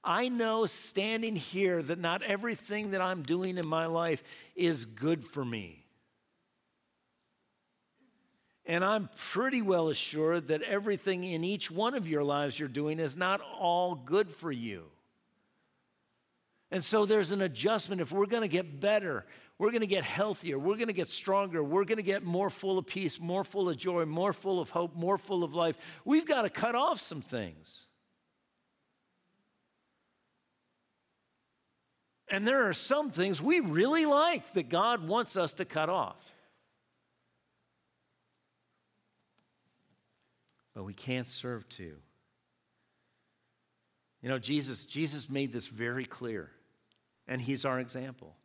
I 0.05 0.29
know 0.29 0.67
standing 0.67 1.37
here 1.37 1.83
that 1.83 1.99
not 1.99 2.23
everything 2.23 2.91
that 2.91 3.01
I'm 3.01 3.23
doing 3.23 3.57
in 3.57 3.67
my 3.67 3.87
life 3.87 4.23
is 4.55 4.85
good 4.85 5.25
for 5.25 5.45
me. 5.45 5.82
And 8.65 8.85
I'm 8.85 9.09
pretty 9.17 9.61
well 9.61 9.89
assured 9.89 10.49
that 10.49 10.63
everything 10.63 11.25
in 11.25 11.43
each 11.43 11.71
one 11.71 11.95
of 11.95 12.07
your 12.07 12.23
lives 12.23 12.59
you're 12.59 12.69
doing 12.69 13.01
is 13.01 13.17
not 13.17 13.41
all 13.59 13.95
good 13.95 14.31
for 14.31 14.53
you. 14.53 14.85
And 16.71 16.83
so 16.83 17.05
there's 17.05 17.33
an 17.33 17.43
adjustment. 17.43 18.01
If 18.01 18.13
we're 18.13 18.27
going 18.27 18.43
to 18.43 18.49
get 18.49 18.81
better, 18.81 19.27
we're 19.59 19.71
going 19.71 19.83
to 19.83 19.87
get 19.87 20.05
healthier. 20.05 20.59
We're 20.59 20.77
going 20.77 20.87
to 20.87 20.95
get 20.95 21.09
stronger. 21.09 21.63
We're 21.63 21.85
going 21.85 21.99
to 21.99 22.03
get 22.03 22.23
more 22.23 22.51
full 22.51 22.79
of 22.79 22.87
peace, 22.87 23.21
more 23.21 23.45
full 23.45 23.69
of 23.69 23.77
joy, 23.77 24.07
more 24.07 24.33
full 24.33 24.59
of 24.59 24.71
hope, 24.71 24.97
more 24.97 25.19
full 25.19 25.45
of 25.45 25.55
life. 25.55 25.77
We've 26.05 26.27
got 26.27 26.43
to 26.43 26.51
cut 26.51 26.75
off 26.75 27.01
some 27.01 27.21
things. 27.21 27.87
And 32.29 32.47
there 32.47 32.67
are 32.67 32.73
some 32.73 33.11
things 33.11 33.43
we 33.43 33.61
really 33.61 34.07
like 34.07 34.55
that 34.55 34.71
God 34.71 35.07
wants 35.07 35.37
us 35.37 35.53
to 35.55 35.67
cut 35.67 35.91
off. 35.91 36.32
But 40.75 40.85
we 40.85 40.95
can't 40.95 41.29
serve 41.29 41.69
two. 41.69 41.97
You 44.23 44.29
know, 44.29 44.39
Jesus, 44.39 44.87
Jesus 44.87 45.29
made 45.29 45.53
this 45.53 45.67
very 45.67 46.05
clear, 46.05 46.51
and 47.27 47.41
he's 47.41 47.65
our 47.65 47.81
example. 47.81 48.37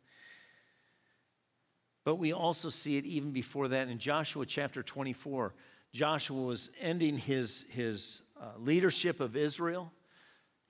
But 2.04 2.16
we 2.16 2.32
also 2.32 2.68
see 2.68 2.96
it 2.96 3.04
even 3.04 3.32
before 3.32 3.68
that 3.68 3.88
in 3.88 3.98
Joshua 3.98 4.44
chapter 4.44 4.82
24. 4.82 5.54
Joshua 5.92 6.42
was 6.42 6.70
ending 6.80 7.16
his, 7.16 7.64
his 7.70 8.22
uh, 8.40 8.58
leadership 8.58 9.20
of 9.20 9.36
Israel, 9.36 9.92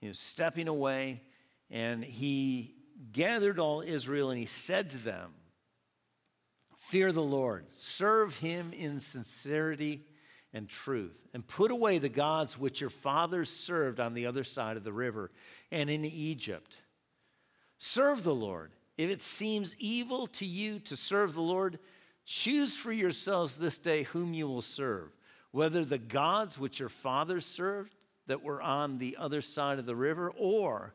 he 0.01 0.09
was 0.09 0.19
stepping 0.19 0.69
away, 0.69 1.23
and 1.71 2.05
he 2.05 2.75
gathered 3.13 3.59
all 3.59 3.81
Israel 3.81 4.31
and 4.31 4.39
he 4.39 4.47
said 4.47 4.91
to 4.91 4.99
them, 4.99 5.33
Fear 6.77 7.13
the 7.13 7.23
Lord, 7.23 7.67
serve 7.73 8.37
him 8.37 8.73
in 8.73 9.01
sincerity 9.01 10.07
and 10.53 10.69
truth, 10.69 11.29
and 11.35 11.47
put 11.47 11.71
away 11.71 11.99
the 11.99 12.09
gods 12.09 12.59
which 12.59 12.81
your 12.81 12.91
fathers 12.91 13.51
served 13.51 14.01
on 14.01 14.15
the 14.15 14.27
other 14.27 14.45
side 14.45 14.77
of 14.77 14.85
the 14.85 14.93
river 14.93 15.31
and 15.71 15.91
in 15.91 16.05
Egypt. 16.05 16.75
Serve 17.77 18.23
the 18.23 18.35
Lord 18.35 18.73
if 18.99 19.09
it 19.11 19.23
seems 19.23 19.77
evil 19.79 20.27
to 20.27 20.45
you 20.45 20.81
to 20.81 20.97
serve 20.97 21.33
the 21.33 21.41
Lord, 21.41 21.79
choose 22.25 22.77
for 22.77 22.93
yourselves 22.93 23.57
this 23.57 23.79
day 23.79 24.03
whom 24.03 24.35
you 24.35 24.49
will 24.49 24.61
serve, 24.61 25.17
whether 25.53 25.85
the 25.85 25.99
gods 25.99 26.59
which 26.59 26.81
your 26.81 26.89
fathers 26.89 27.47
served 27.47 27.95
that 28.27 28.43
were 28.43 28.61
on 28.61 28.99
the 28.99 29.17
other 29.17 29.41
side 29.41 29.79
of 29.79 29.87
the 29.87 29.97
river, 29.97 30.33
or 30.37 30.95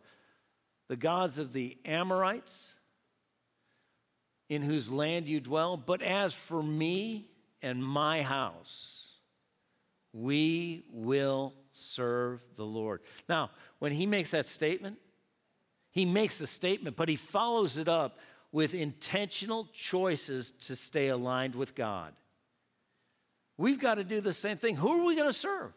the 0.90 0.98
gods 0.98 1.38
of 1.38 1.54
the 1.54 1.78
Amorites 1.86 2.74
in 4.50 4.62
whose 4.62 4.92
land 4.92 5.28
you 5.28 5.40
dwell. 5.40 5.78
But 5.78 6.02
as 6.02 6.34
for 6.34 6.62
me 6.62 7.30
and 7.62 7.84
my 7.84 8.22
house, 8.22 9.03
we 10.14 10.86
will 10.92 11.54
serve 11.72 12.44
the 12.56 12.66
Lord. 12.66 13.02
Now, 13.28 13.50
when 13.80 13.92
he 13.92 14.06
makes 14.06 14.32
that 14.32 14.46
statement, 14.46 14.98
he 15.92 16.06
makes 16.06 16.38
the 16.38 16.48
statement, 16.48 16.96
but 16.96 17.10
he 17.10 17.16
follows 17.16 17.78
it 17.78 17.88
up 17.88 18.20
with 18.52 18.74
intentional 18.74 19.68
choices 19.74 20.52
to 20.52 20.76
stay 20.76 21.08
aligned 21.08 21.56
with 21.56 21.74
God. 21.76 22.14
We've 23.58 23.80
got 23.80 23.96
to 23.96 24.04
do 24.04 24.22
the 24.22 24.34
same 24.34 24.58
thing. 24.58 24.76
Who 24.76 24.90
are 24.90 25.06
we 25.06 25.16
going 25.16 25.28
to 25.28 25.34
serve? 25.34 25.74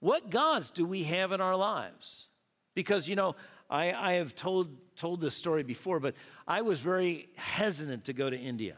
What 0.00 0.30
gods 0.30 0.70
do 0.70 0.84
we 0.84 1.04
have 1.04 1.32
in 1.32 1.40
our 1.40 1.56
lives? 1.56 2.26
Because, 2.74 3.08
you 3.08 3.16
know, 3.16 3.34
I, 3.68 3.92
I 3.92 4.12
have 4.14 4.34
told, 4.34 4.68
told 4.96 5.20
this 5.20 5.34
story 5.34 5.62
before, 5.62 5.98
but 5.98 6.14
I 6.46 6.62
was 6.62 6.80
very 6.80 7.28
hesitant 7.36 8.04
to 8.04 8.12
go 8.12 8.28
to 8.28 8.36
India. 8.36 8.76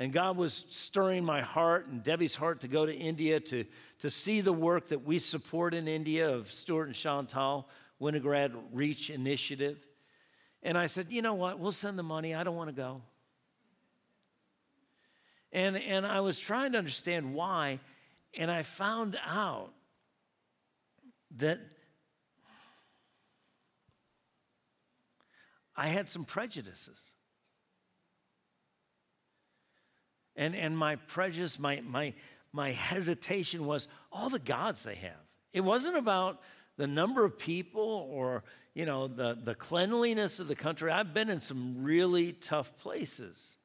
And 0.00 0.14
God 0.14 0.38
was 0.38 0.64
stirring 0.70 1.26
my 1.26 1.42
heart 1.42 1.86
and 1.86 2.02
Debbie's 2.02 2.34
heart 2.34 2.62
to 2.62 2.68
go 2.68 2.86
to 2.86 2.92
India 2.92 3.38
to, 3.38 3.66
to 3.98 4.08
see 4.08 4.40
the 4.40 4.52
work 4.52 4.88
that 4.88 5.04
we 5.04 5.18
support 5.18 5.74
in 5.74 5.86
India 5.86 6.30
of 6.30 6.50
Stuart 6.50 6.86
and 6.86 6.94
Chantal, 6.96 7.68
Winograd 8.00 8.54
Reach 8.72 9.10
Initiative. 9.10 9.76
And 10.62 10.78
I 10.78 10.86
said, 10.86 11.08
you 11.10 11.20
know 11.20 11.34
what? 11.34 11.58
We'll 11.58 11.70
send 11.70 11.98
the 11.98 12.02
money. 12.02 12.34
I 12.34 12.44
don't 12.44 12.56
want 12.56 12.70
to 12.70 12.74
go. 12.74 13.02
And, 15.52 15.76
and 15.76 16.06
I 16.06 16.20
was 16.20 16.38
trying 16.38 16.72
to 16.72 16.78
understand 16.78 17.34
why. 17.34 17.78
and 18.38 18.50
I 18.50 18.62
found 18.62 19.18
out 19.26 19.70
that 21.36 21.60
I 25.76 25.88
had 25.88 26.08
some 26.08 26.24
prejudices. 26.24 26.98
And, 30.40 30.56
and 30.56 30.76
my 30.76 30.96
prejudice, 30.96 31.58
my, 31.58 31.82
my, 31.82 32.14
my 32.50 32.72
hesitation 32.72 33.66
was 33.66 33.88
all 34.10 34.30
the 34.30 34.38
gods 34.38 34.84
they 34.84 34.94
have. 34.94 35.12
It 35.52 35.60
wasn't 35.60 35.98
about 35.98 36.40
the 36.78 36.86
number 36.86 37.26
of 37.26 37.38
people 37.38 38.08
or 38.10 38.42
you 38.72 38.86
know 38.86 39.06
the, 39.06 39.34
the 39.34 39.54
cleanliness 39.54 40.40
of 40.40 40.48
the 40.48 40.54
country. 40.54 40.90
I've 40.90 41.12
been 41.12 41.28
in 41.28 41.40
some 41.40 41.82
really 41.84 42.32
tough 42.32 42.78
places. 42.78 43.58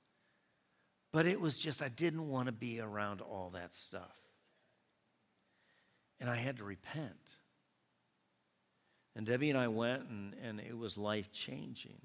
But 1.13 1.25
it 1.27 1.39
was 1.39 1.57
just, 1.57 1.81
I 1.81 1.87
didn't 1.87 2.27
want 2.27 2.47
to 2.47 2.51
be 2.51 2.81
around 2.81 3.21
all 3.21 3.51
that 3.53 3.73
stuff. 3.73 4.17
And 6.19 6.29
I 6.29 6.35
had 6.35 6.57
to 6.57 6.65
repent. 6.65 7.37
And 9.15 9.25
Debbie 9.25 9.49
and 9.49 9.57
I 9.57 9.69
went, 9.69 10.09
and, 10.09 10.33
and 10.43 10.59
it 10.59 10.77
was 10.77 10.97
life 10.97 11.31
changing. 11.31 12.01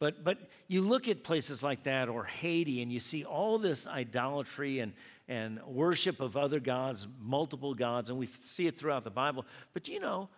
But, 0.00 0.24
but 0.24 0.38
you 0.66 0.80
look 0.80 1.08
at 1.08 1.22
places 1.22 1.62
like 1.62 1.84
that 1.84 2.08
or 2.08 2.24
Haiti, 2.24 2.82
and 2.82 2.90
you 2.90 2.98
see 2.98 3.22
all 3.22 3.58
this 3.58 3.86
idolatry 3.86 4.80
and, 4.80 4.94
and 5.28 5.62
worship 5.66 6.20
of 6.20 6.38
other 6.38 6.58
gods, 6.58 7.06
multiple 7.20 7.74
gods, 7.74 8.08
and 8.08 8.18
we 8.18 8.26
see 8.26 8.66
it 8.66 8.78
throughout 8.78 9.04
the 9.04 9.10
Bible. 9.10 9.44
But 9.74 9.88
you 9.88 10.00
know, 10.00 10.30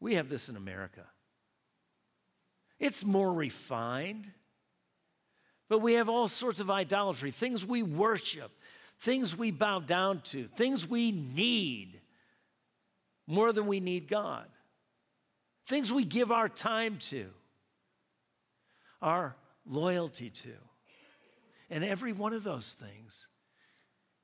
we 0.00 0.16
have 0.16 0.28
this 0.28 0.50
in 0.50 0.56
America. 0.56 1.00
It's 2.78 3.06
more 3.06 3.32
refined, 3.32 4.30
but 5.70 5.78
we 5.78 5.94
have 5.94 6.10
all 6.10 6.28
sorts 6.28 6.60
of 6.60 6.70
idolatry, 6.70 7.30
things 7.30 7.64
we 7.64 7.82
worship, 7.82 8.52
things 9.00 9.34
we 9.34 9.50
bow 9.50 9.80
down 9.80 10.20
to, 10.26 10.44
things 10.56 10.86
we 10.86 11.10
need 11.10 12.02
more 13.26 13.50
than 13.50 13.66
we 13.66 13.80
need 13.80 14.08
God, 14.08 14.46
things 15.66 15.90
we 15.90 16.04
give 16.04 16.30
our 16.30 16.50
time 16.50 16.98
to 16.98 17.30
our 19.00 19.36
loyalty 19.66 20.30
to. 20.30 20.52
And 21.70 21.84
every 21.84 22.12
one 22.12 22.32
of 22.32 22.44
those 22.44 22.74
things 22.74 23.28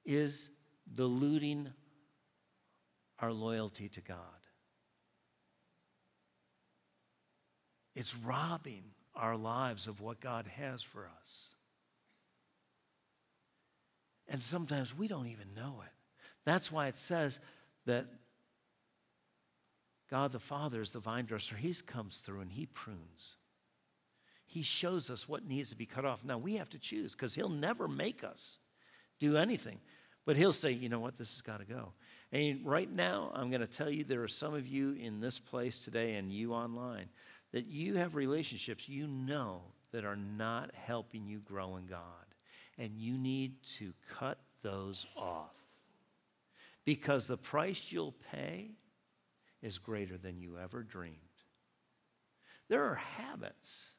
is 0.04 0.48
diluting 0.92 1.68
our 3.18 3.32
loyalty 3.32 3.88
to 3.90 4.00
God. 4.00 4.16
It's 7.94 8.16
robbing 8.16 8.84
our 9.14 9.36
lives 9.36 9.86
of 9.86 10.00
what 10.00 10.20
God 10.20 10.46
has 10.46 10.82
for 10.82 11.08
us. 11.20 11.54
And 14.28 14.42
sometimes 14.42 14.96
we 14.96 15.08
don't 15.08 15.26
even 15.26 15.54
know 15.54 15.82
it. 15.84 15.92
That's 16.44 16.72
why 16.72 16.86
it 16.86 16.96
says 16.96 17.38
that 17.86 18.06
God 20.10 20.32
the 20.32 20.38
Father 20.38 20.80
is 20.80 20.90
the 20.90 21.00
vine 21.00 21.26
dresser. 21.26 21.56
He 21.56 21.74
comes 21.86 22.18
through 22.18 22.40
and 22.40 22.52
he 22.52 22.66
prunes. 22.66 23.36
He 24.53 24.62
shows 24.62 25.09
us 25.09 25.26
what 25.26 25.48
needs 25.48 25.70
to 25.70 25.76
be 25.76 25.86
cut 25.86 26.05
off. 26.05 26.22
Now 26.22 26.36
we 26.36 26.57
have 26.57 26.68
to 26.70 26.78
choose 26.78 27.12
because 27.12 27.34
He'll 27.34 27.48
never 27.48 27.88
make 27.88 28.22
us 28.22 28.59
do 29.18 29.38
anything. 29.38 29.80
But 30.26 30.36
He'll 30.36 30.53
say, 30.53 30.72
you 30.72 30.90
know 30.90 31.00
what, 31.00 31.16
this 31.16 31.32
has 31.32 31.40
got 31.40 31.61
to 31.61 31.64
go. 31.64 31.94
And 32.32 32.66
right 32.66 32.90
now, 32.90 33.32
I'm 33.34 33.48
going 33.48 33.62
to 33.62 33.66
tell 33.66 33.88
you 33.88 34.05
there 34.05 34.22
are 34.22 34.28
some 34.28 34.53
of 34.53 34.66
you 34.66 34.92
in 34.92 35.20
this 35.20 35.38
place 35.38 35.80
today 35.80 36.16
and 36.16 36.30
you 36.30 36.53
online 36.53 37.09
that 37.53 37.64
you 37.64 37.94
have 37.94 38.14
relationships 38.14 38.90
you 38.90 39.07
know 39.07 39.62
that 39.90 40.05
are 40.05 40.16
not 40.16 40.70
helping 40.74 41.26
you 41.26 41.38
grow 41.38 41.76
in 41.76 41.86
God. 41.86 42.00
And 42.76 42.98
you 42.98 43.16
need 43.16 43.55
to 43.78 43.94
cut 44.18 44.36
those 44.61 45.07
off 45.16 45.57
because 46.84 47.26
the 47.26 47.38
price 47.38 47.86
you'll 47.88 48.16
pay 48.30 48.72
is 49.62 49.78
greater 49.78 50.18
than 50.18 50.38
you 50.38 50.59
ever 50.62 50.82
dreamed. 50.82 51.16
There 52.68 52.84
are 52.84 52.96
habits 52.96 53.91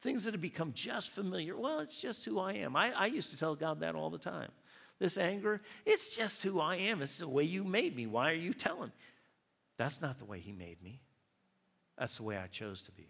things 0.00 0.24
that 0.24 0.34
have 0.34 0.40
become 0.40 0.72
just 0.72 1.10
familiar. 1.10 1.56
Well, 1.56 1.80
it's 1.80 1.96
just 1.96 2.24
who 2.24 2.38
I 2.38 2.54
am. 2.54 2.76
I, 2.76 2.92
I 2.92 3.06
used 3.06 3.30
to 3.30 3.36
tell 3.36 3.54
God 3.54 3.80
that 3.80 3.94
all 3.94 4.10
the 4.10 4.18
time. 4.18 4.50
This 4.98 5.16
anger, 5.16 5.60
it's 5.86 6.14
just 6.16 6.42
who 6.42 6.60
I 6.60 6.76
am. 6.76 7.02
It's 7.02 7.18
the 7.18 7.28
way 7.28 7.44
you 7.44 7.64
made 7.64 7.94
me. 7.94 8.06
Why 8.06 8.30
are 8.30 8.34
you 8.34 8.52
telling? 8.52 8.92
That's 9.76 10.00
not 10.00 10.18
the 10.18 10.24
way 10.24 10.40
He 10.40 10.52
made 10.52 10.82
me. 10.82 11.00
That's 11.96 12.16
the 12.16 12.24
way 12.24 12.36
I 12.36 12.46
chose 12.46 12.82
to 12.82 12.92
be. 12.92 13.08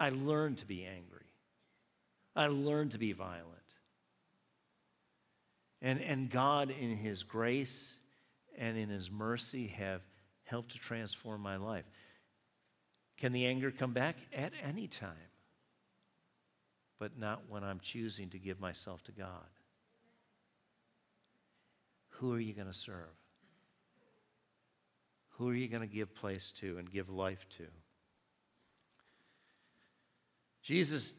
I 0.00 0.10
learned 0.10 0.58
to 0.58 0.66
be 0.66 0.84
angry. 0.84 1.26
I 2.34 2.46
learned 2.46 2.92
to 2.92 2.98
be 2.98 3.12
violent. 3.12 3.46
And, 5.82 6.00
and 6.00 6.30
God, 6.30 6.70
in 6.70 6.96
His 6.96 7.22
grace 7.22 7.94
and 8.56 8.78
in 8.78 8.88
His 8.88 9.10
mercy, 9.10 9.66
have 9.68 10.00
helped 10.44 10.72
to 10.72 10.78
transform 10.78 11.42
my 11.42 11.56
life. 11.56 11.84
Can 13.18 13.32
the 13.32 13.46
anger 13.46 13.70
come 13.70 13.92
back? 13.92 14.16
At 14.34 14.52
any 14.62 14.86
time 14.88 15.10
but 17.02 17.18
not 17.18 17.42
when 17.48 17.64
I'm 17.64 17.80
choosing 17.80 18.30
to 18.30 18.38
give 18.38 18.60
myself 18.60 19.02
to 19.06 19.10
God. 19.10 19.26
Who 22.10 22.32
are 22.32 22.38
you 22.38 22.52
going 22.52 22.68
to 22.68 22.72
serve? 22.72 23.10
Who 25.30 25.48
are 25.48 25.54
you 25.54 25.66
going 25.66 25.80
to 25.82 25.92
give 25.92 26.14
place 26.14 26.52
to 26.58 26.78
and 26.78 26.88
give 26.88 27.10
life 27.10 27.44
to? 27.56 27.64
Jesus 30.62 31.12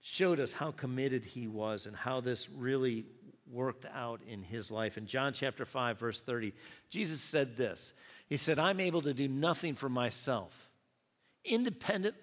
showed 0.00 0.40
us 0.40 0.52
how 0.52 0.72
committed 0.72 1.24
he 1.24 1.46
was 1.46 1.86
and 1.86 1.94
how 1.94 2.20
this 2.20 2.50
really 2.50 3.06
worked 3.48 3.86
out 3.94 4.22
in 4.26 4.42
his 4.42 4.72
life. 4.72 4.98
In 4.98 5.06
John 5.06 5.34
chapter 5.34 5.64
5, 5.64 6.00
verse 6.00 6.20
30, 6.20 6.52
Jesus 6.90 7.20
said 7.20 7.56
this 7.56 7.92
He 8.28 8.38
said, 8.38 8.58
I'm 8.58 8.80
able 8.80 9.02
to 9.02 9.14
do 9.14 9.28
nothing 9.28 9.76
for 9.76 9.88
myself, 9.88 10.52
independent 11.44 12.16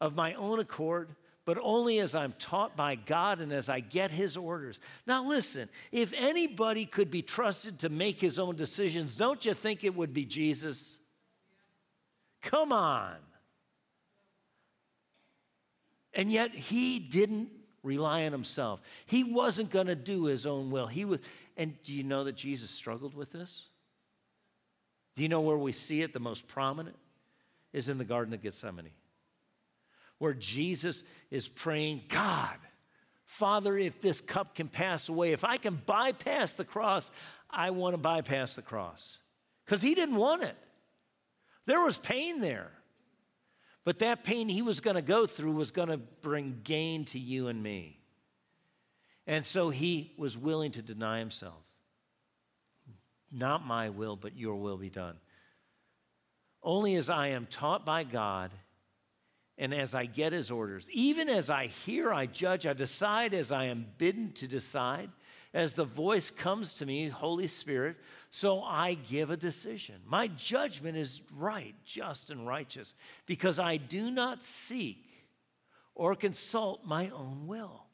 of 0.00 0.16
my 0.16 0.32
own 0.32 0.58
accord 0.58 1.14
but 1.44 1.58
only 1.60 1.98
as 1.98 2.14
I'm 2.14 2.34
taught 2.38 2.76
by 2.76 2.94
God 2.94 3.40
and 3.40 3.52
as 3.52 3.68
I 3.68 3.80
get 3.80 4.10
His 4.10 4.36
orders. 4.36 4.78
Now, 5.06 5.24
listen, 5.24 5.68
if 5.90 6.12
anybody 6.16 6.86
could 6.86 7.10
be 7.10 7.22
trusted 7.22 7.80
to 7.80 7.88
make 7.88 8.20
his 8.20 8.38
own 8.38 8.56
decisions, 8.56 9.16
don't 9.16 9.44
you 9.44 9.54
think 9.54 9.82
it 9.82 9.94
would 9.94 10.14
be 10.14 10.24
Jesus? 10.24 10.98
Come 12.42 12.72
on. 12.72 13.16
And 16.14 16.30
yet, 16.30 16.54
He 16.54 16.98
didn't 17.00 17.50
rely 17.82 18.24
on 18.24 18.32
Himself, 18.32 18.80
He 19.06 19.24
wasn't 19.24 19.70
going 19.70 19.88
to 19.88 19.96
do 19.96 20.26
His 20.26 20.46
own 20.46 20.70
will. 20.70 20.86
He 20.86 21.04
was, 21.04 21.18
and 21.56 21.74
do 21.82 21.92
you 21.92 22.04
know 22.04 22.24
that 22.24 22.36
Jesus 22.36 22.70
struggled 22.70 23.14
with 23.14 23.32
this? 23.32 23.66
Do 25.16 25.22
you 25.22 25.28
know 25.28 25.40
where 25.40 25.58
we 25.58 25.72
see 25.72 26.02
it 26.02 26.12
the 26.12 26.20
most 26.20 26.46
prominent? 26.46 26.96
Is 27.72 27.88
in 27.88 27.96
the 27.96 28.04
Garden 28.04 28.34
of 28.34 28.42
Gethsemane 28.42 28.90
where 30.22 30.34
Jesus 30.34 31.02
is 31.32 31.48
praying, 31.48 32.00
God, 32.08 32.56
Father, 33.24 33.76
if 33.76 34.00
this 34.00 34.20
cup 34.20 34.54
can 34.54 34.68
pass 34.68 35.08
away, 35.08 35.32
if 35.32 35.42
I 35.42 35.56
can 35.56 35.82
bypass 35.84 36.52
the 36.52 36.64
cross, 36.64 37.10
I 37.50 37.70
want 37.70 37.94
to 37.94 37.98
bypass 37.98 38.54
the 38.54 38.62
cross. 38.62 39.18
Because 39.64 39.82
he 39.82 39.96
didn't 39.96 40.14
want 40.14 40.44
it. 40.44 40.54
There 41.66 41.80
was 41.80 41.98
pain 41.98 42.40
there. 42.40 42.70
But 43.82 43.98
that 43.98 44.22
pain 44.22 44.48
he 44.48 44.62
was 44.62 44.78
going 44.78 44.94
to 44.94 45.02
go 45.02 45.26
through 45.26 45.50
was 45.54 45.72
going 45.72 45.88
to 45.88 45.96
bring 45.98 46.60
gain 46.62 47.04
to 47.06 47.18
you 47.18 47.48
and 47.48 47.60
me. 47.60 47.98
And 49.26 49.44
so 49.44 49.70
he 49.70 50.12
was 50.16 50.38
willing 50.38 50.70
to 50.72 50.82
deny 50.82 51.18
himself. 51.18 51.64
Not 53.32 53.66
my 53.66 53.88
will, 53.88 54.14
but 54.14 54.36
your 54.36 54.54
will 54.54 54.76
be 54.76 54.88
done. 54.88 55.16
Only 56.62 56.94
as 56.94 57.10
I 57.10 57.28
am 57.28 57.46
taught 57.46 57.84
by 57.84 58.04
God 58.04 58.52
and 59.62 59.72
as 59.72 59.94
I 59.94 60.06
get 60.06 60.32
his 60.32 60.50
orders. 60.50 60.88
Even 60.90 61.28
as 61.28 61.48
I 61.48 61.68
hear, 61.68 62.12
I 62.12 62.26
judge, 62.26 62.66
I 62.66 62.72
decide 62.72 63.32
as 63.32 63.52
I 63.52 63.66
am 63.66 63.86
bidden 63.96 64.32
to 64.32 64.48
decide. 64.48 65.08
As 65.54 65.74
the 65.74 65.84
voice 65.84 66.32
comes 66.32 66.74
to 66.74 66.86
me, 66.86 67.08
Holy 67.08 67.46
Spirit, 67.46 67.96
so 68.28 68.64
I 68.64 68.94
give 68.94 69.30
a 69.30 69.36
decision. 69.36 70.00
My 70.04 70.26
judgment 70.26 70.96
is 70.96 71.22
right, 71.36 71.76
just, 71.84 72.30
and 72.30 72.44
righteous 72.44 72.94
because 73.24 73.60
I 73.60 73.76
do 73.76 74.10
not 74.10 74.42
seek 74.42 75.06
or 75.94 76.16
consult 76.16 76.84
my 76.84 77.10
own 77.10 77.46
will. 77.46 77.84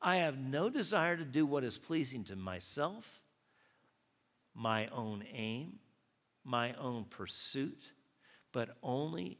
I 0.00 0.16
have 0.16 0.38
no 0.38 0.70
desire 0.70 1.18
to 1.18 1.24
do 1.24 1.44
what 1.44 1.64
is 1.64 1.76
pleasing 1.76 2.24
to 2.24 2.36
myself, 2.36 3.20
my 4.54 4.86
own 4.86 5.22
aim, 5.34 5.80
my 6.44 6.72
own 6.80 7.04
pursuit, 7.10 7.92
but 8.52 8.78
only 8.82 9.36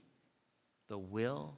the 0.91 0.99
will 0.99 1.57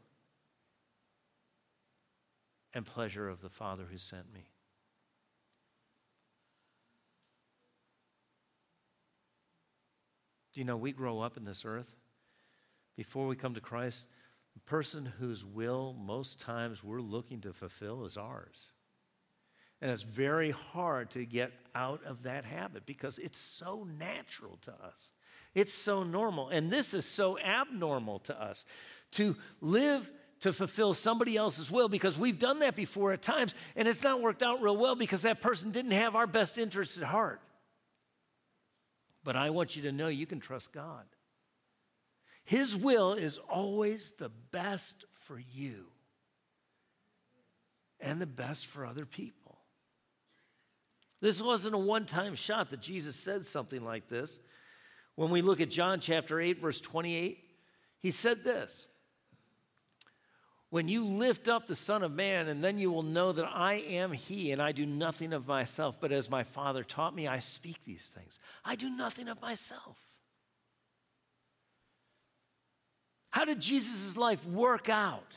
and 2.75 2.87
pleasure 2.87 3.29
of 3.29 3.41
the 3.41 3.49
Father 3.49 3.85
who 3.91 3.97
sent 3.97 4.33
me. 4.33 4.45
Do 10.53 10.61
you 10.61 10.67
know 10.67 10.77
we 10.77 10.93
grow 10.93 11.21
up 11.21 11.39
in 11.39 11.45
this 11.45 11.65
earth? 11.65 11.91
Before 12.95 13.27
we 13.27 13.35
come 13.35 13.55
to 13.55 13.61
Christ, 13.61 14.05
the 14.53 14.61
person 14.61 15.11
whose 15.19 15.47
will 15.47 15.95
most 15.99 16.39
times 16.39 16.85
we're 16.85 17.01
looking 17.01 17.41
to 17.41 17.55
fulfill 17.55 18.05
is 18.05 18.19
ours. 18.19 18.69
And 19.81 19.91
it's 19.91 20.03
very 20.03 20.51
hard 20.51 21.11
to 21.13 21.25
get 21.25 21.53
out 21.75 22.05
of 22.05 22.25
that 22.25 22.45
habit 22.45 22.85
because 22.85 23.19
it's 23.19 23.39
so 23.39 23.87
natural 23.99 24.59
to 24.63 24.73
us. 24.73 25.11
It's 25.55 25.75
so 25.75 26.03
normal. 26.03 26.51
And 26.51 26.71
this 26.71 26.93
is 26.93 27.07
so 27.07 27.39
abnormal 27.39 28.21
to 28.21 28.41
us 28.41 28.65
to 29.13 29.37
live 29.61 30.11
to 30.41 30.53
fulfill 30.53 30.93
somebody 30.93 31.37
else's 31.37 31.71
will 31.71 31.89
because 31.89 32.19
we've 32.19 32.39
done 32.39 32.59
that 32.61 32.75
before 32.75 33.13
at 33.13 33.23
times 33.23 33.55
and 33.77 33.87
it's 33.87 34.03
not 34.03 34.21
worked 34.21 34.43
out 34.43 34.61
real 34.61 34.77
well 34.77 34.97
because 34.97 35.23
that 35.23 35.41
person 35.41 35.71
didn't 35.71 35.93
have 35.93 36.17
our 36.17 36.27
best 36.27 36.59
interests 36.59 36.99
at 36.99 37.05
heart. 37.05 37.41
But 39.25 39.37
I 39.37 39.51
want 39.51 39.77
you 39.77 39.83
to 39.83 39.93
know 39.93 40.09
you 40.09 40.27
can 40.27 40.41
trust 40.41 40.73
God. 40.73 41.05
His 42.45 42.77
will 42.77 43.13
is 43.13 43.39
always 43.39 44.13
the 44.19 44.31
best 44.51 45.05
for 45.21 45.39
you 45.39 45.87
and 48.01 48.21
the 48.21 48.27
best 48.27 48.67
for 48.67 48.85
other 48.85 49.07
people. 49.07 49.59
This 51.21 51.41
wasn't 51.41 51.77
a 51.77 51.79
one 51.79 52.05
time 52.05 52.35
shot 52.35 52.71
that 52.71 52.81
Jesus 52.81 53.15
said 53.15 53.47
something 53.47 53.85
like 53.85 54.09
this. 54.09 54.41
When 55.15 55.31
we 55.31 55.41
look 55.41 55.61
at 55.61 55.71
John 55.71 56.01
chapter 56.01 56.41
8, 56.41 56.59
verse 56.61 56.81
28, 56.81 57.39
he 58.01 58.11
said 58.11 58.43
this 58.43 58.87
When 60.73 60.89
you 60.89 61.05
lift 61.05 61.49
up 61.49 61.67
the 61.67 61.77
Son 61.77 62.03
of 62.03 62.13
Man, 62.13 62.49
and 62.49 62.65
then 62.65 62.79
you 62.79 62.91
will 62.91 63.03
know 63.03 63.31
that 63.33 63.45
I 63.45 63.75
am 63.75 64.11
He, 64.11 64.53
and 64.53 64.63
I 64.63 64.73
do 64.73 64.87
nothing 64.87 65.35
of 65.35 65.47
myself, 65.47 65.99
but 66.01 66.13
as 66.13 66.31
my 66.31 66.45
Father 66.45 66.83
taught 66.83 67.15
me, 67.15 67.29
I 67.29 67.41
speak 67.41 67.85
these 67.85 68.09
things. 68.09 68.39
I 68.65 68.75
do 68.75 68.89
nothing 68.89 69.29
of 69.29 69.39
myself. 69.43 69.99
How 73.33 73.45
did 73.45 73.61
Jesus' 73.61 74.17
life 74.17 74.43
work 74.47 74.89
out? 74.89 75.35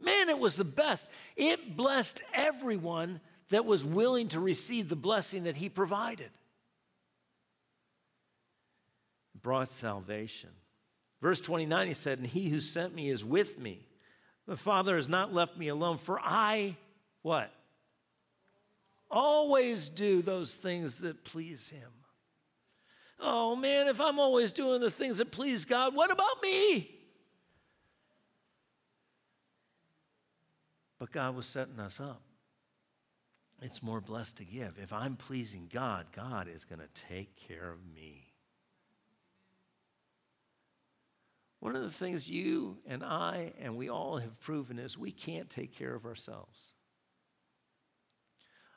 Man, 0.00 0.30
it 0.30 0.38
was 0.38 0.56
the 0.56 0.64
best. 0.64 1.10
It 1.36 1.76
blessed 1.76 2.22
everyone 2.32 3.20
that 3.50 3.66
was 3.66 3.84
willing 3.84 4.28
to 4.28 4.40
receive 4.40 4.88
the 4.88 4.96
blessing 4.96 5.44
that 5.44 5.56
he 5.56 5.68
provided 5.68 6.30
brought 9.42 9.68
salvation. 9.68 10.48
Verse 11.20 11.38
29, 11.38 11.86
he 11.86 11.92
said, 11.92 12.16
And 12.16 12.26
he 12.26 12.48
who 12.48 12.60
sent 12.60 12.94
me 12.94 13.10
is 13.10 13.22
with 13.22 13.58
me. 13.58 13.86
The 14.46 14.56
Father 14.56 14.96
has 14.96 15.08
not 15.08 15.32
left 15.32 15.56
me 15.56 15.68
alone, 15.68 15.98
for 15.98 16.20
I, 16.20 16.76
what? 17.22 17.50
Always 19.10 19.88
do 19.88 20.22
those 20.22 20.54
things 20.54 20.98
that 20.98 21.24
please 21.24 21.68
him. 21.68 21.90
Oh 23.20 23.56
man, 23.56 23.88
if 23.88 24.00
I'm 24.00 24.18
always 24.18 24.52
doing 24.52 24.80
the 24.80 24.90
things 24.90 25.18
that 25.18 25.30
please 25.30 25.64
God, 25.64 25.94
what 25.94 26.10
about 26.10 26.42
me? 26.42 26.90
But 30.98 31.12
God 31.12 31.36
was 31.36 31.46
setting 31.46 31.78
us 31.78 32.00
up. 32.00 32.22
It's 33.62 33.82
more 33.82 34.00
blessed 34.00 34.38
to 34.38 34.44
give. 34.44 34.78
If 34.82 34.92
I'm 34.92 35.16
pleasing 35.16 35.70
God, 35.72 36.06
God 36.12 36.48
is 36.48 36.64
going 36.64 36.80
to 36.80 37.02
take 37.08 37.36
care 37.36 37.70
of 37.70 37.78
me. 37.94 38.23
One 41.64 41.76
of 41.76 41.82
the 41.82 41.90
things 41.90 42.28
you 42.28 42.76
and 42.86 43.02
I 43.02 43.54
and 43.58 43.74
we 43.74 43.88
all 43.88 44.18
have 44.18 44.38
proven 44.40 44.78
is 44.78 44.98
we 44.98 45.10
can't 45.10 45.48
take 45.48 45.74
care 45.74 45.94
of 45.94 46.04
ourselves. 46.04 46.74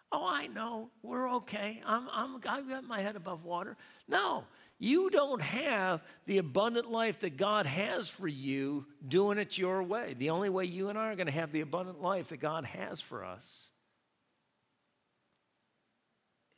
Oh, 0.10 0.26
I 0.26 0.48
know, 0.48 0.90
we're 1.02 1.30
okay. 1.34 1.82
I'm, 1.86 2.08
I'm, 2.14 2.36
I've 2.48 2.70
got 2.70 2.86
my 2.86 3.02
head 3.02 3.18
above 3.18 3.44
water. 3.44 3.76
No, 4.08 4.46
you 4.80 5.10
don't 5.10 5.42
have 5.42 6.02
the 6.28 6.38
abundant 6.38 6.90
life 6.90 7.20
that 7.20 7.36
God 7.36 7.66
has 7.66 8.08
for 8.08 8.26
you 8.26 8.86
doing 9.06 9.38
it 9.38 9.58
your 9.58 9.84
way. 9.84 10.16
The 10.18 10.30
only 10.30 10.48
way 10.48 10.64
you 10.64 10.88
and 10.88 10.98
I 10.98 11.12
are 11.12 11.18
going 11.18 11.28
to 11.28 11.34
have 11.34 11.52
the 11.52 11.60
abundant 11.60 12.02
life 12.02 12.30
that 12.30 12.38
God 12.38 12.64
has 12.64 13.02
for 13.02 13.26
us 13.26 13.68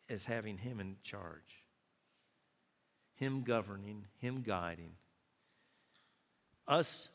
is 0.07 0.25
having 0.25 0.59
Him 0.59 0.79
in 0.79 0.97
charge, 1.03 1.65
Him 3.15 3.41
governing, 3.41 4.05
Him 4.19 4.43
guiding, 4.45 4.91
us 6.69 7.09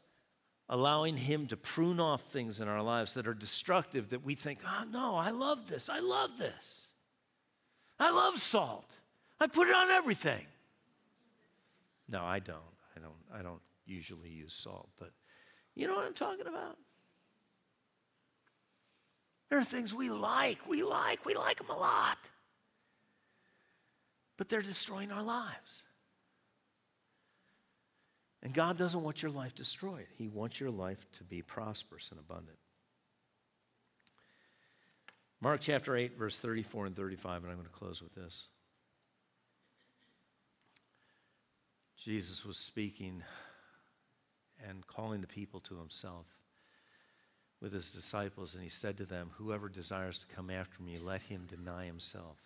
allowing 0.68 1.16
Him 1.16 1.46
to 1.46 1.56
prune 1.56 2.00
off 2.00 2.22
things 2.24 2.60
in 2.60 2.68
our 2.68 2.82
lives 2.82 3.14
that 3.14 3.26
are 3.26 3.34
destructive 3.34 4.10
that 4.10 4.24
we 4.24 4.34
think, 4.34 4.58
oh, 4.66 4.84
no, 4.90 5.16
I 5.16 5.30
love 5.30 5.68
this. 5.68 5.88
I 5.88 6.00
love 6.00 6.36
this. 6.38 6.90
I 7.98 8.10
love 8.10 8.38
salt. 8.38 8.90
I 9.40 9.46
put 9.46 9.68
it 9.68 9.74
on 9.74 9.90
everything. 9.90 10.44
No, 12.08 12.24
I 12.24 12.38
don't. 12.38 12.58
I 12.96 13.00
don't. 13.00 13.40
I 13.40 13.42
don't 13.42 13.60
usually 13.86 14.28
use 14.28 14.52
salt, 14.52 14.88
but 14.98 15.10
you 15.74 15.86
know 15.86 15.94
what 15.94 16.06
I'm 16.06 16.14
talking 16.14 16.46
about? 16.46 16.76
There 19.48 19.58
are 19.58 19.64
things 19.64 19.94
we 19.94 20.10
like. 20.10 20.66
We 20.68 20.82
like. 20.82 21.24
We 21.24 21.34
like 21.34 21.58
them 21.58 21.70
a 21.70 21.76
lot. 21.76 22.18
But 24.36 24.48
they're 24.48 24.62
destroying 24.62 25.12
our 25.12 25.22
lives. 25.22 25.82
And 28.44 28.52
God 28.52 28.76
doesn't 28.76 29.02
want 29.02 29.22
your 29.22 29.30
life 29.30 29.54
destroyed, 29.54 30.06
He 30.16 30.28
wants 30.28 30.60
your 30.60 30.70
life 30.70 31.04
to 31.18 31.24
be 31.24 31.42
prosperous 31.42 32.10
and 32.10 32.20
abundant. 32.20 32.58
Mark 35.40 35.60
chapter 35.60 35.96
8, 35.96 36.16
verse 36.16 36.38
34 36.38 36.86
and 36.86 36.96
35, 36.96 37.42
and 37.42 37.50
I'm 37.50 37.58
going 37.58 37.66
to 37.66 37.72
close 37.72 38.02
with 38.02 38.14
this. 38.14 38.46
Jesus 41.98 42.44
was 42.44 42.56
speaking 42.56 43.22
and 44.66 44.86
calling 44.86 45.20
the 45.20 45.26
people 45.26 45.60
to 45.60 45.78
himself 45.78 46.26
with 47.60 47.72
his 47.72 47.90
disciples, 47.90 48.54
and 48.54 48.62
he 48.62 48.68
said 48.68 48.96
to 48.98 49.04
them, 49.06 49.30
Whoever 49.36 49.68
desires 49.68 50.18
to 50.20 50.34
come 50.34 50.50
after 50.50 50.82
me, 50.82 50.98
let 50.98 51.22
him 51.22 51.46
deny 51.46 51.86
himself 51.86 52.38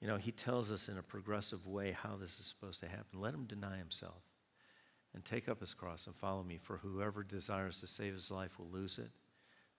you 0.00 0.08
know, 0.08 0.16
he 0.16 0.32
tells 0.32 0.70
us 0.70 0.88
in 0.88 0.98
a 0.98 1.02
progressive 1.02 1.66
way 1.66 1.92
how 1.92 2.16
this 2.16 2.38
is 2.38 2.46
supposed 2.46 2.80
to 2.80 2.88
happen. 2.88 3.20
Let 3.20 3.34
him 3.34 3.44
deny 3.44 3.76
himself 3.76 4.22
and 5.14 5.24
take 5.24 5.48
up 5.48 5.60
his 5.60 5.74
cross 5.74 6.06
and 6.06 6.16
follow 6.16 6.42
me. 6.42 6.58
For 6.62 6.78
whoever 6.78 7.22
desires 7.22 7.80
to 7.80 7.86
save 7.86 8.14
his 8.14 8.30
life 8.30 8.58
will 8.58 8.70
lose 8.70 8.98
it, 8.98 9.10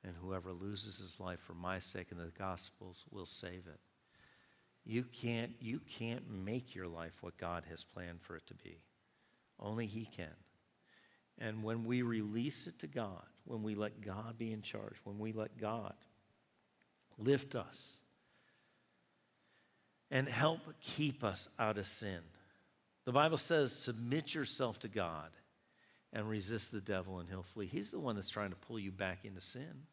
and 0.03 0.15
whoever 0.15 0.51
loses 0.51 0.97
his 0.97 1.19
life 1.19 1.39
for 1.39 1.53
my 1.53 1.79
sake 1.79 2.07
and 2.11 2.19
the 2.19 2.31
gospel's 2.37 3.05
will 3.11 3.25
save 3.25 3.65
it. 3.67 3.79
You 4.85 5.03
can't, 5.03 5.51
you 5.59 5.79
can't 5.79 6.29
make 6.29 6.73
your 6.73 6.87
life 6.87 7.13
what 7.21 7.37
God 7.37 7.63
has 7.69 7.83
planned 7.83 8.21
for 8.21 8.35
it 8.35 8.47
to 8.47 8.55
be. 8.55 8.79
Only 9.59 9.85
He 9.85 10.05
can. 10.05 10.33
And 11.37 11.63
when 11.63 11.83
we 11.83 12.01
release 12.01 12.67
it 12.67 12.79
to 12.79 12.87
God, 12.87 13.23
when 13.45 13.63
we 13.63 13.75
let 13.75 14.01
God 14.01 14.37
be 14.37 14.51
in 14.51 14.61
charge, 14.61 14.95
when 15.03 15.19
we 15.19 15.31
let 15.31 15.57
God 15.57 15.93
lift 17.17 17.55
us, 17.55 17.97
and 20.11 20.27
help 20.27 20.59
keep 20.81 21.23
us 21.23 21.47
out 21.57 21.77
of 21.77 21.87
sin. 21.87 22.19
The 23.05 23.13
Bible 23.13 23.37
says, 23.37 23.71
submit 23.71 24.35
yourself 24.35 24.77
to 24.79 24.87
God 24.87 25.29
and 26.13 26.29
resist 26.29 26.71
the 26.71 26.81
devil, 26.81 27.19
and 27.19 27.29
he'll 27.29 27.41
flee. 27.41 27.65
He's 27.65 27.91
the 27.91 27.99
one 27.99 28.15
that's 28.15 28.29
trying 28.29 28.49
to 28.51 28.57
pull 28.57 28.77
you 28.77 28.91
back 28.91 29.19
into 29.23 29.41
sin. 29.41 29.87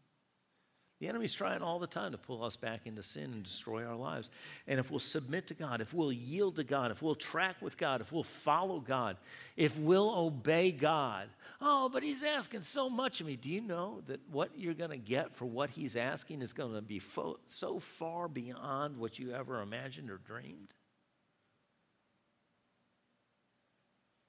The 1.01 1.07
enemy's 1.07 1.33
trying 1.33 1.63
all 1.63 1.79
the 1.79 1.87
time 1.87 2.11
to 2.11 2.19
pull 2.19 2.43
us 2.43 2.57
back 2.57 2.81
into 2.85 3.05
sin 3.05 3.33
and 3.33 3.45
destroy 3.45 3.85
our 3.85 3.95
lives. 3.95 4.31
And 4.67 4.81
if 4.81 4.91
we'll 4.91 4.99
submit 4.99 5.47
to 5.47 5.55
God, 5.55 5.81
if 5.81 5.95
we'll 5.95 6.13
yield 6.13 6.57
to 6.57 6.65
God, 6.65 6.91
if 6.91 7.03
we'll 7.03 7.15
track 7.15 7.57
with 7.63 7.77
God, 7.77 8.01
if 8.01 8.11
we'll 8.11 8.25
follow 8.25 8.81
God, 8.81 9.17
if 9.57 9.79
we'll 9.79 10.13
obey 10.13 10.73
God, 10.73 11.29
oh, 11.61 11.89
but 11.89 12.03
He's 12.03 12.25
asking 12.25 12.63
so 12.63 12.91
much 12.91 13.21
of 13.21 13.29
me. 13.29 13.37
Do 13.37 13.49
you 13.49 13.61
know 13.61 14.03
that 14.09 14.21
what 14.33 14.51
you're 14.57 14.75
going 14.75 14.91
to 14.91 14.97
get 14.97 15.37
for 15.37 15.45
what 15.45 15.71
He's 15.71 15.95
asking 15.95 16.43
is 16.43 16.53
going 16.53 16.75
to 16.75 16.83
be 16.83 16.99
fo- 16.99 17.39
so 17.47 17.79
far 17.79 18.27
beyond 18.27 18.97
what 18.97 19.21
you 19.21 19.33
ever 19.33 19.63
imagined 19.63 20.11
or 20.11 20.19
dreamed? 20.19 20.75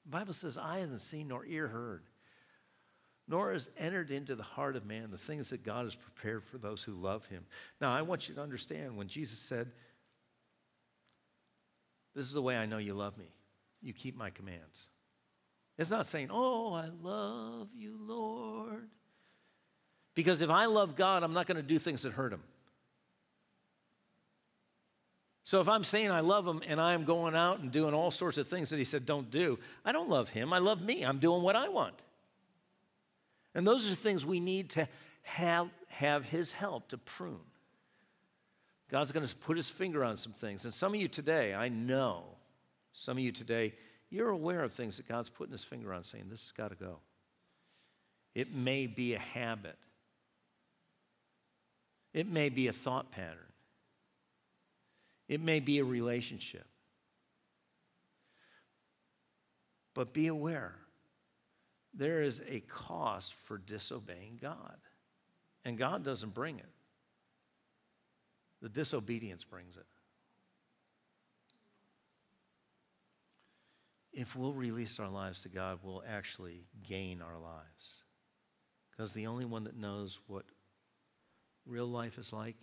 The 0.06 0.12
Bible 0.12 0.34
says, 0.34 0.56
eye 0.56 0.80
hasn't 0.80 1.02
seen 1.02 1.30
nor 1.30 1.46
ear 1.46 1.68
heard 1.68 2.04
nor 3.30 3.54
has 3.54 3.70
entered 3.78 4.10
into 4.10 4.36
the 4.36 4.44
heart 4.44 4.76
of 4.76 4.86
man 4.86 5.12
the 5.12 5.18
things 5.18 5.52
that 5.52 5.64
God 5.64 5.86
has 5.86 5.96
prepared 5.96 6.44
for 6.44 6.58
those 6.58 6.82
who 6.82 6.94
love 6.94 7.26
him. 7.28 7.46
Now, 7.80 7.94
I 7.94 8.02
want 8.02 8.28
you 8.28 8.34
to 8.36 8.42
understand 8.42 8.98
when 8.98 9.08
Jesus 9.08 9.38
said, 9.38 9.72
This 12.16 12.26
is 12.26 12.34
the 12.34 12.42
way 12.42 12.58
I 12.58 12.66
know 12.66 12.80
you 12.80 12.96
love 12.96 13.18
me, 13.18 13.32
you 13.82 13.94
keep 13.94 14.18
my 14.18 14.32
commands. 14.32 14.90
It's 15.78 15.92
not 15.92 16.08
saying, 16.08 16.30
Oh, 16.32 16.74
I 16.74 16.90
love 17.02 17.70
you, 17.78 17.98
Lord. 18.02 18.90
Because 20.16 20.42
if 20.42 20.50
I 20.50 20.66
love 20.66 20.96
God, 20.96 21.24
I'm 21.24 21.34
not 21.34 21.46
going 21.46 21.58
to 21.58 21.64
do 21.64 21.78
things 21.78 22.02
that 22.02 22.14
hurt 22.14 22.34
him. 22.34 22.42
So 25.44 25.62
if 25.62 25.70
I'm 25.70 25.84
saying 25.84 26.12
I 26.12 26.20
love 26.20 26.48
him 26.48 26.62
and 26.68 26.82
I'm 26.82 27.06
going 27.06 27.36
out 27.36 27.60
and 27.60 27.72
doing 27.72 27.94
all 27.94 28.12
sorts 28.12 28.38
of 28.38 28.48
things 28.48 28.70
that 28.72 28.78
he 28.78 28.84
said 28.84 29.06
don't 29.06 29.32
do, 29.32 29.60
I 29.86 29.92
don't 29.92 30.10
love 30.10 30.30
him. 30.30 30.52
I 30.52 30.58
love 30.58 30.82
me. 30.82 31.04
I'm 31.04 31.20
doing 31.20 31.42
what 31.42 31.56
I 31.56 31.70
want. 31.70 31.96
And 33.60 33.68
those 33.68 33.86
are 33.86 33.90
the 33.90 33.98
things 33.98 34.26
we 34.26 34.40
need 34.40 34.70
to 34.70 34.88
have, 35.24 35.68
have 35.90 36.24
His 36.24 36.54
help 36.54 36.88
to 36.92 36.98
prune. 36.98 37.42
God's 38.90 39.12
going 39.12 39.28
to 39.28 39.36
put 39.36 39.58
His 39.58 39.70
finger 39.70 40.02
on 40.02 40.16
some 40.16 40.32
things. 40.32 40.64
And 40.64 40.74
some 40.74 40.94
of 40.94 41.02
you 41.02 41.10
today, 41.10 41.54
I 41.54 41.68
know, 41.68 42.24
some 42.94 43.18
of 43.18 43.20
you 43.22 43.34
today, 43.34 43.74
you're 44.10 44.30
aware 44.30 44.64
of 44.64 44.72
things 44.72 44.96
that 44.96 45.10
God's 45.10 45.28
putting 45.28 45.52
His 45.52 45.66
finger 45.66 45.94
on, 45.94 46.06
saying, 46.06 46.28
This 46.30 46.42
has 46.44 46.52
got 46.54 46.70
to 46.70 46.78
go. 46.78 47.00
It 48.34 48.56
may 48.56 48.88
be 48.88 49.14
a 49.16 49.20
habit. 49.20 49.76
It 52.14 52.30
may 52.30 52.48
be 52.48 52.70
a 52.70 52.74
thought 52.74 53.12
pattern. 53.12 53.40
It 55.28 55.42
may 55.42 55.60
be 55.60 55.80
a 55.80 55.84
relationship. 55.84 56.66
But 59.94 60.14
be 60.14 60.28
aware 60.28 60.76
there 61.94 62.22
is 62.22 62.42
a 62.48 62.62
cost 62.62 63.34
for 63.46 63.58
disobeying 63.58 64.40
God. 64.42 64.78
And 65.66 65.78
God 65.78 66.04
doesn't 66.04 66.34
bring 66.34 66.60
it, 66.60 66.70
the 68.62 68.70
disobedience 68.70 69.44
brings 69.44 69.78
it. 69.78 69.86
If 74.12 74.36
we'll 74.36 74.54
release 74.54 75.00
our 75.00 75.08
lives 75.08 75.44
to 75.44 75.50
God, 75.50 75.80
we'll 75.84 76.04
actually 76.08 76.66
gain 76.88 77.22
our 77.22 77.38
lives. 77.38 78.04
Because 78.92 79.14
the 79.14 79.28
only 79.28 79.46
one 79.46 79.64
that 79.64 79.78
knows 79.78 80.20
what 80.28 80.46
real 81.66 81.88
life 81.88 82.18
is 82.18 82.34
like 82.34 82.58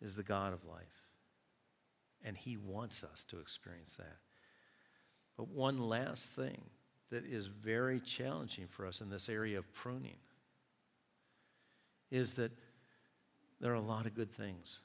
is 0.00 0.14
the 0.14 0.22
God 0.22 0.52
of 0.52 0.64
life. 0.64 1.08
And 2.24 2.36
He 2.36 2.56
wants 2.56 3.02
us 3.02 3.24
to 3.24 3.40
experience 3.40 3.94
that. 3.96 4.18
But 5.36 5.48
one 5.48 5.80
last 5.80 6.32
thing 6.32 6.62
that 7.10 7.24
is 7.24 7.46
very 7.46 8.00
challenging 8.00 8.66
for 8.68 8.86
us 8.86 9.00
in 9.00 9.10
this 9.10 9.28
area 9.28 9.58
of 9.58 9.72
pruning 9.72 10.16
is 12.10 12.34
that 12.34 12.52
there 13.60 13.72
are 13.72 13.76
a 13.76 13.80
lot 13.80 14.06
of 14.06 14.14
good 14.14 14.32
things. 14.32 14.80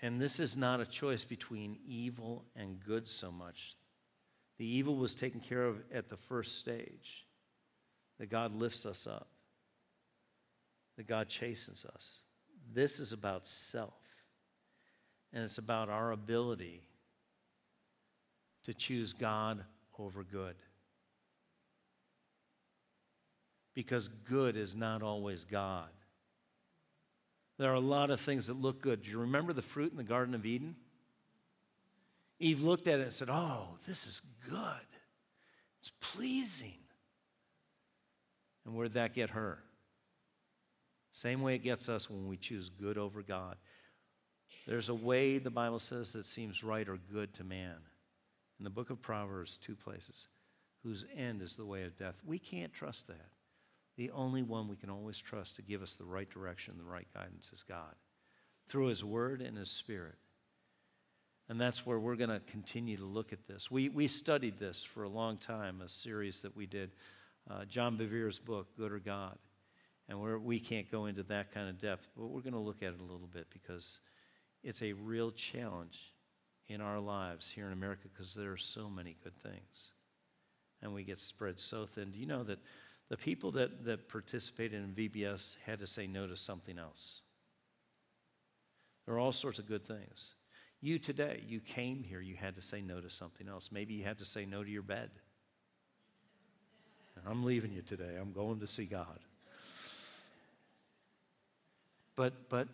And 0.00 0.20
this 0.20 0.38
is 0.38 0.56
not 0.56 0.80
a 0.80 0.86
choice 0.86 1.24
between 1.24 1.78
evil 1.86 2.44
and 2.54 2.78
good 2.84 3.08
so 3.08 3.32
much. 3.32 3.74
The 4.58 4.66
evil 4.66 4.96
was 4.96 5.14
taken 5.14 5.40
care 5.40 5.64
of 5.64 5.78
at 5.92 6.08
the 6.08 6.16
first 6.16 6.58
stage, 6.58 7.26
that 8.18 8.30
God 8.30 8.54
lifts 8.54 8.86
us 8.86 9.06
up, 9.06 9.28
that 10.96 11.06
God 11.06 11.28
chastens 11.28 11.84
us. 11.84 12.22
This 12.72 12.98
is 12.98 13.12
about 13.12 13.46
self, 13.46 13.94
and 15.32 15.44
it's 15.44 15.58
about 15.58 15.88
our 15.88 16.10
ability 16.10 16.82
to 18.64 18.74
choose 18.74 19.12
God 19.12 19.64
over 19.98 20.22
good. 20.22 20.54
Because 23.74 24.08
good 24.08 24.56
is 24.56 24.74
not 24.74 25.02
always 25.02 25.44
God. 25.44 25.88
There 27.58 27.70
are 27.70 27.74
a 27.74 27.80
lot 27.80 28.10
of 28.10 28.20
things 28.20 28.46
that 28.46 28.60
look 28.60 28.80
good. 28.80 29.02
Do 29.02 29.10
you 29.10 29.18
remember 29.18 29.52
the 29.52 29.62
fruit 29.62 29.90
in 29.90 29.96
the 29.96 30.04
Garden 30.04 30.34
of 30.34 30.46
Eden? 30.46 30.76
Eve 32.40 32.62
looked 32.62 32.86
at 32.86 33.00
it 33.00 33.04
and 33.04 33.12
said, 33.12 33.28
Oh, 33.30 33.76
this 33.86 34.06
is 34.06 34.22
good. 34.48 34.86
It's 35.80 35.92
pleasing. 36.00 36.74
And 38.64 38.74
where'd 38.74 38.94
that 38.94 39.14
get 39.14 39.30
her? 39.30 39.58
Same 41.10 41.42
way 41.42 41.54
it 41.56 41.64
gets 41.64 41.88
us 41.88 42.08
when 42.08 42.28
we 42.28 42.36
choose 42.36 42.68
good 42.68 42.96
over 42.98 43.22
God. 43.22 43.56
There's 44.66 44.88
a 44.88 44.94
way, 44.94 45.38
the 45.38 45.50
Bible 45.50 45.78
says, 45.78 46.12
that 46.12 46.26
seems 46.26 46.62
right 46.62 46.88
or 46.88 46.98
good 47.12 47.34
to 47.34 47.44
man 47.44 47.76
in 48.58 48.64
the 48.64 48.70
book 48.70 48.90
of 48.90 49.00
Proverbs, 49.00 49.58
two 49.62 49.76
places, 49.76 50.28
whose 50.82 51.04
end 51.16 51.42
is 51.42 51.56
the 51.56 51.64
way 51.64 51.84
of 51.84 51.96
death. 51.96 52.16
We 52.24 52.38
can't 52.38 52.72
trust 52.72 53.06
that. 53.08 53.30
The 53.96 54.10
only 54.10 54.42
one 54.42 54.68
we 54.68 54.76
can 54.76 54.90
always 54.90 55.18
trust 55.18 55.56
to 55.56 55.62
give 55.62 55.82
us 55.82 55.94
the 55.94 56.04
right 56.04 56.30
direction, 56.30 56.74
the 56.78 56.84
right 56.84 57.06
guidance 57.14 57.50
is 57.52 57.62
God 57.62 57.94
through 58.68 58.86
His 58.86 59.04
Word 59.04 59.40
and 59.40 59.56
His 59.56 59.70
Spirit. 59.70 60.16
And 61.48 61.60
that's 61.60 61.86
where 61.86 61.98
we're 61.98 62.16
going 62.16 62.30
to 62.30 62.40
continue 62.40 62.98
to 62.98 63.04
look 63.04 63.32
at 63.32 63.46
this. 63.48 63.70
We, 63.70 63.88
we 63.88 64.06
studied 64.06 64.58
this 64.58 64.82
for 64.82 65.04
a 65.04 65.08
long 65.08 65.38
time, 65.38 65.80
a 65.80 65.88
series 65.88 66.42
that 66.42 66.54
we 66.54 66.66
did, 66.66 66.90
uh, 67.50 67.64
John 67.64 67.96
Bevere's 67.96 68.38
book, 68.38 68.76
Good 68.76 68.92
or 68.92 68.98
God. 68.98 69.38
And 70.08 70.20
we're, 70.20 70.38
we 70.38 70.60
can't 70.60 70.90
go 70.90 71.06
into 71.06 71.22
that 71.24 71.52
kind 71.52 71.68
of 71.68 71.80
depth, 71.80 72.06
but 72.16 72.26
we're 72.26 72.42
going 72.42 72.52
to 72.52 72.58
look 72.58 72.82
at 72.82 72.92
it 72.92 73.00
a 73.00 73.02
little 73.02 73.28
bit 73.32 73.46
because 73.50 74.00
it's 74.62 74.82
a 74.82 74.92
real 74.92 75.30
challenge 75.30 75.98
in 76.68 76.80
our 76.80 77.00
lives 77.00 77.50
here 77.50 77.66
in 77.66 77.72
America 77.72 78.08
because 78.12 78.34
there 78.34 78.52
are 78.52 78.58
so 78.58 78.88
many 78.88 79.16
good 79.24 79.36
things. 79.42 79.92
And 80.82 80.94
we 80.94 81.02
get 81.02 81.18
spread 81.18 81.58
so 81.58 81.86
thin. 81.86 82.10
Do 82.10 82.18
you 82.18 82.26
know 82.26 82.44
that 82.44 82.58
the 83.08 83.16
people 83.16 83.50
that, 83.52 83.84
that 83.84 84.08
participated 84.08 84.82
in 84.82 84.94
VBS 84.94 85.56
had 85.64 85.80
to 85.80 85.86
say 85.86 86.06
no 86.06 86.26
to 86.26 86.36
something 86.36 86.78
else? 86.78 87.22
There 89.06 89.14
are 89.14 89.18
all 89.18 89.32
sorts 89.32 89.58
of 89.58 89.66
good 89.66 89.86
things. 89.86 90.34
You 90.80 90.98
today, 90.98 91.42
you 91.48 91.60
came 91.60 92.04
here, 92.04 92.20
you 92.20 92.36
had 92.36 92.54
to 92.56 92.62
say 92.62 92.80
no 92.80 93.00
to 93.00 93.10
something 93.10 93.48
else. 93.48 93.70
Maybe 93.72 93.94
you 93.94 94.04
had 94.04 94.18
to 94.18 94.24
say 94.24 94.44
no 94.44 94.62
to 94.62 94.70
your 94.70 94.82
bed. 94.82 95.10
I'm 97.26 97.42
leaving 97.42 97.72
you 97.72 97.82
today. 97.82 98.16
I'm 98.20 98.32
going 98.32 98.60
to 98.60 98.66
see 98.66 98.84
God. 98.84 99.18
But, 102.14 102.48
but, 102.48 102.68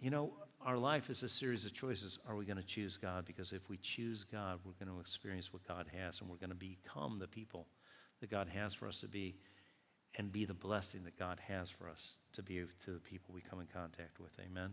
you 0.00 0.10
know, 0.10 0.32
our 0.64 0.76
life 0.76 1.08
is 1.08 1.22
a 1.22 1.28
series 1.28 1.64
of 1.64 1.72
choices. 1.72 2.18
Are 2.28 2.36
we 2.36 2.44
going 2.44 2.58
to 2.58 2.62
choose 2.62 2.96
God? 2.96 3.24
Because 3.24 3.52
if 3.52 3.68
we 3.70 3.78
choose 3.78 4.24
God, 4.24 4.60
we're 4.64 4.84
going 4.84 4.94
to 4.94 5.00
experience 5.00 5.52
what 5.52 5.66
God 5.66 5.86
has 5.96 6.20
and 6.20 6.28
we're 6.28 6.36
going 6.36 6.50
to 6.50 6.56
become 6.56 7.18
the 7.18 7.26
people 7.26 7.66
that 8.20 8.30
God 8.30 8.48
has 8.48 8.74
for 8.74 8.86
us 8.86 8.98
to 9.00 9.08
be 9.08 9.36
and 10.16 10.30
be 10.30 10.44
the 10.44 10.54
blessing 10.54 11.02
that 11.04 11.18
God 11.18 11.38
has 11.48 11.70
for 11.70 11.88
us 11.88 12.14
to 12.32 12.42
be 12.42 12.62
to 12.84 12.90
the 12.90 13.00
people 13.00 13.34
we 13.34 13.40
come 13.40 13.60
in 13.60 13.66
contact 13.66 14.20
with. 14.20 14.32
Amen? 14.40 14.70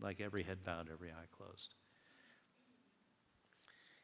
Like 0.00 0.20
every 0.20 0.42
head 0.42 0.58
bowed, 0.64 0.88
every 0.92 1.08
eye 1.08 1.28
closed. 1.36 1.74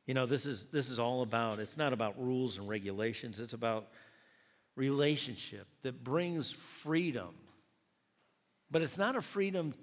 You 0.07 0.15
know, 0.15 0.25
this 0.25 0.47
is, 0.47 0.67
this 0.67 0.89
is 0.89 0.99
all 0.99 1.23
about, 1.23 1.59
it's 1.59 1.77
not 1.77 1.93
about 1.93 2.15
rules 2.23 2.59
and 2.59 2.69
regulations, 2.69 3.41
it's 3.41 3.55
about 3.55 3.89
relationship 4.77 5.67
that 5.83 6.05
brings 6.05 6.53
freedom. 6.53 7.35
But 8.71 8.83
it's 8.83 8.97
not 8.97 9.17
a 9.17 9.23
freedom 9.23 9.75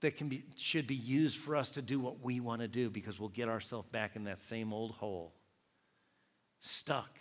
that 0.00 0.16
can 0.16 0.28
be, 0.28 0.44
should 0.56 0.86
be 0.86 0.94
used 0.94 1.38
for 1.38 1.56
us 1.56 1.70
to 1.72 1.82
do 1.82 2.00
what 2.00 2.22
we 2.22 2.40
want 2.40 2.62
to 2.62 2.68
do 2.68 2.90
because 2.90 3.20
we'll 3.20 3.28
get 3.28 3.48
ourselves 3.48 3.88
back 3.88 4.16
in 4.16 4.24
that 4.24 4.40
same 4.40 4.72
old 4.72 4.92
hole. 4.92 5.32
Stuck. 6.58 7.18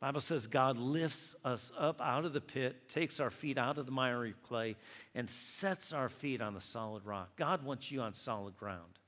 Bible 0.00 0.20
says 0.20 0.46
God 0.46 0.76
lifts 0.76 1.34
us 1.44 1.72
up 1.76 2.00
out 2.00 2.24
of 2.24 2.32
the 2.32 2.40
pit, 2.40 2.88
takes 2.88 3.18
our 3.18 3.30
feet 3.30 3.58
out 3.58 3.78
of 3.78 3.86
the 3.86 3.92
miry 3.92 4.34
clay, 4.46 4.76
and 5.14 5.28
sets 5.28 5.92
our 5.92 6.08
feet 6.08 6.40
on 6.40 6.54
the 6.54 6.60
solid 6.60 7.04
rock. 7.04 7.30
God 7.36 7.64
wants 7.64 7.90
you 7.90 8.00
on 8.00 8.14
solid 8.14 8.56
ground, 8.56 8.98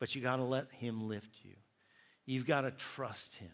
but 0.00 0.14
you 0.14 0.20
got 0.20 0.36
to 0.36 0.42
let 0.42 0.72
Him 0.72 1.06
lift 1.06 1.44
you. 1.44 1.54
You've 2.26 2.46
got 2.46 2.62
to 2.62 2.72
trust 2.72 3.36
Him. 3.36 3.50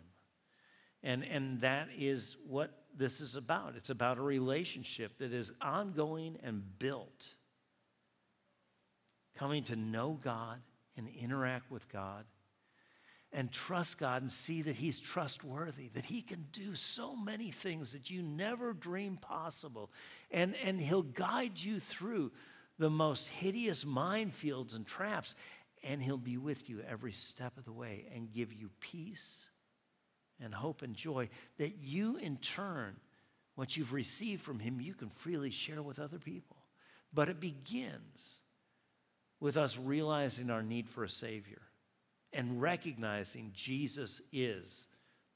And, 1.03 1.23
and 1.25 1.61
that 1.61 1.89
is 1.97 2.37
what 2.47 2.71
this 2.97 3.21
is 3.21 3.37
about. 3.37 3.75
It's 3.77 3.91
about 3.91 4.19
a 4.19 4.23
relationship 4.23 5.19
that 5.19 5.33
is 5.33 5.53
ongoing 5.61 6.39
and 6.43 6.63
built 6.79 7.35
coming 9.39 9.63
to 9.65 9.77
know 9.77 10.19
God 10.23 10.61
and 10.97 11.09
interact 11.09 11.71
with 11.71 11.89
God 11.89 12.25
and 13.33 13.53
trust 13.53 13.99
God 13.99 14.23
and 14.23 14.33
see 14.33 14.63
that 14.63 14.77
He's 14.77 14.99
trustworthy, 14.99 15.89
that 15.95 16.05
He 16.05 16.23
can 16.23 16.47
do 16.53 16.75
so 16.75 17.15
many 17.15 17.51
things 17.51 17.93
that 17.93 18.11
you 18.11 18.23
never 18.23 18.73
dreamed 18.73 19.21
possible. 19.21 19.91
And, 20.31 20.55
and 20.65 20.81
He'll 20.81 21.03
guide 21.03 21.59
you 21.59 21.79
through 21.79 22.33
the 22.79 22.91
most 22.91 23.29
hideous 23.29 23.85
minefields 23.85 24.75
and 24.75 24.87
traps, 24.87 25.35
and 25.85 26.03
He'll 26.03 26.17
be 26.17 26.39
with 26.39 26.69
you 26.69 26.83
every 26.89 27.13
step 27.13 27.57
of 27.59 27.65
the 27.65 27.73
way 27.73 28.07
and 28.15 28.33
give 28.33 28.53
you 28.53 28.71
peace 28.81 29.49
and 30.41 30.55
hope 30.55 30.83
and 30.83 30.95
joy 30.95 31.29
that 31.59 31.77
you, 31.79 32.17
in 32.17 32.39
turn, 32.39 32.97
what 33.57 33.77
you've 33.77 33.93
received 33.93 34.43
from 34.43 34.59
Him, 34.59 34.81
you 34.81 34.95
can 34.95 35.11
freely 35.11 35.51
share 35.51 35.83
with 35.83 35.99
other 35.99 36.19
people. 36.19 36.57
But 37.13 37.29
it 37.29 37.41
begins 37.41 38.41
with 39.41 39.57
us 39.57 39.79
realizing 39.79 40.51
our 40.51 40.63
need 40.63 40.89
for 40.89 41.05
a 41.05 41.09
Savior 41.09 41.63
and 42.33 42.61
recognizing 42.61 43.53
Jesus 43.55 44.21
is 44.33 44.87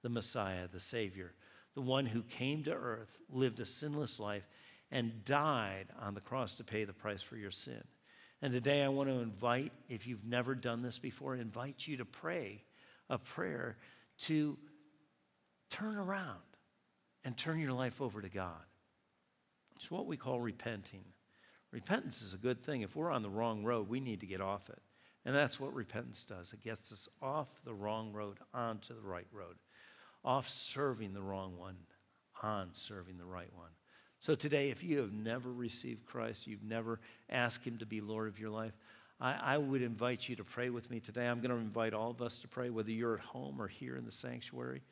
the 0.03 0.09
Messiah, 0.09 0.69
the 0.73 0.81
Savior, 0.81 1.33
the 1.75 1.81
one 1.81 2.07
who 2.07 2.23
came 2.23 2.65
to 2.65 2.73
earth, 2.73 3.17
lived 3.31 3.61
a 3.61 3.67
sinless 3.67 4.21
life, 4.21 4.47
and 4.91 5.25
died 5.25 5.87
on 6.01 6.15
the 6.15 6.21
cross 6.21 6.55
to 6.55 6.65
pay 6.65 6.85
the 6.85 6.93
price 6.93 7.23
for 7.23 7.37
your 7.37 7.51
sin. 7.51 7.83
And 8.43 8.53
today 8.53 8.83
I 8.83 8.89
want 8.89 9.09
to 9.09 9.21
invite, 9.21 9.73
if 9.89 10.07
you've 10.07 10.25
never 10.25 10.55
done 10.55 10.83
this 10.83 10.99
before, 10.99 11.35
invite 11.35 11.87
you 11.87 11.99
to 11.99 12.05
pray 12.05 12.63
a 13.09 13.17
prayer 13.17 13.77
to 14.23 14.59
turn 15.71 15.97
around 15.97 16.41
and 17.25 17.37
turn 17.37 17.61
your 17.61 17.73
life 17.73 18.03
over 18.03 18.21
to 18.21 18.29
God. 18.29 18.65
It's 19.77 19.91
what 19.91 20.07
we 20.07 20.17
call 20.17 20.41
repenting. 20.41 21.05
Repentance 21.73 22.23
is 22.23 22.35
a 22.35 22.39
good 22.39 22.63
thing. 22.63 22.83
If 22.83 22.95
we're 22.95 23.11
on 23.11 23.23
the 23.23 23.31
wrong 23.31 23.65
road, 23.65 23.89
we 23.89 23.99
need 23.99 24.21
to 24.21 24.27
get 24.27 24.41
off 24.41 24.69
it. 24.69 24.81
And 25.25 25.35
that's 25.35 25.59
what 25.59 25.75
repentance 25.75 26.25
does. 26.25 26.53
It 26.53 26.63
gets 26.63 26.93
us 26.93 27.09
off 27.21 27.49
the 27.65 27.75
wrong 27.75 28.13
road 28.13 28.39
onto 28.53 28.95
the 28.95 29.07
right 29.07 29.27
road, 29.33 29.57
off 30.25 30.49
serving 30.49 31.15
the 31.15 31.23
wrong 31.23 31.57
one, 31.57 31.77
on 32.43 32.71
serving 32.73 33.19
the 33.19 33.25
right 33.25 33.53
one. 33.55 33.71
So 34.19 34.35
today, 34.35 34.71
if 34.71 34.85
you 34.85 34.99
have 34.99 35.13
never 35.13 35.53
received 35.53 36.07
Christ, 36.07 36.47
you've 36.47 36.63
never 36.63 37.01
asked 37.31 37.65
Him 37.65 37.79
to 37.79 37.87
be 37.87 38.01
Lord 38.01 38.29
of 38.29 38.39
your 38.39 38.51
life, 38.51 38.75
I, 39.21 39.55
I 39.55 39.59
would 39.59 39.83
invite 39.83 40.29
you 40.29 40.37
to 40.37 40.45
pray 40.45 40.71
with 40.71 40.91
me 40.91 41.01
today. 41.01 41.27
I'm 41.27 41.41
going 41.41 41.51
to 41.51 41.57
invite 41.57 41.95
all 41.95 42.11
of 42.11 42.21
us 42.21 42.39
to 42.39 42.49
pray, 42.49 42.71
whether 42.71 42.91
you're 42.91 43.15
at 43.15 43.25
home 43.25 43.61
or 43.61 43.69
here 43.69 43.97
in 43.97 44.05
the 44.05 44.13
sanctuary. 44.13 44.83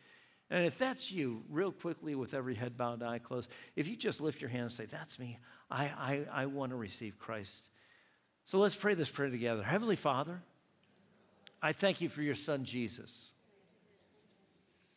And 0.50 0.66
if 0.66 0.76
that's 0.78 1.12
you, 1.12 1.44
real 1.48 1.70
quickly, 1.70 2.16
with 2.16 2.34
every 2.34 2.56
head 2.56 2.76
bowed, 2.76 3.02
eye 3.02 3.20
closed, 3.20 3.48
if 3.76 3.86
you 3.86 3.96
just 3.96 4.20
lift 4.20 4.40
your 4.40 4.50
hand 4.50 4.64
and 4.64 4.72
say, 4.72 4.86
That's 4.86 5.18
me, 5.18 5.38
I, 5.70 5.84
I, 5.84 6.26
I 6.32 6.46
want 6.46 6.70
to 6.70 6.76
receive 6.76 7.18
Christ. 7.18 7.70
So 8.44 8.58
let's 8.58 8.74
pray 8.74 8.94
this 8.94 9.10
prayer 9.10 9.30
together. 9.30 9.62
Heavenly 9.62 9.96
Father, 9.96 10.42
I 11.62 11.72
thank 11.72 12.00
you 12.00 12.08
for 12.08 12.22
your 12.22 12.34
son 12.34 12.64
Jesus, 12.64 13.30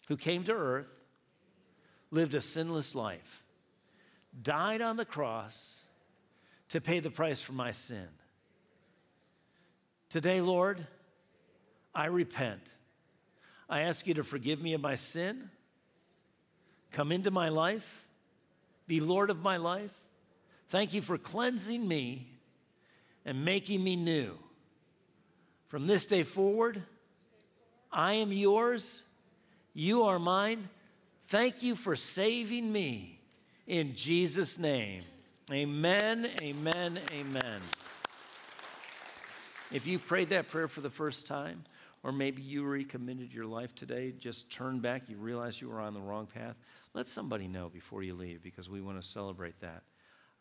who 0.07 0.17
came 0.17 0.43
to 0.45 0.53
earth, 0.53 0.87
lived 2.09 2.33
a 2.33 2.41
sinless 2.41 2.95
life, 2.95 3.43
died 4.41 4.81
on 4.81 4.97
the 4.97 5.05
cross 5.05 5.81
to 6.69 6.81
pay 6.81 6.99
the 6.99 7.11
price 7.11 7.39
for 7.39 7.53
my 7.53 7.71
sin. 7.71 8.07
Today, 10.09 10.41
Lord, 10.41 10.87
I 11.93 12.07
repent. 12.07 12.61
I 13.73 13.81
ask 13.81 14.05
you 14.05 14.13
to 14.13 14.23
forgive 14.23 14.61
me 14.61 14.75
of 14.75 14.81
my 14.81 14.93
sin, 14.93 15.49
come 16.91 17.11
into 17.11 17.31
my 17.31 17.49
life, 17.49 18.05
be 18.85 18.99
Lord 18.99 19.31
of 19.31 19.41
my 19.41 19.57
life. 19.57 19.89
Thank 20.69 20.93
you 20.93 21.01
for 21.01 21.17
cleansing 21.17 21.87
me 21.87 22.27
and 23.25 23.43
making 23.43 23.83
me 23.83 23.95
new. 23.95 24.37
From 25.69 25.87
this 25.87 26.05
day 26.05 26.21
forward, 26.21 26.83
I 27.91 28.13
am 28.13 28.31
yours, 28.31 29.05
you 29.73 30.03
are 30.03 30.19
mine. 30.19 30.69
Thank 31.29 31.63
you 31.63 31.75
for 31.75 31.95
saving 31.95 32.71
me 32.71 33.21
in 33.65 33.95
Jesus' 33.95 34.59
name. 34.59 35.01
Amen, 35.51 36.29
amen, 36.43 36.99
amen. 37.11 37.61
If 39.71 39.87
you 39.87 39.97
prayed 39.97 40.29
that 40.29 40.49
prayer 40.49 40.67
for 40.67 40.81
the 40.81 40.91
first 40.91 41.25
time, 41.25 41.63
or 42.03 42.11
maybe 42.11 42.41
you 42.41 42.63
recommitted 42.63 43.33
your 43.33 43.45
life 43.45 43.73
today, 43.75 44.11
just 44.11 44.51
turn 44.51 44.79
back, 44.79 45.09
you 45.09 45.17
realize 45.17 45.61
you 45.61 45.69
were 45.69 45.79
on 45.79 45.93
the 45.93 46.01
wrong 46.01 46.27
path, 46.27 46.55
let 46.93 47.07
somebody 47.07 47.47
know 47.47 47.69
before 47.69 48.03
you 48.03 48.13
leave 48.13 48.43
because 48.43 48.69
we 48.69 48.81
want 48.81 49.01
to 49.01 49.07
celebrate 49.07 49.59
that. 49.61 49.83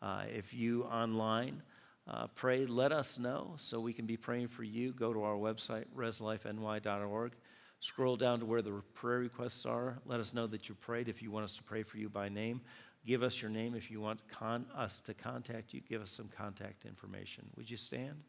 Uh, 0.01 0.23
if 0.27 0.53
you 0.53 0.83
online 0.83 1.61
uh, 2.07 2.27
prayed, 2.27 2.67
let 2.67 2.91
us 2.91 3.17
know 3.17 3.55
so 3.57 3.79
we 3.79 3.93
can 3.93 4.05
be 4.05 4.17
praying 4.17 4.49
for 4.49 4.63
you. 4.63 4.91
Go 4.91 5.13
to 5.13 5.23
our 5.23 5.35
website, 5.35 5.85
reslifeny.org. 5.95 7.31
Scroll 7.79 8.17
down 8.17 8.39
to 8.39 8.45
where 8.45 8.61
the 8.61 8.81
prayer 8.93 9.19
requests 9.19 9.65
are. 9.65 9.99
Let 10.05 10.19
us 10.19 10.33
know 10.33 10.47
that 10.47 10.67
you 10.67 10.75
prayed. 10.75 11.07
If 11.07 11.21
you 11.21 11.31
want 11.31 11.45
us 11.45 11.55
to 11.55 11.63
pray 11.63 11.83
for 11.83 11.97
you 11.97 12.09
by 12.09 12.27
name, 12.29 12.61
give 13.05 13.23
us 13.23 13.41
your 13.41 13.51
name. 13.51 13.75
If 13.75 13.89
you 13.89 14.01
want 14.01 14.19
con- 14.29 14.65
us 14.75 14.99
to 15.01 15.13
contact 15.13 15.73
you, 15.73 15.81
give 15.81 16.01
us 16.01 16.11
some 16.11 16.29
contact 16.37 16.85
information. 16.85 17.45
Would 17.55 17.69
you 17.69 17.77
stand? 17.77 18.23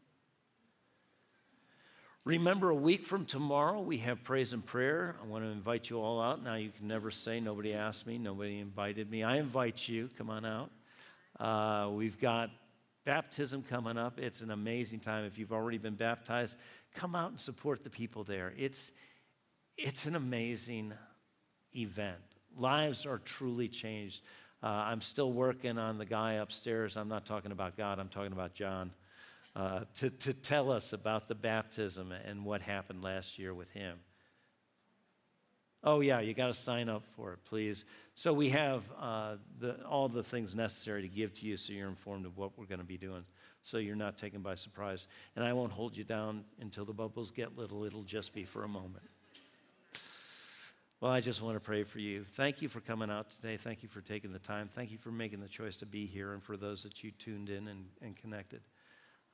Remember, 2.25 2.71
a 2.71 2.75
week 2.75 3.05
from 3.05 3.25
tomorrow, 3.25 3.81
we 3.81 3.97
have 3.99 4.23
praise 4.23 4.51
and 4.51 4.65
prayer. 4.65 5.15
I 5.21 5.27
want 5.27 5.43
to 5.43 5.49
invite 5.51 5.91
you 5.91 6.01
all 6.01 6.19
out. 6.19 6.43
Now, 6.43 6.55
you 6.55 6.71
can 6.71 6.87
never 6.87 7.11
say, 7.11 7.39
nobody 7.39 7.75
asked 7.75 8.07
me, 8.07 8.17
nobody 8.17 8.57
invited 8.57 9.11
me. 9.11 9.21
I 9.21 9.37
invite 9.37 9.87
you. 9.87 10.09
Come 10.17 10.31
on 10.31 10.43
out. 10.43 10.71
Uh, 11.39 11.91
we've 11.91 12.19
got 12.19 12.49
baptism 13.05 13.63
coming 13.69 13.95
up. 13.95 14.17
It's 14.17 14.41
an 14.41 14.49
amazing 14.49 15.01
time. 15.01 15.25
If 15.25 15.37
you've 15.37 15.53
already 15.53 15.77
been 15.77 15.93
baptized, 15.93 16.57
come 16.95 17.13
out 17.13 17.29
and 17.29 17.39
support 17.39 17.83
the 17.83 17.91
people 17.91 18.23
there. 18.23 18.53
It's, 18.57 18.91
it's 19.77 20.07
an 20.07 20.15
amazing 20.15 20.93
event. 21.75 22.17
Lives 22.57 23.05
are 23.05 23.19
truly 23.19 23.67
changed. 23.67 24.21
Uh, 24.63 24.69
I'm 24.69 25.01
still 25.01 25.31
working 25.31 25.77
on 25.77 25.99
the 25.99 26.05
guy 26.05 26.33
upstairs. 26.33 26.97
I'm 26.97 27.07
not 27.07 27.27
talking 27.27 27.51
about 27.51 27.77
God, 27.77 27.99
I'm 27.99 28.09
talking 28.09 28.33
about 28.33 28.55
John 28.55 28.89
uh, 29.55 29.81
to, 29.99 30.09
to 30.09 30.33
tell 30.33 30.71
us 30.71 30.93
about 30.93 31.27
the 31.27 31.35
baptism 31.35 32.11
and 32.11 32.43
what 32.43 32.61
happened 32.61 33.03
last 33.03 33.39
year 33.39 33.53
with 33.53 33.69
him. 33.71 33.97
Oh, 35.83 35.99
yeah, 35.99 36.19
you 36.19 36.33
got 36.33 36.47
to 36.47 36.53
sign 36.53 36.89
up 36.89 37.03
for 37.15 37.33
it, 37.33 37.39
please. 37.45 37.85
So 38.15 38.33
we 38.33 38.49
have 38.49 38.83
uh, 38.99 39.35
the, 39.59 39.83
all 39.85 40.09
the 40.09 40.23
things 40.23 40.55
necessary 40.55 41.03
to 41.03 41.07
give 41.07 41.33
to 41.35 41.45
you 41.45 41.57
so 41.57 41.73
you're 41.73 41.87
informed 41.87 42.25
of 42.25 42.37
what 42.37 42.57
we're 42.57 42.65
going 42.65 42.79
to 42.79 42.85
be 42.85 42.97
doing, 42.97 43.23
so 43.61 43.77
you're 43.77 43.95
not 43.95 44.17
taken 44.17 44.41
by 44.41 44.55
surprise. 44.55 45.07
And 45.35 45.45
I 45.45 45.53
won't 45.53 45.71
hold 45.71 45.95
you 45.95 46.03
down 46.03 46.43
until 46.59 46.85
the 46.85 46.93
bubbles 46.93 47.29
get 47.29 47.57
little, 47.57 47.83
it'll 47.83 48.03
just 48.03 48.33
be 48.33 48.45
for 48.45 48.63
a 48.63 48.67
moment. 48.67 49.05
Well, 51.01 51.11
I 51.11 51.19
just 51.19 51.41
want 51.41 51.55
to 51.55 51.59
pray 51.59 51.83
for 51.83 51.99
you. 51.99 52.23
Thank 52.35 52.63
you 52.63 52.67
for 52.67 52.79
coming 52.79 53.11
out 53.11 53.29
today. 53.29 53.57
Thank 53.57 53.83
you 53.83 53.89
for 53.89 54.01
taking 54.01 54.31
the 54.31 54.39
time. 54.39 54.69
Thank 54.73 54.91
you 54.91 54.97
for 54.97 55.11
making 55.11 55.39
the 55.39 55.47
choice 55.47 55.75
to 55.77 55.85
be 55.85 56.07
here 56.07 56.33
and 56.33 56.41
for 56.41 56.57
those 56.57 56.81
that 56.83 57.03
you 57.03 57.11
tuned 57.11 57.49
in 57.49 57.67
and, 57.67 57.85
and 58.01 58.15
connected. 58.15 58.61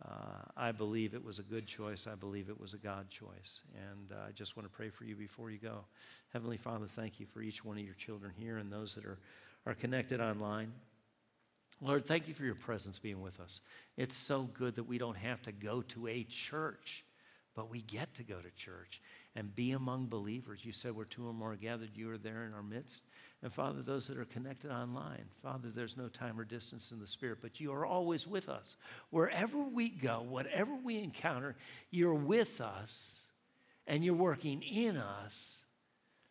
Uh, 0.04 0.50
I 0.58 0.72
believe 0.72 1.14
it 1.14 1.24
was 1.24 1.40
a 1.40 1.44
good 1.44 1.68
choice. 1.68 2.08
I 2.08 2.16
believe 2.16 2.50
it 2.50 2.60
was 2.60 2.74
a 2.74 2.78
God 2.78 3.10
choice. 3.10 3.62
And 3.76 4.12
uh, 4.12 4.28
I 4.28 4.32
just 4.32 4.58
want 4.58 4.70
to 4.70 4.76
pray 4.76 4.90
for 4.90 5.06
you 5.06 5.16
before 5.16 5.52
you 5.52 5.60
go. 5.60 5.86
Heavenly 6.34 6.58
Father, 6.58 6.88
thank 6.96 7.20
you 7.20 7.26
for 7.26 7.42
each 7.42 7.64
one 7.64 7.78
of 7.78 7.84
your 7.84 7.94
children 7.96 8.32
here 8.36 8.58
and 8.58 8.72
those 8.72 8.96
that 8.96 9.06
are, 9.06 9.20
are 9.66 9.76
connected 9.76 10.20
online. 10.20 10.72
Lord, 11.82 12.06
thank 12.06 12.28
you 12.28 12.34
for 12.34 12.44
your 12.44 12.56
presence 12.56 13.00
being 13.00 13.22
with 13.22 13.40
us. 13.40 13.60
It's 13.98 14.16
so 14.16 14.44
good 14.44 14.76
that 14.76 14.84
we 14.84 14.98
don't 14.98 15.18
have 15.18 15.42
to 15.44 15.52
go 15.52 15.82
to 15.82 16.08
a 16.08 16.24
church, 16.24 17.04
but 17.56 17.70
we 17.70 17.82
get 17.82 18.14
to 18.16 18.24
go 18.24 18.40
to 18.40 18.52
church 18.52 19.02
and 19.36 19.56
be 19.56 19.72
among 19.72 20.08
believers. 20.08 20.64
You 20.64 20.72
said 20.72 20.96
where 20.96 21.06
two 21.06 21.28
or 21.28 21.34
more 21.34 21.56
gathered, 21.56 21.92
you 21.96 22.12
are 22.12 22.18
there 22.18 22.46
in 22.46 22.54
our 22.54 22.64
midst. 22.64 23.04
And 23.44 23.52
Father, 23.52 23.82
those 23.82 24.08
that 24.08 24.20
are 24.20 24.26
connected 24.26 24.72
online, 24.72 25.26
Father, 25.42 25.70
there's 25.74 25.98
no 25.98 26.08
time 26.08 26.40
or 26.40 26.44
distance 26.44 26.92
in 26.92 27.00
the 27.00 27.08
Spirit, 27.08 27.40
but 27.42 27.60
you 27.60 27.74
are 27.74 27.86
always 27.86 28.28
with 28.28 28.50
us. 28.50 28.76
Wherever 29.10 29.58
we 29.58 29.90
go, 29.90 30.22
whatever 30.22 30.76
we 30.76 31.00
encounter, 31.00 31.56
you're 31.90 32.14
with 32.14 32.62
us 32.62 33.24
and 33.88 34.06
you're 34.06 34.14
working 34.14 34.62
in 34.62 34.96
us 34.96 35.64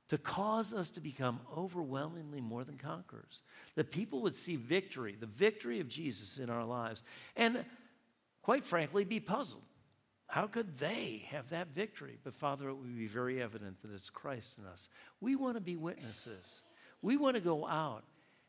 to 0.09 0.19
cause 0.19 0.73
us 0.73 0.91
to 0.91 1.01
become 1.01 1.41
overwhelmingly 1.57 2.41
more 2.41 2.65
than 2.65 2.77
conquerors. 2.77 3.43
That 3.75 3.91
people 3.91 4.23
would 4.23 4.35
see 4.35 4.57
victory, 4.57 5.17
the 5.19 5.27
victory 5.27 5.81
of 5.81 5.89
Jesus 5.89 6.39
in 6.39 6.49
our 6.49 6.65
lives, 6.65 7.03
and 7.37 7.65
quite 8.43 8.65
frankly, 8.65 9.05
be 9.05 9.21
puzzled. 9.21 9.63
How 10.27 10.47
could 10.47 10.79
they 10.79 11.25
have 11.31 11.51
that 11.51 11.69
victory? 11.75 12.19
But 12.23 12.35
Father, 12.35 12.69
it 12.69 12.75
would 12.75 12.97
be 12.97 13.09
very 13.09 13.43
evident 13.43 13.83
that 13.83 13.93
it's 13.93 14.11
Christ 14.11 14.59
in 14.59 14.65
us. 14.65 14.89
We 15.21 15.35
want 15.35 15.57
to 15.57 15.61
be 15.61 15.77
witnesses. 15.77 16.63
We 17.03 17.17
want 17.17 17.37
to 17.37 17.41
go 17.41 17.67
out 17.67 18.05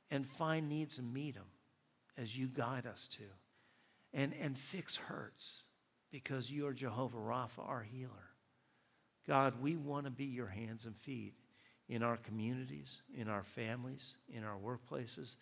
and 0.10 0.28
find 0.28 0.68
needs 0.68 0.98
and 0.98 1.14
meet 1.14 1.36
them 1.36 1.46
as 2.18 2.38
you 2.38 2.48
guide 2.48 2.86
us 2.86 3.08
to, 3.14 3.24
and, 4.14 4.34
and 4.40 4.58
fix 4.58 4.96
hurts 4.96 5.64
because 6.12 6.52
you 6.52 6.68
are 6.68 6.74
Jehovah 6.74 7.18
Rapha, 7.18 7.66
our 7.66 7.82
healer. 7.82 8.32
God, 9.28 9.62
we 9.62 9.76
want 9.76 10.06
to 10.06 10.12
be 10.12 10.26
your 10.26 10.48
hands 10.48 10.86
and 10.86 10.96
feet 10.98 11.34
in 11.88 12.04
our 12.04 12.18
communities, 12.18 13.02
in 13.18 13.30
our 13.30 13.44
families, 13.44 14.16
in 14.30 14.44
our 14.44 14.58
workplaces, 14.58 15.36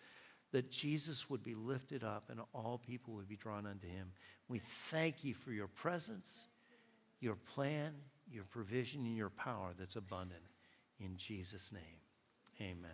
that 0.52 0.70
Jesus 0.70 1.30
would 1.30 1.42
be 1.42 1.54
lifted 1.54 2.04
up 2.04 2.24
and 2.28 2.40
all 2.52 2.80
people 2.84 3.14
would 3.14 3.28
be 3.28 3.36
drawn 3.36 3.66
unto 3.66 3.86
him. 3.86 4.12
We 4.48 4.58
thank 4.58 5.24
you 5.24 5.34
for 5.34 5.52
your 5.52 5.68
presence, 5.68 6.46
your 7.20 7.36
plan, 7.36 7.92
your 8.30 8.44
provision, 8.44 9.06
and 9.06 9.16
your 9.16 9.30
power 9.30 9.72
that's 9.78 9.96
abundant. 9.96 10.42
In 10.98 11.16
Jesus' 11.16 11.72
name. 11.72 11.99
Amen. 12.60 12.90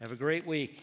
Have 0.00 0.12
a 0.12 0.16
great 0.16 0.46
week. 0.46 0.82